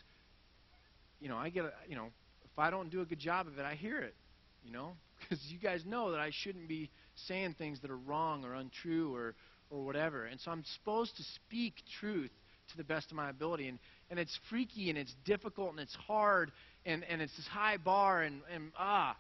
you 1.25 1.31
know, 1.31 1.39
I 1.39 1.49
get, 1.49 1.65
a, 1.65 1.73
you 1.89 1.97
know, 1.97 2.09
if 2.45 2.59
I 2.59 2.69
don't 2.69 2.91
do 2.91 3.01
a 3.01 3.07
good 3.07 3.19
job 3.19 3.47
of 3.47 3.59
it, 3.59 3.65
I 3.65 3.77
hear 3.77 3.99
it, 3.99 4.15
you 4.63 4.71
know, 4.71 4.93
because 5.19 5.43
you 5.49 5.59
guys 5.59 5.83
know 5.87 6.11
that 6.11 6.21
I 6.21 6.31
shouldn't 6.31 6.69
be 6.69 6.91
saying 7.27 7.55
things 7.57 7.81
that 7.81 7.91
are 7.91 7.97
wrong 7.97 8.45
or 8.45 8.53
untrue 8.53 9.15
or, 9.15 9.35
or 9.71 9.87
whatever. 9.87 10.27
And 10.27 10.39
so 10.39 10.51
I'm 10.51 10.63
supposed 10.75 11.17
to 11.17 11.23
speak 11.35 11.77
truth 11.99 12.31
to 12.73 12.77
the 12.77 12.85
best 12.85 13.11
of 13.11 13.17
my 13.17 13.31
ability. 13.31 13.69
And, 13.69 13.79
and 14.11 14.19
it's 14.19 14.39
freaky 14.51 14.91
and 14.91 14.99
it's 14.99 15.15
difficult 15.25 15.71
and 15.71 15.81
it's 15.81 15.95
hard 15.95 16.53
and, 16.85 17.03
and 17.05 17.23
it's 17.23 17.35
this 17.39 17.47
high 17.47 17.79
bar 17.79 18.21
and, 18.21 18.43
and 18.55 18.71
ah. 18.79 19.17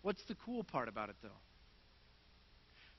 What's 0.00 0.24
the 0.28 0.36
cool 0.46 0.64
part 0.64 0.88
about 0.88 1.10
it, 1.10 1.16
though? 1.22 1.28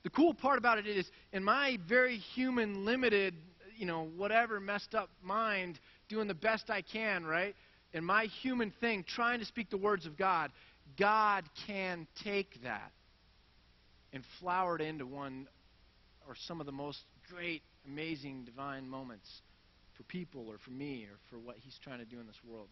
The 0.04 0.10
cool 0.10 0.34
part 0.34 0.58
about 0.58 0.78
it 0.78 0.86
is, 0.86 1.04
in 1.32 1.42
my 1.42 1.78
very 1.88 2.18
human, 2.18 2.84
limited, 2.84 3.34
you 3.76 3.86
know, 3.86 4.08
whatever 4.16 4.60
messed 4.60 4.94
up 4.94 5.08
mind, 5.20 5.80
doing 6.08 6.28
the 6.28 6.34
best 6.34 6.70
I 6.70 6.82
can, 6.82 7.24
right? 7.24 7.56
In 7.92 8.04
my 8.04 8.26
human 8.42 8.72
thing, 8.80 9.04
trying 9.06 9.40
to 9.40 9.44
speak 9.44 9.70
the 9.70 9.76
words 9.76 10.06
of 10.06 10.16
God, 10.16 10.50
God 10.98 11.44
can 11.66 12.06
take 12.22 12.62
that 12.62 12.92
and 14.12 14.24
flower 14.40 14.76
it 14.76 14.82
into 14.82 15.06
one 15.06 15.48
or 16.28 16.34
some 16.46 16.60
of 16.60 16.66
the 16.66 16.72
most 16.72 16.98
great, 17.32 17.62
amazing, 17.86 18.44
divine 18.44 18.88
moments 18.88 19.28
for 19.96 20.04
people 20.04 20.46
or 20.48 20.58
for 20.58 20.70
me 20.70 21.06
or 21.10 21.16
for 21.30 21.38
what 21.38 21.56
He's 21.58 21.78
trying 21.82 21.98
to 21.98 22.04
do 22.04 22.20
in 22.20 22.26
this 22.26 22.40
world. 22.46 22.68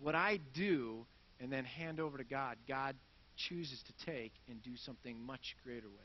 What 0.00 0.14
I 0.14 0.40
do 0.54 1.06
and 1.40 1.52
then 1.52 1.64
hand 1.64 2.00
over 2.00 2.18
to 2.18 2.24
God, 2.24 2.56
God 2.68 2.96
chooses 3.36 3.82
to 3.86 4.06
take 4.06 4.32
and 4.48 4.62
do 4.62 4.76
something 4.76 5.20
much 5.24 5.56
greater 5.64 5.88
with. 5.88 6.00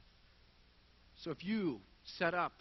So 1.23 1.32
if 1.32 1.43
you 1.43 1.80
set 2.17 2.34
up 2.34 2.54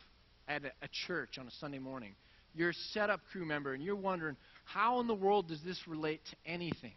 at 0.48 0.62
a, 0.64 0.88
church 1.06 1.38
on 1.38 1.46
a 1.46 1.50
Sunday 1.50 1.78
morning, 1.78 2.14
you're 2.54 2.70
a 2.70 2.74
setup 2.92 3.20
crew 3.32 3.44
member, 3.44 3.72
and 3.72 3.82
you're 3.82 3.96
wondering, 3.96 4.36
how 4.64 5.00
in 5.00 5.06
the 5.06 5.14
world 5.14 5.48
does 5.48 5.62
this 5.62 5.80
relate 5.86 6.20
to 6.30 6.36
anything? 6.50 6.92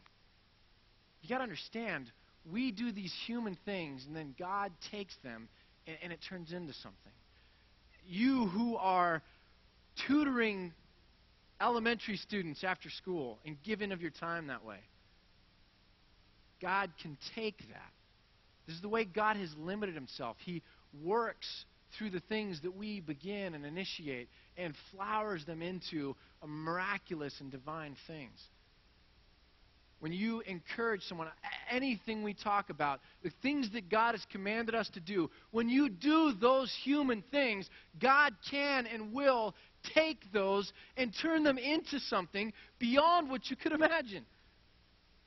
You 1.22 1.30
got 1.30 1.38
to 1.38 1.44
understand, 1.44 2.12
we 2.52 2.72
do 2.72 2.92
these 2.92 3.14
human 3.26 3.58
things, 3.66 4.06
and 4.06 4.16
then 4.16 4.34
God 4.38 4.72
takes 4.92 5.16
them, 5.24 5.50
and, 5.86 5.98
and 6.02 6.14
it 6.14 6.20
turns 6.30 6.52
into 6.52 6.74
something. 6.74 7.12
You 8.08 8.48
who 8.48 8.78
are 8.78 9.22
tutoring 10.08 10.74
elementary 11.60 12.18
students 12.18 12.64
after 12.64 12.90
school 12.90 13.40
and 13.46 13.58
giving 13.64 13.92
of 13.92 14.02
your 14.02 14.12
time 14.12 14.48
that 14.48 14.64
way. 14.64 14.80
God 16.62 16.92
can 17.02 17.18
take 17.36 17.58
that. 17.70 17.92
This 18.66 18.76
is 18.76 18.82
the 18.82 18.90
way 18.90 19.06
God 19.06 19.38
has 19.38 19.50
limited 19.58 19.96
himself. 19.96 20.38
He 20.44 20.62
works 21.04 21.66
through 21.98 22.10
the 22.10 22.20
things 22.22 22.62
that 22.62 22.76
we 22.76 23.00
begin 23.00 23.54
and 23.54 23.66
initiate 23.66 24.30
and 24.58 24.74
flowers 24.92 25.46
them 25.46 25.62
into 25.62 26.16
miraculous 26.46 27.34
and 27.40 27.52
divine 27.52 27.96
things. 28.08 28.40
When 30.00 30.12
you 30.12 30.42
encourage 30.42 31.02
someone, 31.04 31.28
anything 31.72 32.22
we 32.22 32.36
talk 32.36 32.70
about, 32.70 33.00
the 33.24 33.32
things 33.42 33.72
that 33.74 33.90
God 33.90 34.12
has 34.14 34.24
commanded 34.32 34.76
us 34.76 34.90
to 34.94 35.00
do, 35.00 35.32
when 35.50 35.70
you 35.70 35.90
do 35.90 36.34
those 36.40 36.72
human 36.84 37.24
things, 37.32 37.68
God 38.00 38.34
can 38.52 38.86
and 38.86 39.12
will 39.12 39.56
take 39.96 40.32
those 40.32 40.72
and 40.98 41.12
turn 41.20 41.44
them 41.44 41.58
into 41.58 42.00
something 42.00 42.54
beyond 42.78 43.30
what 43.30 43.50
you 43.50 43.56
could 43.56 43.72
imagine. 43.72 44.24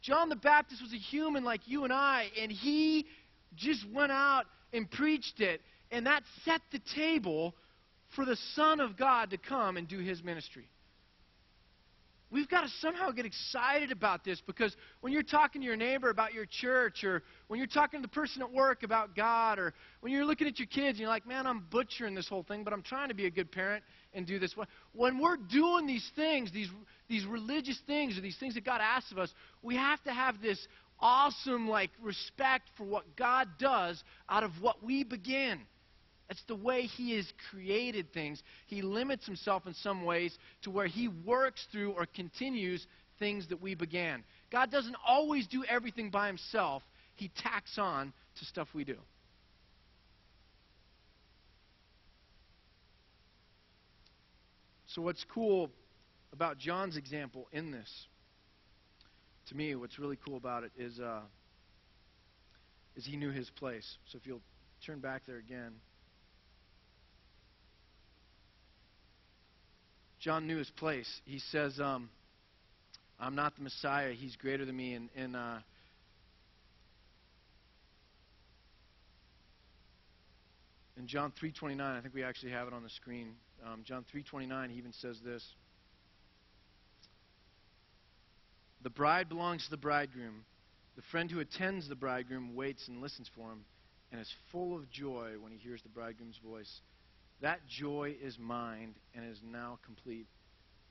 John 0.03 0.29
the 0.29 0.37
Baptist 0.37 0.83
was 0.83 0.93
a 0.93 0.99
human 0.99 1.43
like 1.43 1.63
you 1.67 1.83
and 1.83 1.93
I, 1.93 2.29
and 2.41 2.53
he 2.53 3.07
just 3.57 3.85
went 3.93 4.13
out 4.13 4.45
and 4.73 4.89
preached 4.89 5.41
it, 5.41 5.61
and 5.91 6.07
that 6.07 6.23
set 6.45 6.61
the 6.73 6.81
table 6.95 7.55
for 8.15 8.25
the 8.25 8.37
Son 8.55 8.81
of 8.81 8.97
God 8.97 9.31
to 9.31 9.39
come 9.39 9.77
and 9.77 9.87
do 9.87 9.99
his 9.99 10.23
ministry. 10.23 10.69
We've 12.33 12.49
got 12.49 12.61
to 12.61 12.69
somehow 12.81 13.11
get 13.11 13.27
excited 13.27 13.91
about 13.91 14.25
this 14.25 14.41
because 14.47 14.77
when 15.01 15.13
you're 15.13 15.25
talking 15.25 15.63
to 15.63 15.67
your 15.67 15.77
neighbor 15.77 16.11
about 16.11 16.33
your 16.33 16.47
church, 16.47 17.03
or 17.03 17.25
when 17.49 17.59
you're 17.59 17.67
talking 17.67 18.01
to 18.01 18.03
the 18.03 18.13
person 18.13 18.41
at 18.41 18.53
work 18.53 18.85
about 18.85 19.17
God, 19.17 19.59
or 19.59 19.75
when 20.01 20.13
you're 20.13 20.25
looking 20.25 20.47
at 20.47 20.57
your 20.57 20.69
kids 20.69 20.91
and 20.91 21.01
you're 21.01 21.09
like, 21.09 21.27
man, 21.27 21.45
I'm 21.45 21.67
butchering 21.71 22.15
this 22.15 22.29
whole 22.29 22.45
thing, 22.45 22.63
but 22.63 22.73
I'm 22.73 22.83
trying 22.83 23.09
to 23.09 23.15
be 23.15 23.27
a 23.27 23.31
good 23.31 23.51
parent 23.51 23.83
and 24.15 24.29
do 24.29 24.39
this. 24.39 24.55
When 24.93 25.19
we're 25.19 25.39
doing 25.39 25.89
these 25.89 26.09
things, 26.15 26.53
these, 26.53 26.69
these 27.09 27.27
religious 27.27 27.81
things, 27.89 28.17
or 28.17 28.21
these 28.21 28.39
things 28.39 28.55
that 28.55 28.65
God 28.65 28.81
asks 28.81 29.11
of 29.11 29.19
us, 29.19 29.33
we 29.61 29.75
have 29.75 30.01
to 30.05 30.13
have 30.13 30.41
this 30.41 30.69
awesome, 31.01 31.69
like, 31.69 31.91
respect 32.01 32.71
for 32.77 32.85
what 32.85 33.17
God 33.17 33.49
does 33.59 34.05
out 34.29 34.45
of 34.45 34.53
what 34.61 34.85
we 34.85 35.03
begin. 35.03 35.59
That's 36.31 36.45
the 36.47 36.55
way 36.55 36.83
He 36.83 37.17
has 37.17 37.27
created 37.51 38.13
things. 38.13 38.41
He 38.69 38.83
limits 38.83 39.27
Himself 39.27 39.67
in 39.67 39.75
some 39.75 40.05
ways 40.05 40.39
to 40.63 40.71
where 40.71 40.87
He 40.87 41.09
works 41.09 41.67
through 41.73 41.91
or 41.91 42.07
continues 42.07 42.87
things 43.19 43.49
that 43.49 43.61
we 43.61 43.75
began. 43.75 44.23
God 44.53 44.71
doesn't 44.71 44.95
always 45.05 45.49
do 45.49 45.65
everything 45.65 46.09
by 46.09 46.29
Himself, 46.29 46.85
He 47.17 47.33
tacks 47.43 47.79
on 47.79 48.13
to 48.39 48.45
stuff 48.45 48.69
we 48.73 48.85
do. 48.85 48.97
So, 54.87 55.03
what's 55.03 55.25
cool 55.35 55.69
about 56.33 56.59
John's 56.59 56.97
example 56.97 57.49
in 57.53 57.73
this, 57.73 58.07
to 59.49 59.57
me, 59.57 59.75
what's 59.75 59.99
really 59.99 60.19
cool 60.25 60.37
about 60.37 60.63
it 60.63 60.71
is, 60.79 61.01
uh, 61.01 61.23
is 62.95 63.05
he 63.05 63.17
knew 63.17 63.31
his 63.31 63.51
place. 63.51 63.99
So, 64.07 64.17
if 64.17 64.29
you'll 64.29 64.43
turn 64.87 65.01
back 65.01 65.23
there 65.27 65.39
again. 65.39 65.73
John 70.21 70.47
knew 70.47 70.59
his 70.59 70.71
place. 70.71 71.09
He 71.25 71.39
says, 71.39 71.81
um, 71.81 72.11
I'm 73.19 73.35
not 73.35 73.57
the 73.57 73.63
Messiah. 73.63 74.13
He's 74.13 74.37
greater 74.37 74.67
than 74.67 74.77
me. 74.77 74.93
And, 74.93 75.09
and 75.17 75.35
uh, 75.35 75.59
in 80.99 81.07
John 81.07 81.33
3.29, 81.43 81.81
I 81.81 82.03
think 82.03 82.15
we 82.15 82.23
actually 82.23 82.53
have 82.53 82.69
it 82.69 82.75
on 82.75 82.83
the 82.83 82.91
screen. 82.91 83.33
Um, 83.67 83.81
John 83.85 84.05
3.29, 84.15 84.71
he 84.71 84.77
even 84.77 84.93
says 84.93 85.17
this. 85.25 85.43
The 88.83 88.91
bride 88.91 89.29
belongs 89.31 89.65
to 89.65 89.71
the 89.71 89.79
bridegroom. 89.79 90.45
The 90.97 91.03
friend 91.11 91.31
who 91.31 91.41
attends 91.41 91.89
the 91.89 91.95
bridegroom 91.95 92.55
waits 92.55 92.89
and 92.89 93.01
listens 93.01 93.31
for 93.35 93.51
him 93.51 93.65
and 94.13 94.21
is 94.21 94.31
full 94.53 94.77
of 94.77 94.91
joy 94.91 95.33
when 95.41 95.53
he 95.53 95.59
hears 95.59 95.81
the 95.83 95.89
bridegroom's 95.89 96.39
voice. 96.45 96.81
That 97.41 97.61
joy 97.67 98.17
is 98.23 98.39
mine 98.39 98.95
and 99.15 99.31
is 99.31 99.41
now 99.43 99.79
complete. 99.85 100.27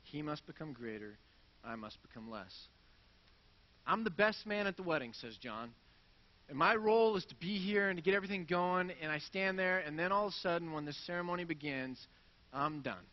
He 0.04 0.22
must 0.22 0.46
become 0.48 0.74
greater, 0.74 1.18
I 1.64 1.76
must 1.76 2.02
become 2.02 2.30
less. 2.30 2.54
I'm 3.86 4.04
the 4.04 4.10
best 4.10 4.46
man 4.46 4.68
at 4.68 4.78
the 4.78 4.84
wedding, 4.84 5.14
says 5.14 5.36
John. 5.38 5.72
And 6.48 6.58
my 6.58 6.76
role 6.76 7.16
is 7.16 7.26
to 7.26 7.36
be 7.36 7.58
here 7.60 7.90
and 7.90 7.98
to 7.98 8.04
get 8.04 8.16
everything 8.16 8.46
going, 8.50 8.92
and 9.02 9.12
I 9.12 9.20
stand 9.20 9.60
there, 9.60 9.80
and 9.80 9.98
then 9.98 10.12
all 10.12 10.28
of 10.28 10.34
a 10.34 10.38
sudden, 10.38 10.74
when 10.74 10.86
the 10.86 10.94
ceremony 11.06 11.44
begins, 11.44 12.00
I'm 12.52 12.82
done. 12.82 13.06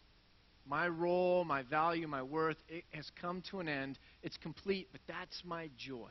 My 0.66 0.88
role, 0.88 1.44
my 1.44 1.62
value, 1.62 2.08
my 2.08 2.22
worth, 2.22 2.56
it 2.68 2.84
has 2.90 3.10
come 3.20 3.42
to 3.50 3.60
an 3.60 3.68
end. 3.68 3.98
It's 4.22 4.36
complete, 4.38 4.88
but 4.90 5.00
that's 5.06 5.42
my 5.44 5.68
joy. 5.76 6.10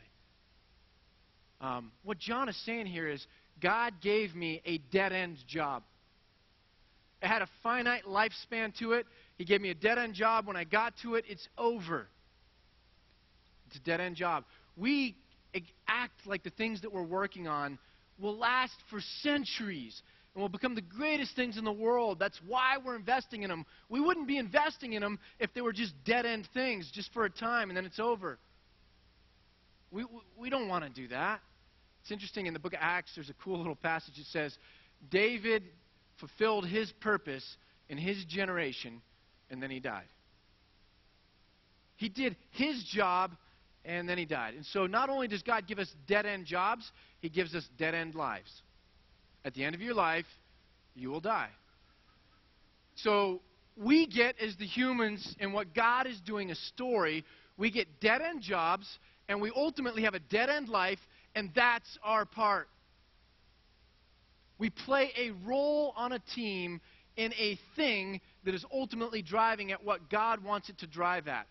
Um, 1.59 1.91
what 2.03 2.19
John 2.19 2.47
is 2.47 2.57
saying 2.65 2.85
here 2.85 3.07
is 3.07 3.25
God 3.61 3.93
gave 4.01 4.35
me 4.35 4.61
a 4.65 4.77
dead 4.77 5.11
end 5.11 5.37
job. 5.47 5.83
It 7.25 7.29
had 7.29 7.41
a 7.41 7.49
finite 7.63 8.03
lifespan 8.03 8.77
to 8.77 8.93
it. 8.93 9.07
He 9.39 9.45
gave 9.45 9.59
me 9.59 9.71
a 9.71 9.73
dead 9.73 9.97
end 9.97 10.13
job. 10.13 10.45
When 10.45 10.55
I 10.55 10.63
got 10.63 10.93
to 11.01 11.15
it, 11.15 11.25
it's 11.27 11.47
over. 11.57 12.07
It's 13.65 13.77
a 13.77 13.79
dead 13.79 13.99
end 13.99 14.15
job. 14.15 14.43
We 14.77 15.15
act 15.87 16.27
like 16.27 16.43
the 16.43 16.51
things 16.51 16.81
that 16.81 16.93
we're 16.93 17.01
working 17.01 17.47
on 17.47 17.79
will 18.19 18.37
last 18.37 18.75
for 18.91 18.99
centuries 19.23 19.99
and 20.35 20.41
will 20.43 20.49
become 20.49 20.75
the 20.75 20.81
greatest 20.81 21.35
things 21.35 21.57
in 21.57 21.65
the 21.65 21.71
world. 21.71 22.19
That's 22.19 22.39
why 22.45 22.77
we're 22.85 22.95
investing 22.95 23.41
in 23.41 23.49
them. 23.49 23.65
We 23.89 23.99
wouldn't 23.99 24.27
be 24.27 24.37
investing 24.37 24.93
in 24.93 25.01
them 25.01 25.17
if 25.39 25.51
they 25.55 25.61
were 25.61 25.73
just 25.73 25.95
dead 26.05 26.27
end 26.27 26.47
things, 26.53 26.91
just 26.93 27.11
for 27.11 27.25
a 27.25 27.29
time, 27.31 27.71
and 27.71 27.77
then 27.77 27.87
it's 27.87 27.99
over. 27.99 28.37
We, 29.89 30.05
we 30.37 30.51
don't 30.51 30.67
want 30.67 30.83
to 30.83 30.91
do 30.91 31.07
that. 31.07 31.39
It's 32.03 32.11
interesting 32.11 32.45
in 32.45 32.53
the 32.53 32.59
book 32.59 32.73
of 32.73 32.79
Acts, 32.83 33.13
there's 33.15 33.31
a 33.31 33.35
cool 33.43 33.57
little 33.57 33.75
passage 33.75 34.13
that 34.17 34.27
says, 34.27 34.55
David 35.09 35.63
fulfilled 36.19 36.67
his 36.67 36.91
purpose 37.01 37.57
in 37.89 37.97
his 37.97 38.23
generation, 38.25 39.01
and 39.49 39.61
then 39.61 39.69
he 39.69 39.79
died. 39.79 40.07
He 41.97 42.09
did 42.09 42.35
his 42.51 42.83
job, 42.83 43.31
and 43.85 44.09
then 44.09 44.17
he 44.17 44.25
died. 44.25 44.55
And 44.55 44.65
so 44.65 44.87
not 44.87 45.09
only 45.09 45.27
does 45.27 45.43
God 45.43 45.67
give 45.67 45.79
us 45.79 45.93
dead 46.07 46.25
end 46.25 46.45
jobs, 46.45 46.91
he 47.19 47.29
gives 47.29 47.55
us 47.55 47.67
dead 47.77 47.93
end 47.95 48.15
lives. 48.15 48.51
At 49.43 49.53
the 49.53 49.63
end 49.63 49.75
of 49.75 49.81
your 49.81 49.93
life, 49.93 50.25
you 50.95 51.09
will 51.09 51.21
die. 51.21 51.49
So 52.95 53.41
we 53.77 54.07
get, 54.07 54.35
as 54.39 54.55
the 54.57 54.65
humans, 54.65 55.35
in 55.39 55.51
what 55.51 55.73
God 55.73 56.07
is 56.07 56.19
doing 56.21 56.51
a 56.51 56.55
story, 56.55 57.23
we 57.57 57.69
get 57.69 57.99
dead 57.99 58.21
end 58.21 58.41
jobs, 58.41 58.87
and 59.29 59.41
we 59.41 59.51
ultimately 59.55 60.03
have 60.03 60.13
a 60.13 60.19
dead 60.19 60.49
end 60.49 60.69
life, 60.69 60.99
and 61.35 61.51
that's 61.55 61.97
our 62.03 62.25
part. 62.25 62.67
We 64.57 64.69
play 64.69 65.11
a 65.17 65.31
role 65.47 65.93
on 65.95 66.11
a 66.11 66.19
team 66.19 66.81
in 67.17 67.33
a 67.33 67.57
thing 67.75 68.21
that 68.43 68.53
is 68.53 68.65
ultimately 68.73 69.21
driving 69.21 69.71
at 69.71 69.83
what 69.83 70.09
God 70.09 70.43
wants 70.43 70.69
it 70.69 70.79
to 70.79 70.87
drive 70.87 71.27
at. 71.27 71.47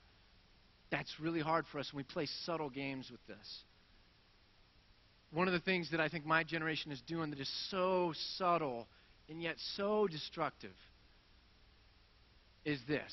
That's 0.91 1.13
really 1.21 1.41
hard 1.41 1.67
for 1.71 1.79
us 1.79 1.93
when 1.93 2.05
we 2.07 2.13
play 2.13 2.27
subtle 2.45 2.71
games 2.71 3.11
with 3.11 3.25
this. 3.27 3.65
One 5.33 5.49
of 5.49 5.53
the 5.53 5.61
things 5.61 5.91
that 5.91 6.01
I 6.01 6.09
think 6.09 6.25
my 6.25 6.45
generation 6.45 6.93
is 6.93 7.01
doing 7.07 7.31
that 7.31 7.41
is 7.41 7.51
so 7.71 8.13
subtle 8.37 8.87
and 9.29 9.43
yet 9.43 9.57
so 9.77 10.07
destructive 10.07 10.75
is 12.65 12.79
this. 12.87 13.13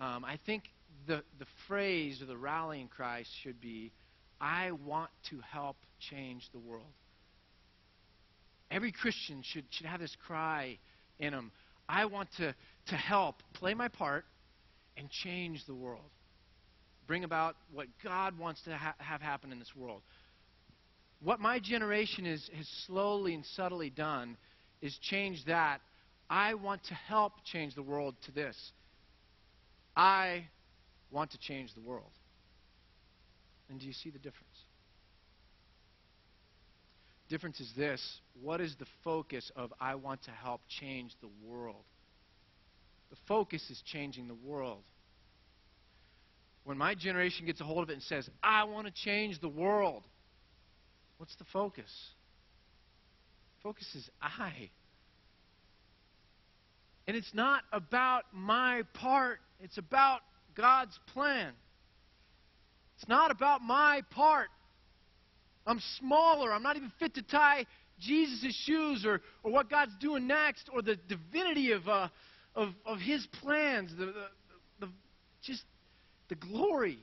Um, 0.00 0.24
I 0.24 0.38
think 0.46 0.64
the, 1.06 1.22
the 1.38 1.46
phrase 1.68 2.20
or 2.22 2.26
the 2.26 2.36
rallying 2.36 2.88
cry 2.88 3.24
should 3.42 3.60
be 3.60 3.92
I 4.40 4.72
want 4.72 5.10
to 5.30 5.38
help 5.40 5.76
change 6.10 6.48
the 6.52 6.58
world. 6.58 6.92
Every 8.70 8.92
Christian 8.92 9.42
should, 9.44 9.64
should 9.70 9.86
have 9.86 10.00
this 10.00 10.16
cry 10.26 10.78
in 11.18 11.32
them. 11.32 11.50
I 11.88 12.04
want 12.04 12.28
to, 12.36 12.54
to 12.88 12.96
help 12.96 13.42
play 13.54 13.74
my 13.74 13.88
part 13.88 14.24
and 14.96 15.10
change 15.10 15.64
the 15.66 15.74
world. 15.74 16.10
Bring 17.06 17.24
about 17.24 17.56
what 17.72 17.88
God 18.04 18.38
wants 18.38 18.62
to 18.62 18.76
ha- 18.76 18.94
have 18.98 19.20
happen 19.20 19.50
in 19.50 19.58
this 19.58 19.74
world. 19.74 20.02
What 21.22 21.40
my 21.40 21.58
generation 21.58 22.24
is, 22.26 22.48
has 22.56 22.68
slowly 22.86 23.34
and 23.34 23.44
subtly 23.56 23.90
done 23.90 24.36
is 24.80 24.96
change 25.02 25.44
that. 25.46 25.80
I 26.28 26.54
want 26.54 26.84
to 26.84 26.94
help 26.94 27.32
change 27.44 27.74
the 27.74 27.82
world 27.82 28.14
to 28.26 28.32
this. 28.32 28.56
I 29.96 30.46
want 31.10 31.32
to 31.32 31.38
change 31.38 31.74
the 31.74 31.80
world. 31.80 32.12
And 33.68 33.80
do 33.80 33.86
you 33.86 33.92
see 33.92 34.10
the 34.10 34.18
difference? 34.18 34.64
Difference 37.30 37.60
is 37.60 37.72
this 37.76 38.20
what 38.42 38.60
is 38.60 38.74
the 38.78 38.86
focus 39.04 39.50
of 39.56 39.72
I 39.80 39.94
want 39.94 40.22
to 40.24 40.30
help 40.30 40.60
change 40.68 41.12
the 41.22 41.30
world? 41.48 41.84
The 43.10 43.16
focus 43.26 43.62
is 43.70 43.82
changing 43.86 44.28
the 44.28 44.34
world. 44.34 44.82
When 46.64 46.76
my 46.76 46.94
generation 46.94 47.46
gets 47.46 47.60
a 47.60 47.64
hold 47.64 47.82
of 47.82 47.90
it 47.90 47.94
and 47.94 48.02
says, 48.02 48.28
I 48.42 48.64
want 48.64 48.86
to 48.86 48.92
change 48.92 49.40
the 49.40 49.48
world, 49.48 50.02
what's 51.16 51.34
the 51.36 51.46
focus? 51.52 51.90
Focus 53.62 53.86
is 53.94 54.08
I. 54.20 54.70
And 57.06 57.16
it's 57.16 57.34
not 57.34 57.62
about 57.72 58.24
my 58.32 58.82
part, 58.94 59.40
it's 59.60 59.78
about 59.78 60.20
God's 60.54 60.98
plan. 61.12 61.52
It's 62.98 63.08
not 63.08 63.30
about 63.30 63.62
my 63.62 64.02
part. 64.10 64.48
I'm 65.66 65.80
smaller. 65.98 66.52
I'm 66.52 66.62
not 66.62 66.76
even 66.76 66.92
fit 66.98 67.14
to 67.14 67.22
tie 67.22 67.66
Jesus' 67.98 68.54
shoes 68.64 69.04
or, 69.04 69.20
or 69.42 69.52
what 69.52 69.68
God's 69.68 69.92
doing 70.00 70.26
next 70.26 70.68
or 70.72 70.82
the 70.82 70.96
divinity 70.96 71.72
of, 71.72 71.86
uh, 71.86 72.08
of, 72.54 72.70
of 72.86 72.98
His 72.98 73.26
plans, 73.42 73.90
the, 73.96 74.06
the, 74.06 74.24
the, 74.80 74.88
just 75.42 75.62
the 76.28 76.34
glory. 76.34 76.98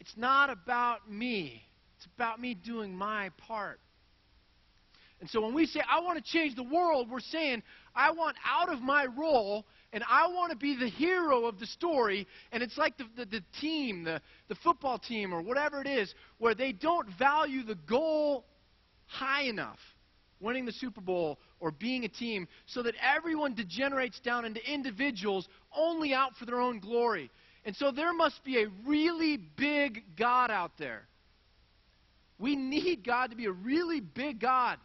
It's 0.00 0.16
not 0.16 0.48
about 0.48 1.10
me, 1.10 1.62
it's 1.96 2.06
about 2.16 2.40
me 2.40 2.54
doing 2.54 2.94
my 2.94 3.30
part. 3.46 3.80
And 5.20 5.28
so 5.28 5.40
when 5.40 5.52
we 5.52 5.66
say, 5.66 5.80
I 5.88 6.00
want 6.00 6.24
to 6.24 6.32
change 6.32 6.54
the 6.54 6.62
world, 6.62 7.10
we're 7.10 7.18
saying, 7.20 7.62
I 7.94 8.12
want 8.12 8.36
out 8.46 8.72
of 8.72 8.80
my 8.80 9.06
role 9.06 9.66
and 9.92 10.04
I 10.08 10.28
want 10.28 10.52
to 10.52 10.56
be 10.56 10.76
the 10.76 10.88
hero 10.88 11.46
of 11.46 11.58
the 11.58 11.66
story. 11.66 12.26
And 12.52 12.62
it's 12.62 12.78
like 12.78 12.96
the, 12.98 13.06
the, 13.16 13.24
the, 13.24 13.42
team, 13.60 14.04
the, 14.04 14.20
the 14.48 14.54
football 14.56 14.98
team, 14.98 15.34
or 15.34 15.42
whatever 15.42 15.80
it 15.80 15.88
is, 15.88 16.14
where 16.38 16.54
they 16.54 16.72
don't 16.72 17.08
value 17.18 17.64
the 17.64 17.74
goal 17.74 18.44
high 19.06 19.44
enough, 19.44 19.78
winning 20.40 20.66
the 20.66 20.72
Super 20.72 21.00
Bowl 21.00 21.40
or 21.58 21.72
being 21.72 22.04
a 22.04 22.08
team, 22.08 22.46
so 22.66 22.82
that 22.84 22.94
everyone 23.02 23.54
degenerates 23.54 24.20
down 24.20 24.44
into 24.44 24.60
individuals 24.72 25.48
only 25.76 26.14
out 26.14 26.36
for 26.36 26.44
their 26.44 26.60
own 26.60 26.78
glory. 26.78 27.28
And 27.64 27.74
so 27.74 27.90
there 27.90 28.12
must 28.12 28.44
be 28.44 28.62
a 28.62 28.68
really 28.86 29.36
big 29.36 30.04
God 30.16 30.52
out 30.52 30.72
there. 30.78 31.08
We 32.38 32.54
need 32.54 33.04
God 33.04 33.30
to 33.30 33.36
be 33.36 33.46
a 33.46 33.52
really 33.52 34.00
big 34.00 34.40
God. 34.40 34.78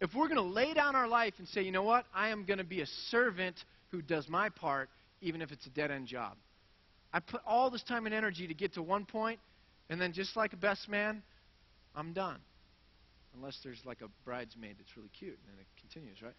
If 0.00 0.14
we're 0.14 0.28
going 0.28 0.36
to 0.36 0.42
lay 0.42 0.74
down 0.74 0.94
our 0.94 1.08
life 1.08 1.34
and 1.38 1.48
say, 1.48 1.62
you 1.62 1.72
know 1.72 1.82
what, 1.82 2.04
I 2.14 2.28
am 2.28 2.44
going 2.44 2.58
to 2.58 2.64
be 2.64 2.80
a 2.82 2.86
servant 3.10 3.56
who 3.90 4.00
does 4.00 4.28
my 4.28 4.48
part, 4.48 4.88
even 5.20 5.42
if 5.42 5.50
it's 5.50 5.66
a 5.66 5.70
dead 5.70 5.90
end 5.90 6.06
job. 6.06 6.36
I 7.12 7.20
put 7.20 7.40
all 7.46 7.70
this 7.70 7.82
time 7.82 8.06
and 8.06 8.14
energy 8.14 8.46
to 8.46 8.54
get 8.54 8.74
to 8.74 8.82
one 8.82 9.06
point, 9.06 9.40
and 9.88 10.00
then 10.00 10.12
just 10.12 10.36
like 10.36 10.52
a 10.52 10.56
best 10.56 10.88
man, 10.88 11.22
I'm 11.96 12.12
done. 12.12 12.38
Unless 13.34 13.58
there's 13.64 13.80
like 13.84 14.00
a 14.02 14.08
bridesmaid 14.24 14.76
that's 14.78 14.96
really 14.96 15.10
cute, 15.18 15.38
and 15.38 15.54
then 15.54 15.60
it 15.60 15.66
continues, 15.80 16.22
right? 16.22 16.34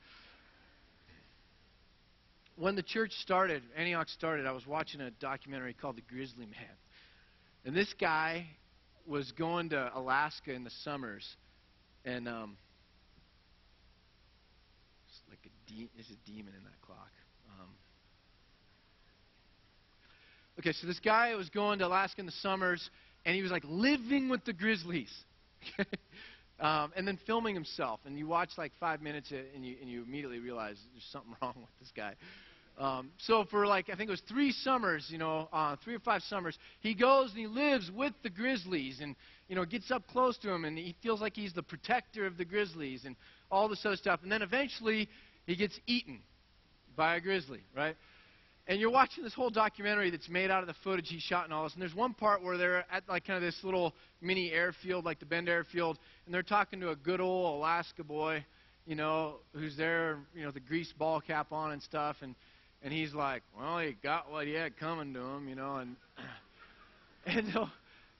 When 2.56 2.76
the 2.76 2.84
church 2.84 3.12
started, 3.22 3.64
Antioch 3.76 4.10
started, 4.10 4.46
I 4.46 4.52
was 4.52 4.68
watching 4.68 5.00
a 5.00 5.12
documentary 5.12 5.74
called 5.74 5.96
The 5.96 6.02
Grizzly 6.02 6.46
Man. 6.46 6.76
And 7.66 7.76
this 7.76 7.94
guy 8.00 8.48
was 9.08 9.32
going 9.32 9.70
to 9.70 9.92
Alaska 9.96 10.52
in 10.54 10.64
the 10.64 10.72
summers, 10.84 11.26
and 12.04 12.28
um, 12.28 12.58
it's 15.08 15.20
like 15.30 15.40
a 15.46 15.50
de- 15.70 15.90
there's 15.96 16.10
a 16.10 16.30
demon 16.30 16.54
in 16.58 16.64
that 16.66 16.82
clock. 16.82 17.12
Okay, 20.60 20.74
so 20.74 20.88
this 20.88 21.00
guy 21.00 21.34
was 21.36 21.48
going 21.48 21.80
to 21.80 21.88
Alaska 21.88 22.20
in 22.20 22.26
the 22.26 22.34
summers, 22.34 22.90
and 23.26 23.34
he 23.34 23.42
was 23.42 23.50
like 23.50 23.64
living 23.66 24.28
with 24.28 24.44
the 24.44 24.52
Grizzlies. 24.52 25.10
um, 26.60 26.92
and 26.98 27.08
then 27.08 27.18
filming 27.26 27.56
himself. 27.56 28.02
And 28.06 28.20
you 28.20 28.28
watch 28.28 28.50
like 28.58 28.74
five 28.78 29.02
minutes 29.02 29.32
and 29.32 29.66
you, 29.66 29.78
and 29.82 29.90
you 29.90 30.04
immediately 30.04 30.40
realize 30.40 30.76
there's 30.94 31.08
something 31.14 31.34
wrong 31.42 31.54
with 31.56 31.80
this 31.80 31.92
guy. 31.96 32.16
Um, 32.78 33.12
so 33.20 33.46
for 33.50 33.68
like 33.68 33.90
I 33.90 33.96
think 33.96 34.10
it 34.10 34.12
was 34.12 34.22
three 34.28 34.52
summers, 34.52 35.08
you 35.10 35.18
know, 35.18 35.48
uh, 35.54 35.78
three 35.84 35.96
or 35.96 36.00
five 36.00 36.24
summers, 36.24 36.58
he 36.82 36.94
goes 36.94 37.30
and 37.30 37.40
he 37.40 37.48
lives 37.48 37.90
with 37.94 38.14
the 38.24 38.30
Grizzlies, 38.30 39.00
and 39.02 39.16
you 39.48 39.56
know 39.56 39.64
gets 39.66 39.92
up 39.92 40.08
close 40.08 40.38
to 40.40 40.50
him, 40.50 40.66
and 40.66 40.78
he 40.78 40.96
feels 41.02 41.22
like 41.22 41.36
he's 41.36 41.54
the 41.54 41.64
protector 41.64 42.26
of 42.26 42.38
the 42.38 42.46
Grizzlies, 42.46 43.04
and 43.06 43.16
all 43.52 43.68
this 43.68 43.86
other 43.86 43.98
stuff. 43.98 44.22
And 44.24 44.32
then 44.32 44.42
eventually 44.42 45.10
he 45.50 45.56
gets 45.56 45.80
eaten 45.88 46.20
by 46.96 47.16
a 47.16 47.22
grizzly, 47.22 47.62
right? 47.76 47.96
and 48.70 48.80
you're 48.80 48.92
watching 48.92 49.24
this 49.24 49.34
whole 49.34 49.50
documentary 49.50 50.12
that's 50.12 50.30
made 50.30 50.52
out 50.52 50.62
of 50.62 50.68
the 50.68 50.76
footage 50.84 51.08
he 51.10 51.20
shot 51.20 51.44
and 51.44 51.52
all 51.52 51.64
this. 51.64 51.74
And 51.74 51.82
there's 51.82 51.96
one 51.96 52.14
part 52.14 52.44
where 52.44 52.56
they're 52.56 52.86
at 52.92 53.10
like 53.10 53.26
kind 53.26 53.36
of 53.36 53.42
this 53.42 53.64
little 53.64 53.96
mini 54.22 54.52
airfield, 54.52 55.06
like 55.06 55.20
the 55.20 55.26
Bend 55.26 55.50
Airfield, 55.50 55.98
and 56.26 56.34
they're 56.34 56.44
talking 56.44 56.80
to 56.82 56.92
a 56.92 56.96
good 56.96 57.20
old 57.20 57.58
Alaska 57.58 58.04
boy, 58.04 58.46
you 58.86 58.96
know, 58.96 59.38
who's 59.54 59.76
there, 59.76 60.20
you 60.36 60.44
know, 60.44 60.52
the 60.52 60.60
grease 60.60 60.94
ball 61.00 61.20
cap 61.20 61.52
on 61.52 61.72
and 61.72 61.82
stuff, 61.82 62.18
and 62.22 62.36
and 62.84 62.94
he's 62.94 63.14
like, 63.14 63.42
well, 63.58 63.80
he 63.80 63.98
got 64.04 64.32
what 64.32 64.46
he 64.46 64.54
had 64.54 64.78
coming 64.78 65.14
to 65.16 65.20
him, 65.20 65.50
you 65.50 65.56
know, 65.56 65.78
and 65.78 65.96
and. 67.26 67.58
Uh, 67.58 67.66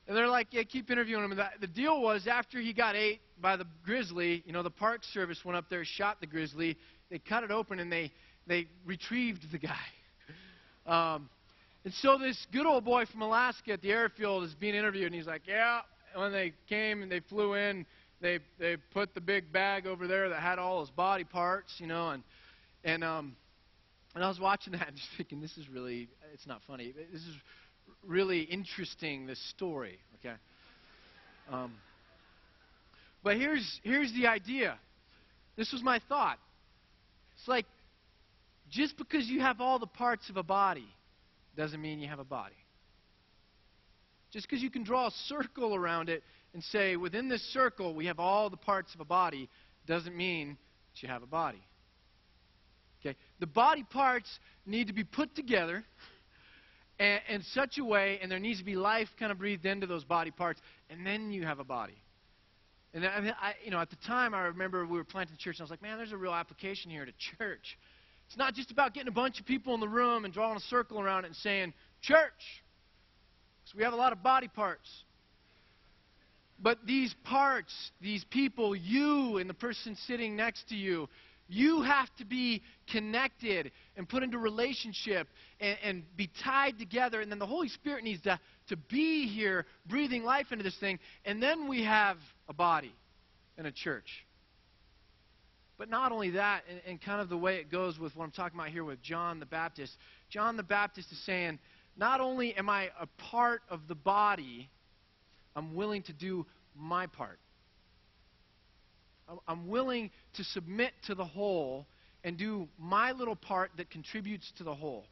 and 0.08 0.18
they're 0.18 0.28
like, 0.28 0.48
yeah, 0.50 0.64
keep 0.64 0.90
interviewing 0.90 1.24
him. 1.24 1.30
And 1.34 1.40
the, 1.40 1.46
the 1.62 1.68
deal 1.68 2.02
was 2.02 2.26
after 2.26 2.60
he 2.60 2.74
got 2.74 2.96
ate 2.96 3.22
by 3.40 3.56
the 3.58 3.68
grizzly, 3.86 4.42
you 4.44 4.52
know, 4.52 4.64
the 4.64 4.72
Park 4.72 5.02
Service 5.14 5.38
went 5.46 5.56
up 5.56 5.66
there, 5.70 5.86
shot 5.86 6.20
the 6.20 6.26
grizzly. 6.26 6.78
They 7.10 7.20
cut 7.20 7.44
it 7.44 7.52
open 7.52 7.80
and 7.80 7.92
they 7.92 8.12
they 8.48 8.68
retrieved 8.86 9.52
the 9.52 9.60
guy. 9.60 9.76
Um, 10.86 11.30
and 11.86 11.94
so 11.94 12.18
this 12.18 12.48
good 12.52 12.66
old 12.66 12.84
boy 12.84 13.06
from 13.06 13.22
Alaska 13.22 13.74
at 13.74 13.82
the 13.82 13.92
airfield 13.92 14.44
is 14.44 14.56
being 14.56 14.74
interviewed, 14.74 15.06
and 15.06 15.14
he's 15.14 15.28
like, 15.28 15.44
"Yeah." 15.46 15.82
When 16.16 16.32
they 16.32 16.54
came 16.68 17.04
and 17.04 17.12
they 17.12 17.20
flew 17.20 17.54
in, 17.54 17.86
they 18.22 18.40
they 18.58 18.78
put 18.92 19.14
the 19.14 19.22
big 19.22 19.52
bag 19.52 19.86
over 19.86 20.08
there 20.08 20.30
that 20.30 20.42
had 20.42 20.58
all 20.58 20.80
his 20.80 20.90
body 20.90 21.26
parts, 21.26 21.76
you 21.78 21.86
know, 21.86 22.10
and 22.10 22.24
and 22.84 23.04
um, 23.04 23.36
and 24.16 24.24
I 24.24 24.28
was 24.28 24.40
watching 24.40 24.74
that 24.74 24.88
and 24.88 24.98
just 24.98 25.10
thinking, 25.18 25.42
this 25.42 25.58
is 25.58 25.70
really, 25.70 26.10
it's 26.34 26.48
not 26.48 26.62
funny. 26.68 26.94
This 27.12 27.22
is 27.22 27.36
really 28.06 28.42
interesting. 28.42 29.26
This 29.26 29.40
story, 29.50 30.00
okay. 30.20 30.36
Um, 31.52 31.74
but 33.24 33.38
here's 33.38 33.80
here's 33.84 34.12
the 34.14 34.28
idea. 34.28 34.78
This 35.58 35.72
was 35.72 35.84
my 35.84 36.00
thought. 36.10 36.40
It's 37.40 37.48
like 37.48 37.66
just 38.70 38.98
because 38.98 39.28
you 39.28 39.40
have 39.40 39.62
all 39.62 39.80
the 39.80 39.88
parts 39.88 40.30
of 40.30 40.38
a 40.38 40.44
body 40.44 40.88
doesn't 41.56 41.82
mean 41.82 42.00
you 42.00 42.08
have 42.08 42.20
a 42.20 42.26
body. 42.26 42.56
Just 44.32 44.48
because 44.48 44.62
you 44.62 44.70
can 44.70 44.84
draw 44.84 45.08
a 45.08 45.12
circle 45.28 45.74
around 45.74 46.10
it 46.10 46.24
and 46.54 46.64
say, 46.64 46.96
within 46.96 47.30
this 47.30 47.42
circle 47.54 47.96
we 47.96 48.06
have 48.08 48.20
all 48.20 48.50
the 48.50 48.58
parts 48.58 48.94
of 48.94 49.00
a 49.00 49.06
body, 49.06 49.50
doesn't 49.88 50.16
mean 50.16 50.58
that 50.94 51.02
you 51.02 51.10
have 51.10 51.24
a 51.24 51.28
body. 51.28 51.64
Okay? 53.00 53.18
The 53.40 53.48
body 53.48 53.84
parts 53.84 54.30
need 54.66 54.88
to 54.88 54.94
be 54.94 55.04
put 55.04 55.36
together 55.36 55.84
in 57.00 57.42
such 57.54 57.78
a 57.78 57.86
way, 57.86 58.20
and 58.22 58.30
there 58.30 58.40
needs 58.40 58.60
to 58.60 58.66
be 58.66 58.76
life 58.76 59.08
kind 59.18 59.32
of 59.32 59.38
breathed 59.38 59.66
into 59.66 59.88
those 59.88 60.04
body 60.04 60.32
parts, 60.32 60.60
and 60.90 61.06
then 61.06 61.32
you 61.32 61.46
have 61.46 61.60
a 61.60 61.64
body. 61.64 61.96
And 62.94 63.06
I, 63.06 63.34
I, 63.40 63.54
you 63.64 63.72
know, 63.72 63.80
at 63.80 63.90
the 63.90 63.98
time, 64.08 64.34
I 64.34 64.42
remember 64.42 64.86
we 64.86 64.98
were 64.98 65.04
planting 65.04 65.36
the 65.36 65.42
church, 65.42 65.58
and 65.58 65.62
I 65.62 65.64
was 65.66 65.70
like, 65.70 65.82
man, 65.82 65.98
there's 65.98 66.12
a 66.12 66.18
real 66.18 66.34
application 66.34 66.90
here 66.90 67.06
to 67.06 67.12
church. 67.38 67.78
It's 68.28 68.38
not 68.38 68.54
just 68.54 68.72
about 68.72 68.94
getting 68.94 69.08
a 69.08 69.12
bunch 69.12 69.40
of 69.40 69.46
people 69.46 69.74
in 69.74 69.80
the 69.80 69.88
room 69.88 70.26
and 70.26 70.34
drawing 70.34 70.58
a 70.58 70.62
circle 70.62 71.00
around 71.00 71.24
it 71.26 71.28
and 71.28 71.36
saying, 71.36 71.74
church. 72.02 72.64
Because 73.64 73.76
we 73.76 73.84
have 73.84 73.94
a 73.94 73.98
lot 73.98 74.12
of 74.12 74.24
body 74.24 74.48
parts. 74.48 74.88
But 76.62 76.86
these 76.86 77.16
parts, 77.24 77.74
these 78.02 78.26
people, 78.26 78.76
you 78.76 79.38
and 79.38 79.50
the 79.50 79.54
person 79.54 79.96
sitting 80.08 80.36
next 80.36 80.70
to 80.70 80.76
you, 80.76 81.08
you 81.50 81.82
have 81.82 82.08
to 82.18 82.26
be 82.26 82.62
connected 82.92 83.72
and 83.98 84.08
put 84.08 84.22
into 84.22 84.38
relationship 84.38 85.28
and, 85.60 85.78
and, 85.84 86.04
be 86.16 86.30
tied 86.44 86.78
together. 86.78 87.22
And 87.22 87.32
then 87.32 87.40
the 87.40 87.48
Holy 87.48 87.70
Spirit 87.70 88.04
needs 88.04 88.22
to, 88.22 88.40
to 88.68 88.78
be 88.78 89.28
here, 89.28 89.66
breathing 89.88 90.24
life 90.24 90.52
into 90.52 90.64
this 90.64 90.78
thing. 90.80 91.00
And 91.26 91.42
then 91.42 91.68
we 91.68 91.84
have 91.84 92.18
a 92.48 92.54
body 92.54 92.94
and 93.58 93.66
a 93.66 93.72
church. 93.72 94.26
But 95.80 95.90
not 95.90 96.12
only 96.12 96.32
that, 96.32 96.64
and, 96.70 96.82
and 96.86 97.02
kind 97.02 97.20
of 97.20 97.30
the 97.30 97.38
way 97.38 97.56
it 97.56 97.72
goes 97.72 97.98
with 97.98 98.16
what 98.16 98.26
I'm 98.26 98.32
talking 98.32 98.60
about 98.60 98.70
here 98.70 98.84
with 98.84 99.02
John 99.02 99.40
the 99.40 99.46
Baptist, 99.48 99.94
John 100.30 100.56
the 100.56 100.64
Baptist 100.64 101.12
is 101.12 101.26
saying, 101.26 101.58
not 101.98 102.22
only 102.22 102.54
am 102.56 102.70
I 102.70 102.90
a 103.00 103.08
part 103.30 103.62
of 103.70 103.88
the 103.88 103.96
body, 103.96 104.70
I'm 105.56 105.74
willing 105.74 106.04
to 106.04 106.14
do 106.14 106.46
my 106.76 107.08
part. 107.08 107.40
I'm 109.48 109.68
willing 109.68 110.12
to 110.36 110.44
submit 110.44 110.94
to 111.08 111.16
the 111.16 111.26
whole 111.26 111.86
and 112.24 112.38
do 112.38 112.68
my 112.78 113.12
little 113.12 113.36
part 113.36 113.72
that 113.78 113.90
contributes 113.90 114.52
to 114.58 114.64
the 114.64 114.74
whole. 114.74 115.06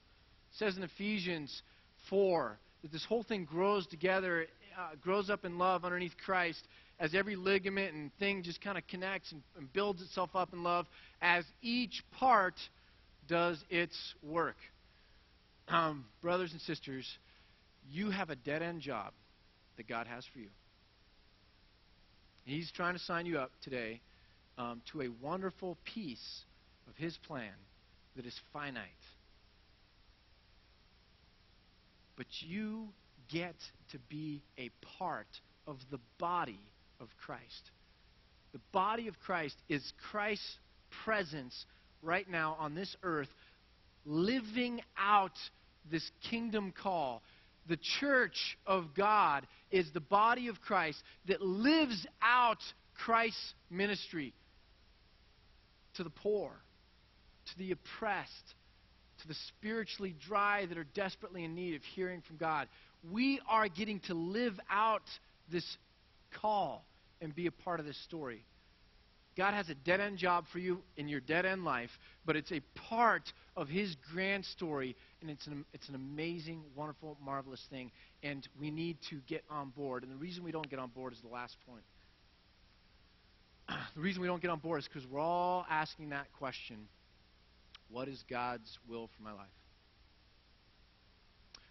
It 0.51 0.57
says 0.57 0.77
in 0.77 0.83
Ephesians 0.83 1.61
4 2.09 2.57
that 2.81 2.91
this 2.91 3.05
whole 3.05 3.23
thing 3.23 3.45
grows 3.45 3.87
together, 3.87 4.47
uh, 4.77 4.95
grows 5.01 5.29
up 5.29 5.45
in 5.45 5.57
love 5.57 5.85
underneath 5.85 6.15
Christ, 6.23 6.67
as 6.99 7.13
every 7.13 7.35
ligament 7.35 7.93
and 7.93 8.11
thing 8.17 8.43
just 8.43 8.61
kind 8.61 8.77
of 8.77 8.85
connects 8.87 9.31
and, 9.31 9.41
and 9.57 9.71
builds 9.71 10.01
itself 10.01 10.31
up 10.35 10.53
in 10.53 10.63
love, 10.63 10.87
as 11.21 11.45
each 11.61 12.03
part 12.19 12.55
does 13.27 13.63
its 13.69 13.95
work. 14.23 14.55
Um, 15.67 16.05
brothers 16.21 16.51
and 16.53 16.61
sisters, 16.61 17.05
you 17.89 18.09
have 18.09 18.29
a 18.29 18.35
dead 18.35 18.61
end 18.61 18.81
job 18.81 19.13
that 19.77 19.87
God 19.87 20.07
has 20.07 20.25
for 20.33 20.39
you. 20.39 20.49
He's 22.45 22.71
trying 22.71 22.93
to 22.93 22.99
sign 22.99 23.25
you 23.25 23.37
up 23.39 23.51
today 23.61 24.01
um, 24.57 24.81
to 24.91 25.01
a 25.01 25.09
wonderful 25.21 25.77
piece 25.93 26.41
of 26.87 26.95
His 26.95 27.17
plan 27.27 27.53
that 28.15 28.25
is 28.25 28.37
finite. 28.51 28.83
But 32.15 32.25
you 32.41 32.87
get 33.31 33.55
to 33.91 33.99
be 34.09 34.41
a 34.57 34.71
part 34.97 35.27
of 35.67 35.77
the 35.91 35.99
body 36.19 36.59
of 36.99 37.07
Christ. 37.23 37.71
The 38.53 38.59
body 38.71 39.07
of 39.07 39.19
Christ 39.19 39.55
is 39.69 39.93
Christ's 40.09 40.57
presence 41.03 41.65
right 42.01 42.27
now 42.29 42.55
on 42.59 42.73
this 42.73 42.95
earth, 43.03 43.27
living 44.05 44.81
out 44.97 45.37
this 45.91 46.09
kingdom 46.29 46.73
call, 46.81 47.21
the 47.67 47.77
church 47.99 48.57
of 48.65 48.95
God 48.95 49.45
is 49.71 49.87
the 49.93 49.99
body 49.99 50.47
of 50.47 50.61
Christ 50.61 51.01
that 51.27 51.41
lives 51.41 52.05
out 52.21 52.59
Christ's 52.93 53.53
ministry 53.69 54.33
to 55.97 56.03
the 56.03 56.09
poor, 56.09 56.51
to 57.47 57.57
the 57.57 57.71
oppressed, 57.71 58.55
to 59.21 59.27
the 59.27 59.35
spiritually 59.47 60.15
dry 60.27 60.65
that 60.65 60.77
are 60.77 60.87
desperately 60.95 61.43
in 61.43 61.55
need 61.55 61.75
of 61.75 61.81
hearing 61.95 62.21
from 62.21 62.37
God. 62.37 62.67
We 63.11 63.41
are 63.49 63.67
getting 63.67 63.99
to 64.01 64.13
live 64.13 64.59
out 64.69 65.03
this 65.51 65.65
call 66.41 66.85
and 67.21 67.35
be 67.35 67.47
a 67.47 67.51
part 67.51 67.79
of 67.79 67.85
this 67.85 68.01
story. 68.03 68.43
God 69.35 69.53
has 69.53 69.69
a 69.69 69.75
dead 69.75 70.01
end 70.01 70.17
job 70.17 70.45
for 70.51 70.57
you 70.57 70.81
in 70.97 71.07
your 71.07 71.19
dead 71.19 71.45
end 71.45 71.63
life, 71.63 71.91
but 72.25 72.35
it's 72.35 72.51
a 72.51 72.59
part 72.89 73.31
of 73.55 73.67
His 73.67 73.95
grand 74.11 74.45
story, 74.45 74.95
and 75.21 75.29
it's 75.29 75.45
an, 75.45 75.63
it's 75.73 75.87
an 75.89 75.95
amazing, 75.95 76.63
wonderful, 76.75 77.17
marvelous 77.23 77.63
thing, 77.69 77.91
and 78.23 78.47
we 78.59 78.71
need 78.71 78.97
to 79.11 79.17
get 79.27 79.43
on 79.49 79.69
board. 79.69 80.01
And 80.01 80.11
the 80.11 80.17
reason 80.17 80.43
we 80.43 80.51
don't 80.51 80.67
get 80.67 80.79
on 80.79 80.89
board 80.89 81.13
is 81.13 81.21
the 81.21 81.27
last 81.27 81.55
point. 81.69 81.83
the 83.95 84.01
reason 84.01 84.21
we 84.21 84.27
don't 84.27 84.41
get 84.41 84.51
on 84.51 84.59
board 84.59 84.79
is 84.79 84.87
because 84.87 85.07
we're 85.09 85.19
all 85.19 85.65
asking 85.69 86.09
that 86.09 86.31
question 86.37 86.87
What 87.89 88.07
is 88.07 88.23
God's 88.29 88.77
will 88.87 89.09
for 89.15 89.23
my 89.23 89.33
life? 89.33 89.47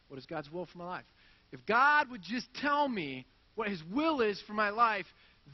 What 0.09 0.19
is 0.19 0.27
God's 0.27 0.51
will 0.51 0.67
for 0.67 0.79
my 0.79 0.87
life? 0.87 1.05
If 1.53 1.65
God 1.67 2.11
would 2.11 2.23
just 2.23 2.47
tell 2.55 2.89
me 2.89 3.27
what 3.55 3.69
His 3.69 3.83
will 3.93 4.21
is 4.21 4.43
for 4.47 4.53
my 4.53 4.71
life, 4.71 5.07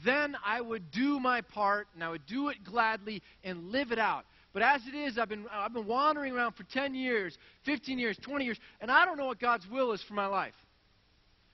then 0.05 0.35
I 0.45 0.59
would 0.59 0.91
do 0.91 1.19
my 1.19 1.41
part 1.41 1.87
and 1.93 2.03
I 2.03 2.09
would 2.09 2.25
do 2.25 2.49
it 2.49 2.63
gladly 2.63 3.21
and 3.43 3.71
live 3.71 3.91
it 3.91 3.99
out. 3.99 4.25
But 4.53 4.61
as 4.61 4.81
it 4.87 4.95
is, 4.95 5.17
I've 5.17 5.29
been, 5.29 5.45
I've 5.51 5.73
been 5.73 5.87
wandering 5.87 6.33
around 6.33 6.53
for 6.53 6.63
10 6.63 6.93
years, 6.93 7.37
15 7.65 7.97
years, 7.97 8.17
20 8.21 8.45
years, 8.45 8.59
and 8.81 8.91
I 8.91 9.05
don't 9.05 9.17
know 9.17 9.25
what 9.25 9.39
God's 9.39 9.67
will 9.67 9.91
is 9.93 10.03
for 10.03 10.13
my 10.13 10.27
life. 10.27 10.53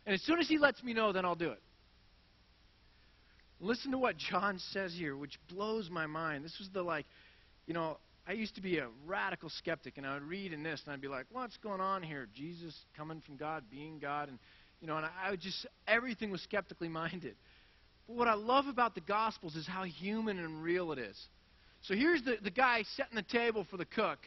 And 0.06 0.14
as 0.14 0.22
soon 0.24 0.40
as 0.40 0.48
He 0.48 0.58
lets 0.58 0.84
me 0.84 0.94
know, 0.94 1.14
then 1.14 1.26
I'll 1.26 1.36
do 1.36 1.52
it. 1.52 1.62
Listen 3.60 3.91
to 3.91 3.97
what 3.97 4.18
John 4.18 4.60
says 4.72 4.93
here, 4.93 5.18
which 5.18 5.39
blows 5.49 5.89
my 5.89 6.07
mind. 6.07 6.45
This 6.45 6.57
was 6.60 6.70
the 6.74 6.82
like, 6.82 7.05
you 7.68 7.74
know, 7.74 7.97
I 8.28 8.34
used 8.34 8.55
to 8.55 8.62
be 8.62 8.78
a 8.78 8.88
radical 9.05 9.49
skeptic, 9.49 9.97
and 9.97 10.05
I 10.05 10.14
would 10.14 10.24
read 10.24 10.53
in 10.53 10.64
this, 10.64 10.82
and 10.86 10.93
I'd 10.93 11.01
be 11.01 11.07
like, 11.07 11.26
what's 11.32 11.57
going 11.57 11.82
on 11.82 12.03
here? 12.03 12.28
Jesus 12.34 12.76
coming 12.95 13.22
from 13.26 13.38
God, 13.38 13.64
being 13.70 13.99
God, 13.99 14.30
and 14.30 14.39
you 14.82 14.88
know, 14.88 14.97
and 14.97 15.05
I 15.05 15.32
would 15.32 15.41
just 15.41 15.66
everything 15.88 16.32
was 16.32 16.41
skeptically 16.41 16.89
minded. 16.89 17.36
But 18.07 18.16
what 18.16 18.28
I 18.28 18.34
love 18.36 18.68
about 18.68 18.95
the 18.95 19.01
Gospels 19.01 19.55
is 19.55 19.68
how 19.68 19.84
human 19.84 20.39
and 20.39 20.64
real 20.64 20.91
it 20.91 20.99
is. 20.99 21.18
So 21.82 21.95
here's 21.95 22.22
the, 22.24 22.38
the 22.43 22.51
guy 22.51 22.84
setting 22.95 23.16
the 23.16 23.22
table 23.22 23.66
for 23.70 23.78
the 23.78 23.86
cook 23.86 24.20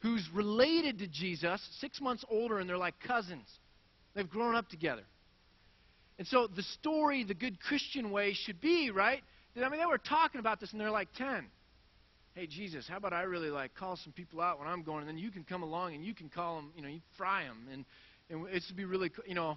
who's 0.00 0.26
related 0.32 0.98
to 0.98 1.06
Jesus, 1.06 1.60
six 1.80 2.00
months 2.00 2.24
older, 2.30 2.58
and 2.58 2.68
they're 2.68 2.78
like 2.78 2.94
cousins. 3.06 3.48
They've 4.14 4.28
grown 4.28 4.54
up 4.54 4.68
together. 4.68 5.02
And 6.20 6.28
so 6.28 6.46
the 6.46 6.62
story, 6.62 7.24
the 7.24 7.32
good 7.32 7.58
Christian 7.60 8.10
way, 8.10 8.34
should 8.34 8.60
be, 8.60 8.90
right? 8.90 9.22
I 9.56 9.68
mean, 9.70 9.80
they 9.80 9.86
were 9.86 9.96
talking 9.96 10.38
about 10.38 10.60
this, 10.60 10.70
and 10.70 10.78
they're 10.78 10.90
like 10.90 11.08
10. 11.14 11.46
Hey, 12.34 12.46
Jesus, 12.46 12.86
how 12.86 12.98
about 12.98 13.14
I 13.14 13.22
really 13.22 13.48
like 13.48 13.74
call 13.74 13.96
some 13.96 14.12
people 14.12 14.38
out 14.42 14.58
when 14.58 14.68
I'm 14.68 14.82
going, 14.82 15.00
and 15.00 15.08
then 15.08 15.16
you 15.16 15.30
can 15.30 15.44
come 15.44 15.62
along 15.62 15.94
and 15.94 16.04
you 16.04 16.14
can 16.14 16.28
call 16.28 16.56
them, 16.56 16.72
you 16.76 16.82
know, 16.82 16.88
you 16.88 17.00
fry 17.16 17.44
them, 17.44 17.66
and, 17.72 17.86
and 18.28 18.54
it 18.54 18.62
should 18.66 18.76
be 18.76 18.84
really, 18.84 19.10
you 19.26 19.34
know. 19.34 19.56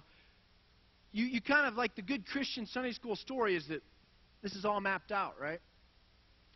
You, 1.12 1.26
you 1.26 1.42
kind 1.42 1.66
of 1.66 1.74
like 1.74 1.96
the 1.96 2.02
good 2.02 2.26
Christian 2.26 2.64
Sunday 2.64 2.92
school 2.92 3.14
story 3.14 3.56
is 3.56 3.68
that 3.68 3.82
this 4.42 4.54
is 4.54 4.64
all 4.64 4.80
mapped 4.80 5.12
out, 5.12 5.34
right? 5.38 5.60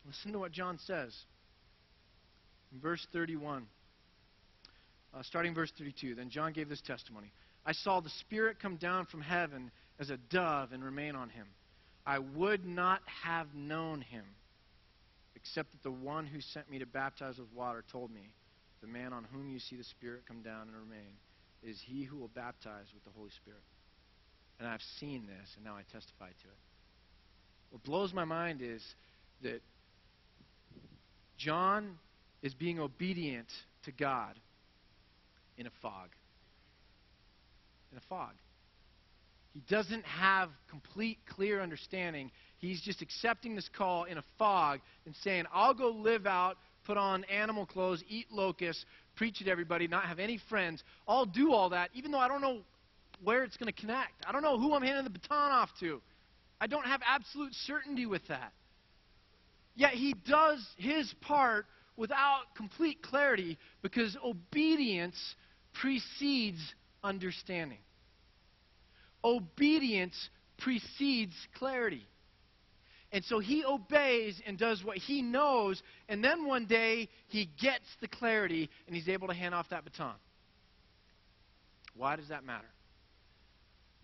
Listen 0.07 0.31
to 0.31 0.39
what 0.39 0.51
John 0.51 0.79
says 0.87 1.15
in 2.73 2.81
verse 2.81 3.05
31. 3.13 3.67
Uh, 5.13 5.21
starting 5.21 5.53
verse 5.53 5.71
32. 5.77 6.15
Then 6.15 6.31
John 6.31 6.51
gave 6.51 6.67
this 6.67 6.81
testimony 6.81 7.31
I 7.63 7.73
saw 7.73 7.99
the 7.99 8.09
Spirit 8.09 8.57
come 8.59 8.77
down 8.77 9.05
from 9.05 9.21
heaven 9.21 9.69
as 9.99 10.09
a 10.09 10.17
dove 10.17 10.71
and 10.71 10.83
remain 10.83 11.15
on 11.15 11.29
him. 11.29 11.47
I 12.05 12.19
would 12.19 12.65
not 12.65 13.01
have 13.23 13.53
known 13.53 14.01
him 14.01 14.23
except 15.35 15.71
that 15.71 15.83
the 15.83 15.91
one 15.91 16.25
who 16.25 16.41
sent 16.41 16.69
me 16.69 16.79
to 16.79 16.85
baptize 16.85 17.37
with 17.37 17.51
water 17.53 17.83
told 17.91 18.11
me, 18.11 18.29
The 18.81 18.87
man 18.87 19.13
on 19.13 19.25
whom 19.31 19.49
you 19.49 19.59
see 19.59 19.75
the 19.75 19.83
Spirit 19.83 20.23
come 20.27 20.41
down 20.41 20.67
and 20.67 20.75
remain 20.75 21.13
is 21.61 21.79
he 21.85 22.03
who 22.03 22.17
will 22.17 22.29
baptize 22.29 22.87
with 22.93 23.03
the 23.03 23.11
Holy 23.15 23.29
Spirit. 23.31 23.61
And 24.59 24.67
I've 24.67 24.81
seen 24.99 25.27
this, 25.27 25.49
and 25.55 25.65
now 25.65 25.75
I 25.75 25.81
testify 25.91 26.27
to 26.27 26.47
it. 26.47 26.59
What 27.71 27.83
blows 27.83 28.13
my 28.13 28.25
mind 28.25 28.61
is 28.61 28.83
that 29.41 29.61
John 31.37 31.97
is 32.41 32.53
being 32.53 32.79
obedient 32.79 33.47
to 33.83 33.91
God 33.91 34.35
in 35.57 35.67
a 35.67 35.71
fog. 35.81 36.09
In 37.91 37.97
a 37.97 38.01
fog. 38.09 38.33
He 39.59 39.75
doesn't 39.75 40.05
have 40.05 40.51
complete, 40.69 41.17
clear 41.27 41.59
understanding. 41.59 42.31
He's 42.59 42.79
just 42.79 43.01
accepting 43.01 43.57
this 43.57 43.69
call 43.75 44.05
in 44.05 44.17
a 44.17 44.23
fog 44.37 44.79
and 45.05 45.13
saying, 45.21 45.45
I'll 45.53 45.73
go 45.73 45.89
live 45.89 46.25
out, 46.25 46.55
put 46.85 46.95
on 46.95 47.25
animal 47.25 47.65
clothes, 47.65 48.01
eat 48.07 48.27
locusts, 48.31 48.85
preach 49.17 49.39
to 49.39 49.49
everybody, 49.49 49.85
not 49.85 50.05
have 50.05 50.17
any 50.17 50.39
friends. 50.47 50.81
I'll 51.09 51.25
do 51.25 51.51
all 51.51 51.69
that, 51.71 51.89
even 51.93 52.09
though 52.11 52.19
I 52.19 52.29
don't 52.29 52.39
know 52.39 52.61
where 53.21 53.43
it's 53.43 53.57
going 53.57 53.71
to 53.71 53.77
connect. 53.77 54.25
I 54.25 54.31
don't 54.31 54.43
know 54.43 54.57
who 54.57 54.73
I'm 54.73 54.81
handing 54.81 55.03
the 55.03 55.09
baton 55.09 55.51
off 55.51 55.71
to. 55.81 56.01
I 56.61 56.67
don't 56.67 56.85
have 56.85 57.01
absolute 57.05 57.53
certainty 57.53 58.05
with 58.05 58.25
that. 58.29 58.53
Yet 59.75 59.91
he 59.91 60.15
does 60.25 60.65
his 60.77 61.13
part 61.19 61.65
without 61.97 62.43
complete 62.55 63.01
clarity 63.01 63.57
because 63.81 64.15
obedience 64.23 65.17
precedes 65.73 66.61
understanding. 67.03 67.79
Obedience 69.23 70.29
precedes 70.57 71.33
clarity. 71.57 72.05
And 73.11 73.23
so 73.25 73.39
he 73.39 73.63
obeys 73.65 74.39
and 74.45 74.57
does 74.57 74.83
what 74.83 74.97
he 74.97 75.21
knows, 75.21 75.81
and 76.07 76.23
then 76.23 76.45
one 76.45 76.65
day 76.65 77.09
he 77.27 77.49
gets 77.59 77.85
the 78.01 78.07
clarity 78.07 78.69
and 78.85 78.95
he's 78.95 79.09
able 79.09 79.27
to 79.27 79.33
hand 79.33 79.55
off 79.55 79.67
that 79.71 79.83
baton. 79.83 80.13
Why 81.95 82.15
does 82.15 82.29
that 82.29 82.43
matter? 82.43 82.67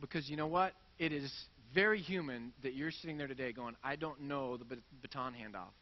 Because 0.01 0.28
you 0.28 0.38
know 0.38 0.47
what? 0.47 0.74
It 0.97 1.13
is 1.13 1.32
very 1.74 1.99
human 1.99 2.51
that 2.63 2.74
you're 2.74 2.91
sitting 2.91 3.18
there 3.18 3.28
today 3.28 3.53
going, 3.53 3.76
I 3.84 3.95
don't 3.95 4.22
know 4.22 4.57
the 4.57 4.66
baton 5.01 5.34
handoff. 5.34 5.74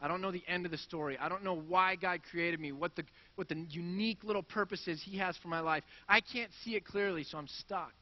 I 0.00 0.06
don't 0.06 0.20
know 0.20 0.30
the 0.30 0.44
end 0.46 0.64
of 0.64 0.70
the 0.70 0.78
story. 0.78 1.18
I 1.20 1.28
don't 1.28 1.42
know 1.42 1.56
why 1.56 1.96
God 1.96 2.20
created 2.30 2.60
me, 2.60 2.70
what 2.70 2.94
the, 2.94 3.02
what 3.34 3.48
the 3.48 3.66
unique 3.68 4.22
little 4.22 4.44
purpose 4.44 4.86
is 4.86 5.02
He 5.02 5.18
has 5.18 5.36
for 5.38 5.48
my 5.48 5.58
life. 5.58 5.82
I 6.08 6.20
can't 6.20 6.52
see 6.64 6.76
it 6.76 6.84
clearly, 6.84 7.24
so 7.24 7.38
I'm 7.38 7.48
stuck. 7.48 7.92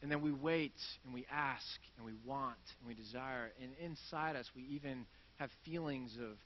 And 0.00 0.10
then 0.10 0.20
we 0.22 0.30
wait 0.30 0.76
and 1.04 1.12
we 1.12 1.26
ask 1.30 1.80
and 1.96 2.06
we 2.06 2.12
want 2.24 2.56
and 2.80 2.88
we 2.88 2.94
desire. 2.94 3.50
And 3.60 3.72
inside 3.80 4.36
us, 4.36 4.46
we 4.54 4.62
even 4.70 5.06
have 5.36 5.50
feelings 5.64 6.16
of 6.20 6.36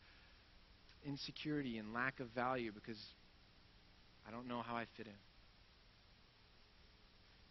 insecurity 1.05 1.79
and 1.79 1.93
lack 1.93 2.21
of 2.21 2.29
value 2.29 2.73
because 2.73 2.99
I 4.27 4.31
don't 4.31 4.49
know 4.49 4.63
how 4.63 4.77
I 4.77 4.87
fit 4.97 5.07
in. 5.07 5.13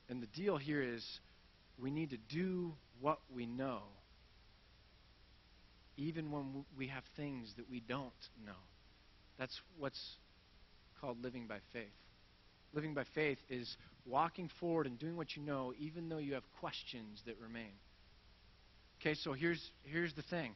And 0.10 0.22
the 0.22 0.28
deal 0.28 0.58
here 0.58 0.82
is 0.82 1.06
we 1.80 1.92
need 1.92 2.10
to 2.10 2.18
do 2.18 2.74
what 3.00 3.20
we 3.34 3.46
know, 3.46 3.82
even 5.98 6.32
when 6.32 6.66
we 6.78 6.88
have 6.88 7.04
things 7.16 7.54
that 7.58 7.70
we 7.70 7.80
don't 7.80 8.12
know. 8.46 8.52
That's 9.40 9.60
what's 9.78 10.18
called 11.00 11.24
living 11.24 11.48
by 11.48 11.60
faith. 11.74 11.88
Living 12.74 12.94
by 12.94 13.04
faith 13.16 13.38
is 13.50 13.76
walking 14.06 14.50
forward 14.60 14.88
and 14.88 14.98
doing 14.98 15.18
what 15.18 15.36
you 15.36 15.44
know, 15.44 15.74
even 15.80 16.10
though 16.10 16.18
you 16.18 16.34
have 16.34 16.44
questions 16.60 17.22
that 17.26 17.36
remain. 17.42 17.72
Okay, 19.02 19.16
so 19.16 19.34
here's, 19.34 19.72
here's 19.84 20.14
the 20.14 20.24
thing 20.24 20.56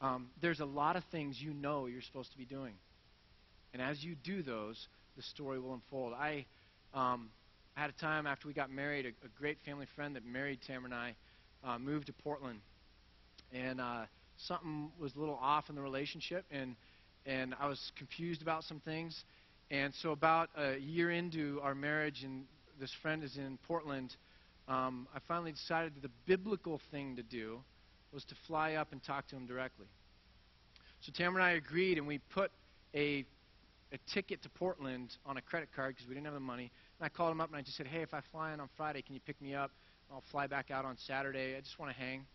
um, 0.00 0.28
there's 0.40 0.60
a 0.60 0.64
lot 0.64 0.96
of 0.96 1.04
things 1.12 1.40
you 1.40 1.54
know 1.54 1.86
you're 1.86 2.02
supposed 2.02 2.32
to 2.32 2.38
be 2.38 2.44
doing. 2.44 2.74
And 3.72 3.80
as 3.80 4.02
you 4.02 4.16
do 4.16 4.42
those, 4.42 4.88
the 5.16 5.22
story 5.22 5.60
will 5.60 5.74
unfold. 5.74 6.12
I, 6.12 6.44
um, 6.92 7.30
had 7.74 7.90
a 7.90 7.92
time 7.94 8.26
after 8.26 8.48
we 8.48 8.54
got 8.54 8.70
married, 8.70 9.06
a, 9.06 9.08
a 9.24 9.28
great 9.38 9.58
family 9.64 9.86
friend 9.96 10.16
that 10.16 10.24
married 10.24 10.60
Tamara 10.66 10.84
and 10.86 10.94
I 10.94 11.14
uh, 11.64 11.78
moved 11.78 12.06
to 12.06 12.12
Portland. 12.12 12.60
And 13.52 13.80
uh, 13.80 14.04
something 14.36 14.90
was 14.98 15.14
a 15.14 15.18
little 15.18 15.38
off 15.40 15.68
in 15.68 15.74
the 15.74 15.82
relationship, 15.82 16.44
and, 16.50 16.76
and 17.24 17.54
I 17.58 17.68
was 17.68 17.92
confused 17.96 18.42
about 18.42 18.64
some 18.64 18.80
things. 18.80 19.24
And 19.72 19.94
so, 19.94 20.10
about 20.10 20.50
a 20.54 20.76
year 20.76 21.10
into 21.10 21.58
our 21.62 21.74
marriage, 21.74 22.24
and 22.24 22.44
this 22.78 22.92
friend 23.00 23.24
is 23.24 23.38
in 23.38 23.58
Portland, 23.66 24.14
um, 24.68 25.08
I 25.14 25.18
finally 25.26 25.50
decided 25.50 25.94
that 25.94 26.02
the 26.02 26.10
biblical 26.26 26.78
thing 26.90 27.16
to 27.16 27.22
do 27.22 27.58
was 28.12 28.22
to 28.26 28.34
fly 28.46 28.74
up 28.74 28.92
and 28.92 29.02
talk 29.02 29.26
to 29.28 29.36
him 29.36 29.46
directly. 29.46 29.86
So 31.00 31.10
Tamara 31.16 31.42
and 31.42 31.52
I 31.52 31.56
agreed, 31.56 31.96
and 31.96 32.06
we 32.06 32.18
put 32.18 32.50
a, 32.94 33.24
a 33.92 33.98
ticket 34.12 34.42
to 34.42 34.50
Portland 34.50 35.16
on 35.24 35.38
a 35.38 35.40
credit 35.40 35.70
card 35.74 35.94
because 35.94 36.06
we 36.06 36.14
didn't 36.14 36.26
have 36.26 36.34
the 36.34 36.40
money. 36.40 36.70
And 37.00 37.06
I 37.06 37.08
called 37.08 37.32
him 37.32 37.40
up 37.40 37.48
and 37.48 37.56
I 37.56 37.62
just 37.62 37.78
said, 37.78 37.86
hey, 37.86 38.02
if 38.02 38.12
I 38.12 38.20
fly 38.30 38.52
in 38.52 38.60
on 38.60 38.68
Friday, 38.76 39.00
can 39.00 39.14
you 39.14 39.22
pick 39.26 39.40
me 39.40 39.54
up? 39.54 39.70
I'll 40.12 40.22
fly 40.30 40.46
back 40.46 40.70
out 40.70 40.84
on 40.84 40.98
Saturday. 40.98 41.56
I 41.56 41.60
just 41.60 41.78
want 41.78 41.90
to 41.90 41.98
hang. 41.98 42.26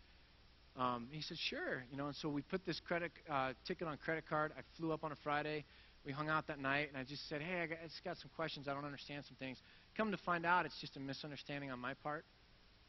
Um, 0.75 1.07
he 1.11 1.21
said, 1.21 1.37
sure. 1.37 1.83
You 1.91 1.97
know, 1.97 2.07
and 2.07 2.15
so 2.15 2.29
we 2.29 2.41
put 2.41 2.65
this 2.65 2.79
credit 2.79 3.11
uh, 3.29 3.53
ticket 3.67 3.87
on 3.87 3.95
credit 3.97 4.27
card. 4.27 4.53
I 4.57 4.61
flew 4.75 4.91
up 4.91 5.03
on 5.03 5.11
a 5.11 5.15
Friday 5.23 5.65
we 6.07 6.13
hung 6.13 6.29
out 6.29 6.47
that 6.47 6.57
night, 6.57 6.87
and 6.87 6.97
I 6.97 7.03
just 7.03 7.27
said, 7.27 7.41
hey, 7.41 7.63
I, 7.63 7.67
got, 7.67 7.79
I 7.83 7.87
just 7.87 8.01
got 8.01 8.15
some 8.17 8.31
questions. 8.33 8.69
I 8.69 8.73
don't 8.73 8.85
understand 8.85 9.25
some 9.27 9.35
things. 9.35 9.57
Come 9.97 10.09
to 10.11 10.17
find 10.17 10.45
out, 10.45 10.65
it's 10.65 10.79
just 10.79 10.95
a 10.95 11.01
misunderstanding 11.01 11.69
on 11.69 11.79
my 11.79 11.95
part. 11.95 12.23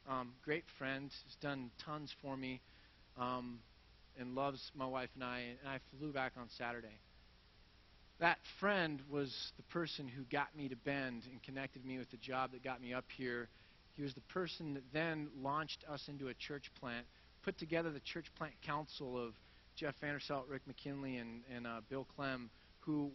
Um, 0.09 0.35
great 0.45 0.63
friend, 0.79 1.11
has 1.11 1.35
done 1.43 1.73
tons 1.85 2.15
for 2.23 2.37
me, 2.37 2.61
um, 3.19 3.59
and 4.21 4.37
loves 4.37 4.71
my 4.77 4.87
wife 4.87 5.09
and 5.17 5.25
I. 5.25 5.41
And 5.61 5.69
I 5.69 5.79
flew 5.99 6.13
back 6.13 6.35
on 6.39 6.47
Saturday. 6.57 6.97
That 8.21 8.39
friend 8.61 9.01
was 9.11 9.51
the 9.57 9.65
person 9.65 10.07
who 10.07 10.23
got 10.31 10.57
me 10.57 10.69
to 10.69 10.77
Bend 10.77 11.25
and 11.29 11.43
connected 11.43 11.85
me 11.85 11.99
with 11.99 12.13
the 12.13 12.19
job 12.19 12.53
that 12.53 12.63
got 12.63 12.81
me 12.81 12.95
up 12.95 13.07
here. 13.17 13.49
He 13.97 14.05
was 14.05 14.15
the 14.15 14.21
person 14.33 14.75
that 14.75 14.85
then 14.93 15.27
launched 15.43 15.85
us 15.91 16.05
into 16.07 16.29
a 16.29 16.35
church 16.35 16.71
plant, 16.81 17.05
put 17.45 17.59
together 17.59 17.91
the 17.91 18.01
church 18.01 18.27
plant 18.37 18.55
council 18.65 19.19
of 19.19 19.35
Jeff 19.75 19.95
Vanderstelt, 20.01 20.45
Rick 20.49 20.63
McKinley, 20.69 21.17
and, 21.17 21.43
and 21.53 21.67
uh, 21.67 21.81
Bill 21.89 22.07
Clem, 22.15 22.49
who 22.81 23.11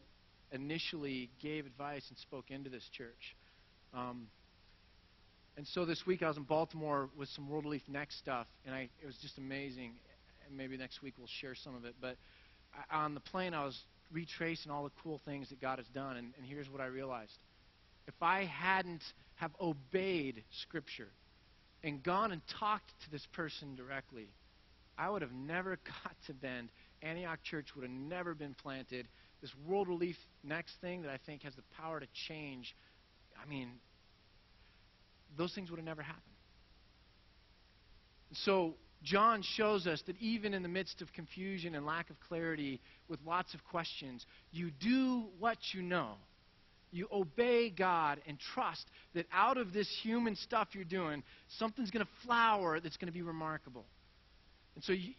initially 0.51 1.30
gave 1.41 1.66
advice 1.66 2.03
and 2.09 2.18
spoke 2.18 2.51
into 2.51 2.70
this 2.70 2.88
church. 2.95 3.36
Um, 3.93 4.28
and 5.55 5.68
so 5.68 5.86
this 5.86 6.03
week 6.05 6.24
I 6.24 6.28
was 6.28 6.38
in 6.38 6.43
Baltimore 6.43 7.09
with 7.18 7.30
some 7.30 7.47
World 7.47 7.66
Relief 7.66 7.84
Next 7.88 8.18
stuff, 8.18 8.47
and 8.66 8.74
I, 8.74 8.89
it 9.01 9.05
was 9.05 9.18
just 9.22 9.38
amazing. 9.38 9.93
And 10.47 10.57
maybe 10.57 10.78
next 10.78 11.01
week 11.01 11.16
we'll 11.18 11.28
share 11.41 11.55
some 11.55 11.76
of 11.76 11.86
it. 11.86 11.95
But 12.01 12.18
I, 12.74 13.03
on 13.03 13.14
the 13.14 13.20
plane, 13.20 13.53
I 13.53 13.64
was 13.64 13.80
retracing 14.11 14.72
all 14.72 14.84
the 14.84 14.91
cool 15.03 15.22
things 15.26 15.49
that 15.49 15.61
God 15.61 15.78
has 15.80 15.88
done, 15.93 16.18
and, 16.18 16.34
and 16.38 16.45
here's 16.45 16.70
what 16.70 16.82
I 16.82 16.86
realized. 16.86 17.38
If 18.07 18.16
I 18.22 18.45
hadn't 18.45 19.03
have 19.36 19.51
obeyed 19.61 20.43
Scripture 20.61 21.09
and 21.84 22.01
gone 22.01 22.32
and 22.32 22.41
talked 22.59 22.91
to 23.05 23.11
this 23.11 23.26
person 23.34 23.76
directly, 23.76 24.28
I 24.97 25.09
would 25.09 25.22
have 25.22 25.34
never 25.34 25.72
got 26.03 26.16
to 26.28 26.34
Bend. 26.34 26.70
Antioch 27.01 27.39
Church 27.43 27.68
would 27.76 27.84
have 27.84 27.91
never 27.91 28.34
been 28.34 28.55
planted. 28.55 29.07
This 29.44 29.52
World 29.68 29.89
Relief 29.89 30.16
Next 30.41 30.74
thing 30.82 31.02
that 31.04 31.12
I 31.12 31.20
think 31.26 31.44
has 31.44 31.54
the 31.54 31.64
power 31.78 32.00
to 32.00 32.08
change, 32.28 32.74
I 33.41 33.48
mean, 33.48 33.70
those 35.38 35.54
things 35.54 35.70
would 35.70 35.78
have 35.78 35.86
never 35.86 36.02
happened. 36.02 36.24
So, 38.32 38.76
John 39.04 39.41
shows 39.41 39.86
us 39.86 40.02
that 40.08 40.16
even 40.22 40.54
in 40.54 40.64
the 40.64 40.70
midst 40.70 41.02
of 41.02 41.12
confusion 41.12 41.76
and 41.76 41.86
lack 41.86 42.10
of 42.10 42.16
clarity, 42.22 42.80
with 43.10 43.20
lots 43.26 43.54
of 43.54 43.64
questions, 43.66 44.26
you 44.52 44.72
do 44.72 45.26
what 45.39 45.58
you 45.74 45.82
know. 45.82 46.14
You 46.91 47.08
obey 47.12 47.70
God 47.70 48.22
and 48.28 48.38
trust 48.54 48.86
that 49.14 49.26
out 49.34 49.58
of 49.58 49.74
this 49.74 49.89
human 50.04 50.38
stuff 50.38 50.70
you're 50.72 50.86
doing, 50.86 51.22
something's 51.58 51.91
going 51.91 52.06
to 52.06 52.12
flower 52.26 52.80
that's 52.80 52.96
going 52.96 53.08
to 53.08 53.14
be 53.14 53.24
remarkable. 53.24 53.86
And 54.76 54.84
so 54.86 54.94
you, 54.94 55.14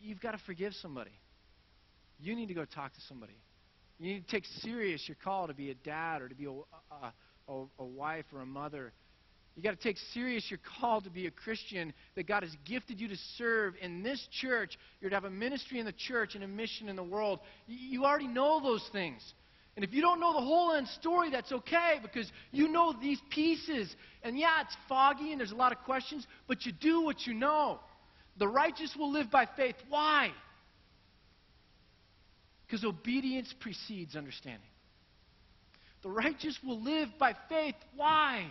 you've 0.00 0.20
got 0.20 0.32
to 0.32 0.40
forgive 0.46 0.74
somebody. 0.74 1.10
You 2.22 2.34
need 2.36 2.48
to 2.48 2.54
go 2.54 2.64
talk 2.64 2.94
to 2.94 3.00
somebody. 3.08 3.36
You 3.98 4.14
need 4.14 4.26
to 4.26 4.30
take 4.30 4.44
serious 4.60 5.02
your 5.06 5.16
call 5.22 5.48
to 5.48 5.54
be 5.54 5.70
a 5.70 5.74
dad 5.74 6.22
or 6.22 6.28
to 6.28 6.34
be 6.34 6.46
a, 6.46 7.52
a, 7.52 7.64
a, 7.78 7.84
wife 7.84 8.24
or 8.32 8.40
a 8.40 8.46
mother 8.46 8.92
you 9.54 9.62
got 9.62 9.78
to 9.78 9.82
take 9.82 9.98
serious 10.14 10.46
your 10.48 10.60
call 10.80 11.02
to 11.02 11.10
be 11.10 11.26
a 11.26 11.30
Christian, 11.30 11.92
that 12.14 12.26
God 12.26 12.42
has 12.42 12.52
gifted 12.64 12.98
you 13.00 13.08
to 13.08 13.16
serve 13.36 13.74
in 13.80 14.02
this 14.02 14.26
church. 14.40 14.78
You're 15.00 15.10
to 15.10 15.16
have 15.16 15.24
a 15.24 15.30
ministry 15.30 15.78
in 15.78 15.84
the 15.84 15.92
church 15.92 16.34
and 16.34 16.42
a 16.42 16.48
mission 16.48 16.88
in 16.88 16.96
the 16.96 17.04
world. 17.04 17.40
You 17.66 18.04
already 18.04 18.28
know 18.28 18.62
those 18.62 18.88
things. 18.92 19.20
And 19.76 19.84
if 19.84 19.92
you 19.92 20.00
don't 20.00 20.20
know 20.20 20.32
the 20.32 20.40
whole 20.40 20.72
end 20.72 20.88
story, 20.88 21.30
that's 21.30 21.52
okay 21.52 21.98
because 22.00 22.30
you 22.50 22.68
know 22.68 22.94
these 22.98 23.20
pieces. 23.30 23.94
And 24.22 24.38
yeah, 24.38 24.62
it's 24.62 24.76
foggy 24.88 25.32
and 25.32 25.40
there's 25.40 25.52
a 25.52 25.56
lot 25.56 25.72
of 25.72 25.78
questions, 25.80 26.26
but 26.46 26.64
you 26.64 26.72
do 26.72 27.02
what 27.02 27.26
you 27.26 27.34
know. 27.34 27.80
The 28.38 28.48
righteous 28.48 28.94
will 28.98 29.10
live 29.12 29.30
by 29.30 29.46
faith. 29.56 29.76
Why? 29.88 30.30
Because 32.72 32.86
obedience 32.86 33.54
precedes 33.60 34.16
understanding. 34.16 34.62
The 36.02 36.08
righteous 36.08 36.58
will 36.66 36.80
live 36.80 37.10
by 37.18 37.34
faith. 37.50 37.74
Why? 37.94 38.46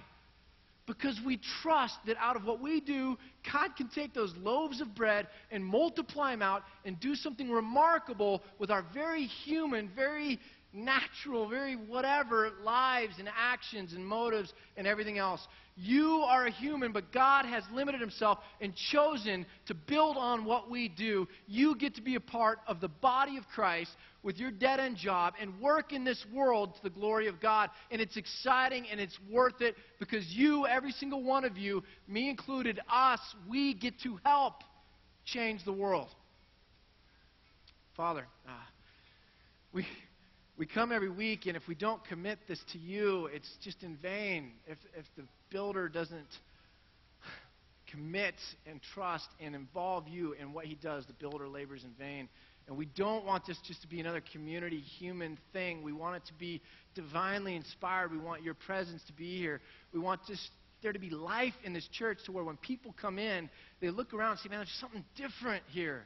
Because 0.86 1.20
we 1.26 1.40
trust 1.64 1.96
that 2.06 2.18
out 2.20 2.36
of 2.36 2.46
what 2.46 2.62
we 2.62 2.82
do, 2.82 3.18
God 3.52 3.76
can 3.76 3.90
take 3.90 4.14
those 4.14 4.32
loaves 4.38 4.80
of 4.80 4.94
bread 4.94 5.28
and 5.50 5.66
multiply 5.66 6.34
them 6.34 6.44
out 6.44 6.62
and 6.86 7.00
do 7.00 7.16
something 7.16 7.50
remarkable 7.50 8.44
with 8.60 8.70
our 8.70 8.86
very 8.94 9.24
human, 9.26 9.90
very 9.96 10.40
natural, 10.74 11.48
very 11.50 11.76
whatever 11.76 12.52
lives 12.64 13.16
and 13.20 13.30
actions 13.38 13.94
and 13.94 14.06
motives 14.06 14.54
and 14.78 14.88
everything 14.88 15.18
else. 15.18 15.46
You 15.76 16.24
are 16.28 16.46
a 16.46 16.52
human, 16.52 16.92
but 16.92 17.12
God 17.12 17.46
has 17.46 17.64
limited 17.74 18.02
Himself 18.02 18.40
and 18.60 18.74
chosen 18.76 19.46
to 19.68 19.74
build 19.74 20.18
on 20.18 20.46
what 20.46 20.70
we 20.70 20.90
do. 20.90 21.28
You 21.48 21.76
get 21.76 21.96
to 21.96 22.02
be 22.02 22.16
a 22.16 22.20
part 22.20 22.60
of 22.68 22.82
the 22.82 22.88
body 22.88 23.38
of 23.38 23.48
Christ 23.48 23.92
with 24.24 24.38
your 24.38 24.52
dead 24.52 24.80
end 24.80 24.98
job 24.98 25.34
and 25.40 25.60
work 25.60 25.94
in 25.94 26.04
this 26.04 26.24
world 26.34 26.76
to 26.76 26.84
the 26.84 26.90
glory 26.90 27.28
of 27.28 27.40
God. 27.40 27.70
And 27.90 28.02
it's 28.02 28.18
exciting 28.18 28.86
and 28.92 29.00
it's 29.00 29.18
worth 29.30 29.62
it 29.62 29.76
because 30.00 30.26
you, 30.28 30.68
every 30.68 30.92
single 30.92 31.24
one 31.24 31.46
of 31.46 31.58
you, 31.58 31.84
me 32.08 32.30
included, 32.30 32.80
us, 32.92 33.20
we 33.50 33.74
get 33.74 34.00
to 34.02 34.20
help 34.24 34.64
change 35.26 35.64
the 35.66 35.74
world. 35.74 36.10
Father, 37.96 38.26
uh, 38.48 38.52
we 39.74 39.86
we 40.58 40.66
come 40.66 40.92
every 40.92 41.10
week, 41.10 41.46
and 41.48 41.56
if 41.56 41.68
we 41.68 41.76
don't 41.76 42.04
commit 42.06 42.40
this 42.48 42.60
to 42.74 42.78
you, 42.78 43.28
it's 43.28 43.50
just 43.64 43.84
in 43.84 43.98
vain. 43.98 44.52
If, 44.68 44.78
if 44.98 45.06
the 45.16 45.24
builder 45.50 45.90
doesn't 45.90 46.28
commit 47.92 48.36
and 48.66 48.80
trust 48.94 49.28
and 49.40 49.56
involve 49.56 50.08
you 50.08 50.34
in 50.34 50.54
what 50.54 50.66
he 50.66 50.76
does, 50.76 51.06
the 51.06 51.14
builder 51.14 51.48
labors 51.48 51.84
in 51.84 51.92
vain. 52.00 52.30
And 52.68 52.78
we 52.78 52.86
don't 52.86 53.26
want 53.26 53.46
this 53.46 53.58
just 53.66 53.82
to 53.82 53.88
be 53.88 54.00
another 54.00 54.22
community 54.32 54.80
human 54.80 55.38
thing. 55.52 55.84
We 55.84 55.94
want 55.94 56.18
it 56.18 56.26
to 56.28 56.34
be 56.34 56.62
divinely 56.96 57.56
inspired. 57.56 58.12
We 58.12 58.18
want 58.18 58.44
your 58.44 58.54
presence 58.54 59.02
to 59.08 59.14
be 59.14 59.38
here. 59.38 59.62
We 59.94 60.00
want 60.00 60.22
this, 60.28 60.50
there 60.82 60.94
to 60.94 61.00
be 61.00 61.10
life 61.10 61.56
in 61.64 61.74
this 61.74 61.88
church 61.92 62.20
to 62.26 62.32
where 62.32 62.44
when 62.44 62.58
people 62.58 62.96
come 63.02 63.20
in, 63.20 63.50
they 63.82 63.90
look 63.90 64.14
around 64.14 64.32
and 64.32 64.40
say, 64.40 64.50
man, 64.50 64.60
there's 64.60 64.78
something 64.80 65.04
different 65.16 65.64
here. 65.70 66.06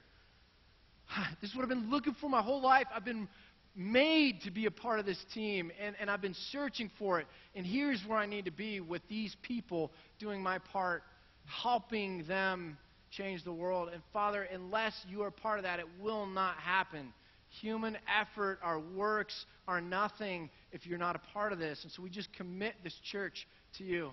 This 1.42 1.52
is 1.52 1.56
what 1.56 1.64
I've 1.64 1.70
been 1.70 1.92
looking 1.92 2.16
for 2.20 2.30
my 2.30 2.42
whole 2.42 2.62
life. 2.62 2.88
I've 2.96 3.06
been 3.06 3.28
made 3.76 4.42
to 4.42 4.52
be 4.52 4.66
a 4.66 4.72
part 4.72 5.00
of 5.00 5.06
this 5.06 5.24
team, 5.34 5.72
and, 5.82 5.96
and 6.00 6.10
I've 6.10 6.22
been 6.22 6.36
searching 6.52 6.90
for 6.98 7.20
it. 7.20 7.28
And 7.56 7.66
here's 7.66 8.02
where 8.08 8.18
I 8.18 8.26
need 8.26 8.46
to 8.46 8.52
be 8.52 8.80
with 8.80 9.02
these 9.10 9.36
people 9.42 9.92
doing 10.20 10.42
my 10.42 10.60
part, 10.60 11.04
helping 11.46 12.26
them 12.28 12.78
change 13.12 13.44
the 13.44 13.54
world. 13.54 13.90
And 13.94 14.02
Father, 14.14 14.44
unless 14.44 14.94
you 15.08 15.24
are 15.24 15.32
part 15.32 15.60
of 15.60 15.64
that, 15.64 15.80
it 15.80 15.88
will 16.02 16.26
not 16.26 16.56
happen. 16.56 17.14
Human 17.62 17.98
effort, 18.20 18.60
our 18.64 18.80
works 18.80 19.46
are 19.68 19.80
nothing 19.82 20.50
if 20.72 20.86
you're 20.86 20.98
not 20.98 21.16
a 21.16 21.34
part 21.34 21.54
of 21.54 21.60
this. 21.60 21.84
And 21.84 21.92
so 21.92 22.02
we 22.02 22.10
just 22.10 22.32
commit 22.34 22.76
this 22.84 22.98
church 23.12 23.48
to 23.78 23.84
you. 23.84 24.12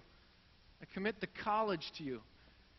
I 0.80 0.86
commit 0.92 1.20
the 1.20 1.28
college 1.42 1.92
to 1.98 2.04
you. 2.04 2.20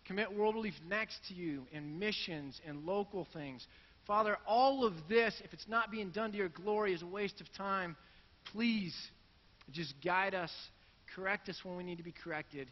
Commit 0.06 0.34
World 0.34 0.56
Relief 0.56 0.74
Next 0.88 1.18
to 1.30 1.34
you 1.34 1.64
in 1.72 1.98
missions 1.98 2.60
and 2.68 2.86
local 2.86 3.26
things. 3.34 3.66
Father, 4.06 4.38
all 4.46 4.86
of 4.86 4.94
this, 5.08 5.34
if 5.44 5.54
it's 5.54 5.68
not 5.68 5.92
being 5.92 6.10
done 6.10 6.32
to 6.32 6.38
your 6.38 6.50
glory, 6.50 6.94
is 6.94 7.02
a 7.02 7.08
waste 7.08 7.40
of 7.40 7.52
time. 7.54 7.96
Please 8.52 8.96
just 9.72 9.94
guide 10.04 10.36
us, 10.36 10.52
correct 11.16 11.48
us 11.48 11.60
when 11.64 11.78
we 11.78 11.84
need 11.84 11.98
to 11.98 12.04
be 12.04 12.14
corrected, 12.24 12.70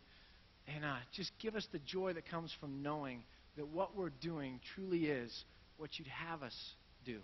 and 0.68 0.84
uh, 0.84 0.96
just 1.14 1.32
give 1.40 1.56
us 1.56 1.66
the 1.72 1.80
joy 1.80 2.14
that 2.14 2.30
comes 2.30 2.54
from 2.60 2.84
knowing 2.84 3.24
that 3.56 3.68
what 3.68 3.96
we're 3.96 4.10
doing 4.10 4.60
truly 4.76 5.06
is 5.06 5.46
what 5.78 5.98
you'd 5.98 6.08
have 6.08 6.44
us 6.44 6.56
do. 7.06 7.20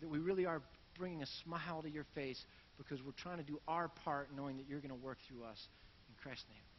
That 0.00 0.08
we 0.08 0.18
really 0.18 0.46
are 0.46 0.60
bringing 0.98 1.22
a 1.22 1.26
smile 1.44 1.82
to 1.82 1.90
your 1.90 2.06
face 2.14 2.44
because 2.78 3.00
we're 3.02 3.12
trying 3.12 3.38
to 3.38 3.44
do 3.44 3.60
our 3.68 3.88
part 3.88 4.28
knowing 4.36 4.56
that 4.56 4.66
you're 4.68 4.80
going 4.80 4.90
to 4.90 5.06
work 5.06 5.18
through 5.28 5.44
us. 5.44 5.68
In 6.08 6.14
Christ's 6.22 6.46
name. 6.50 6.73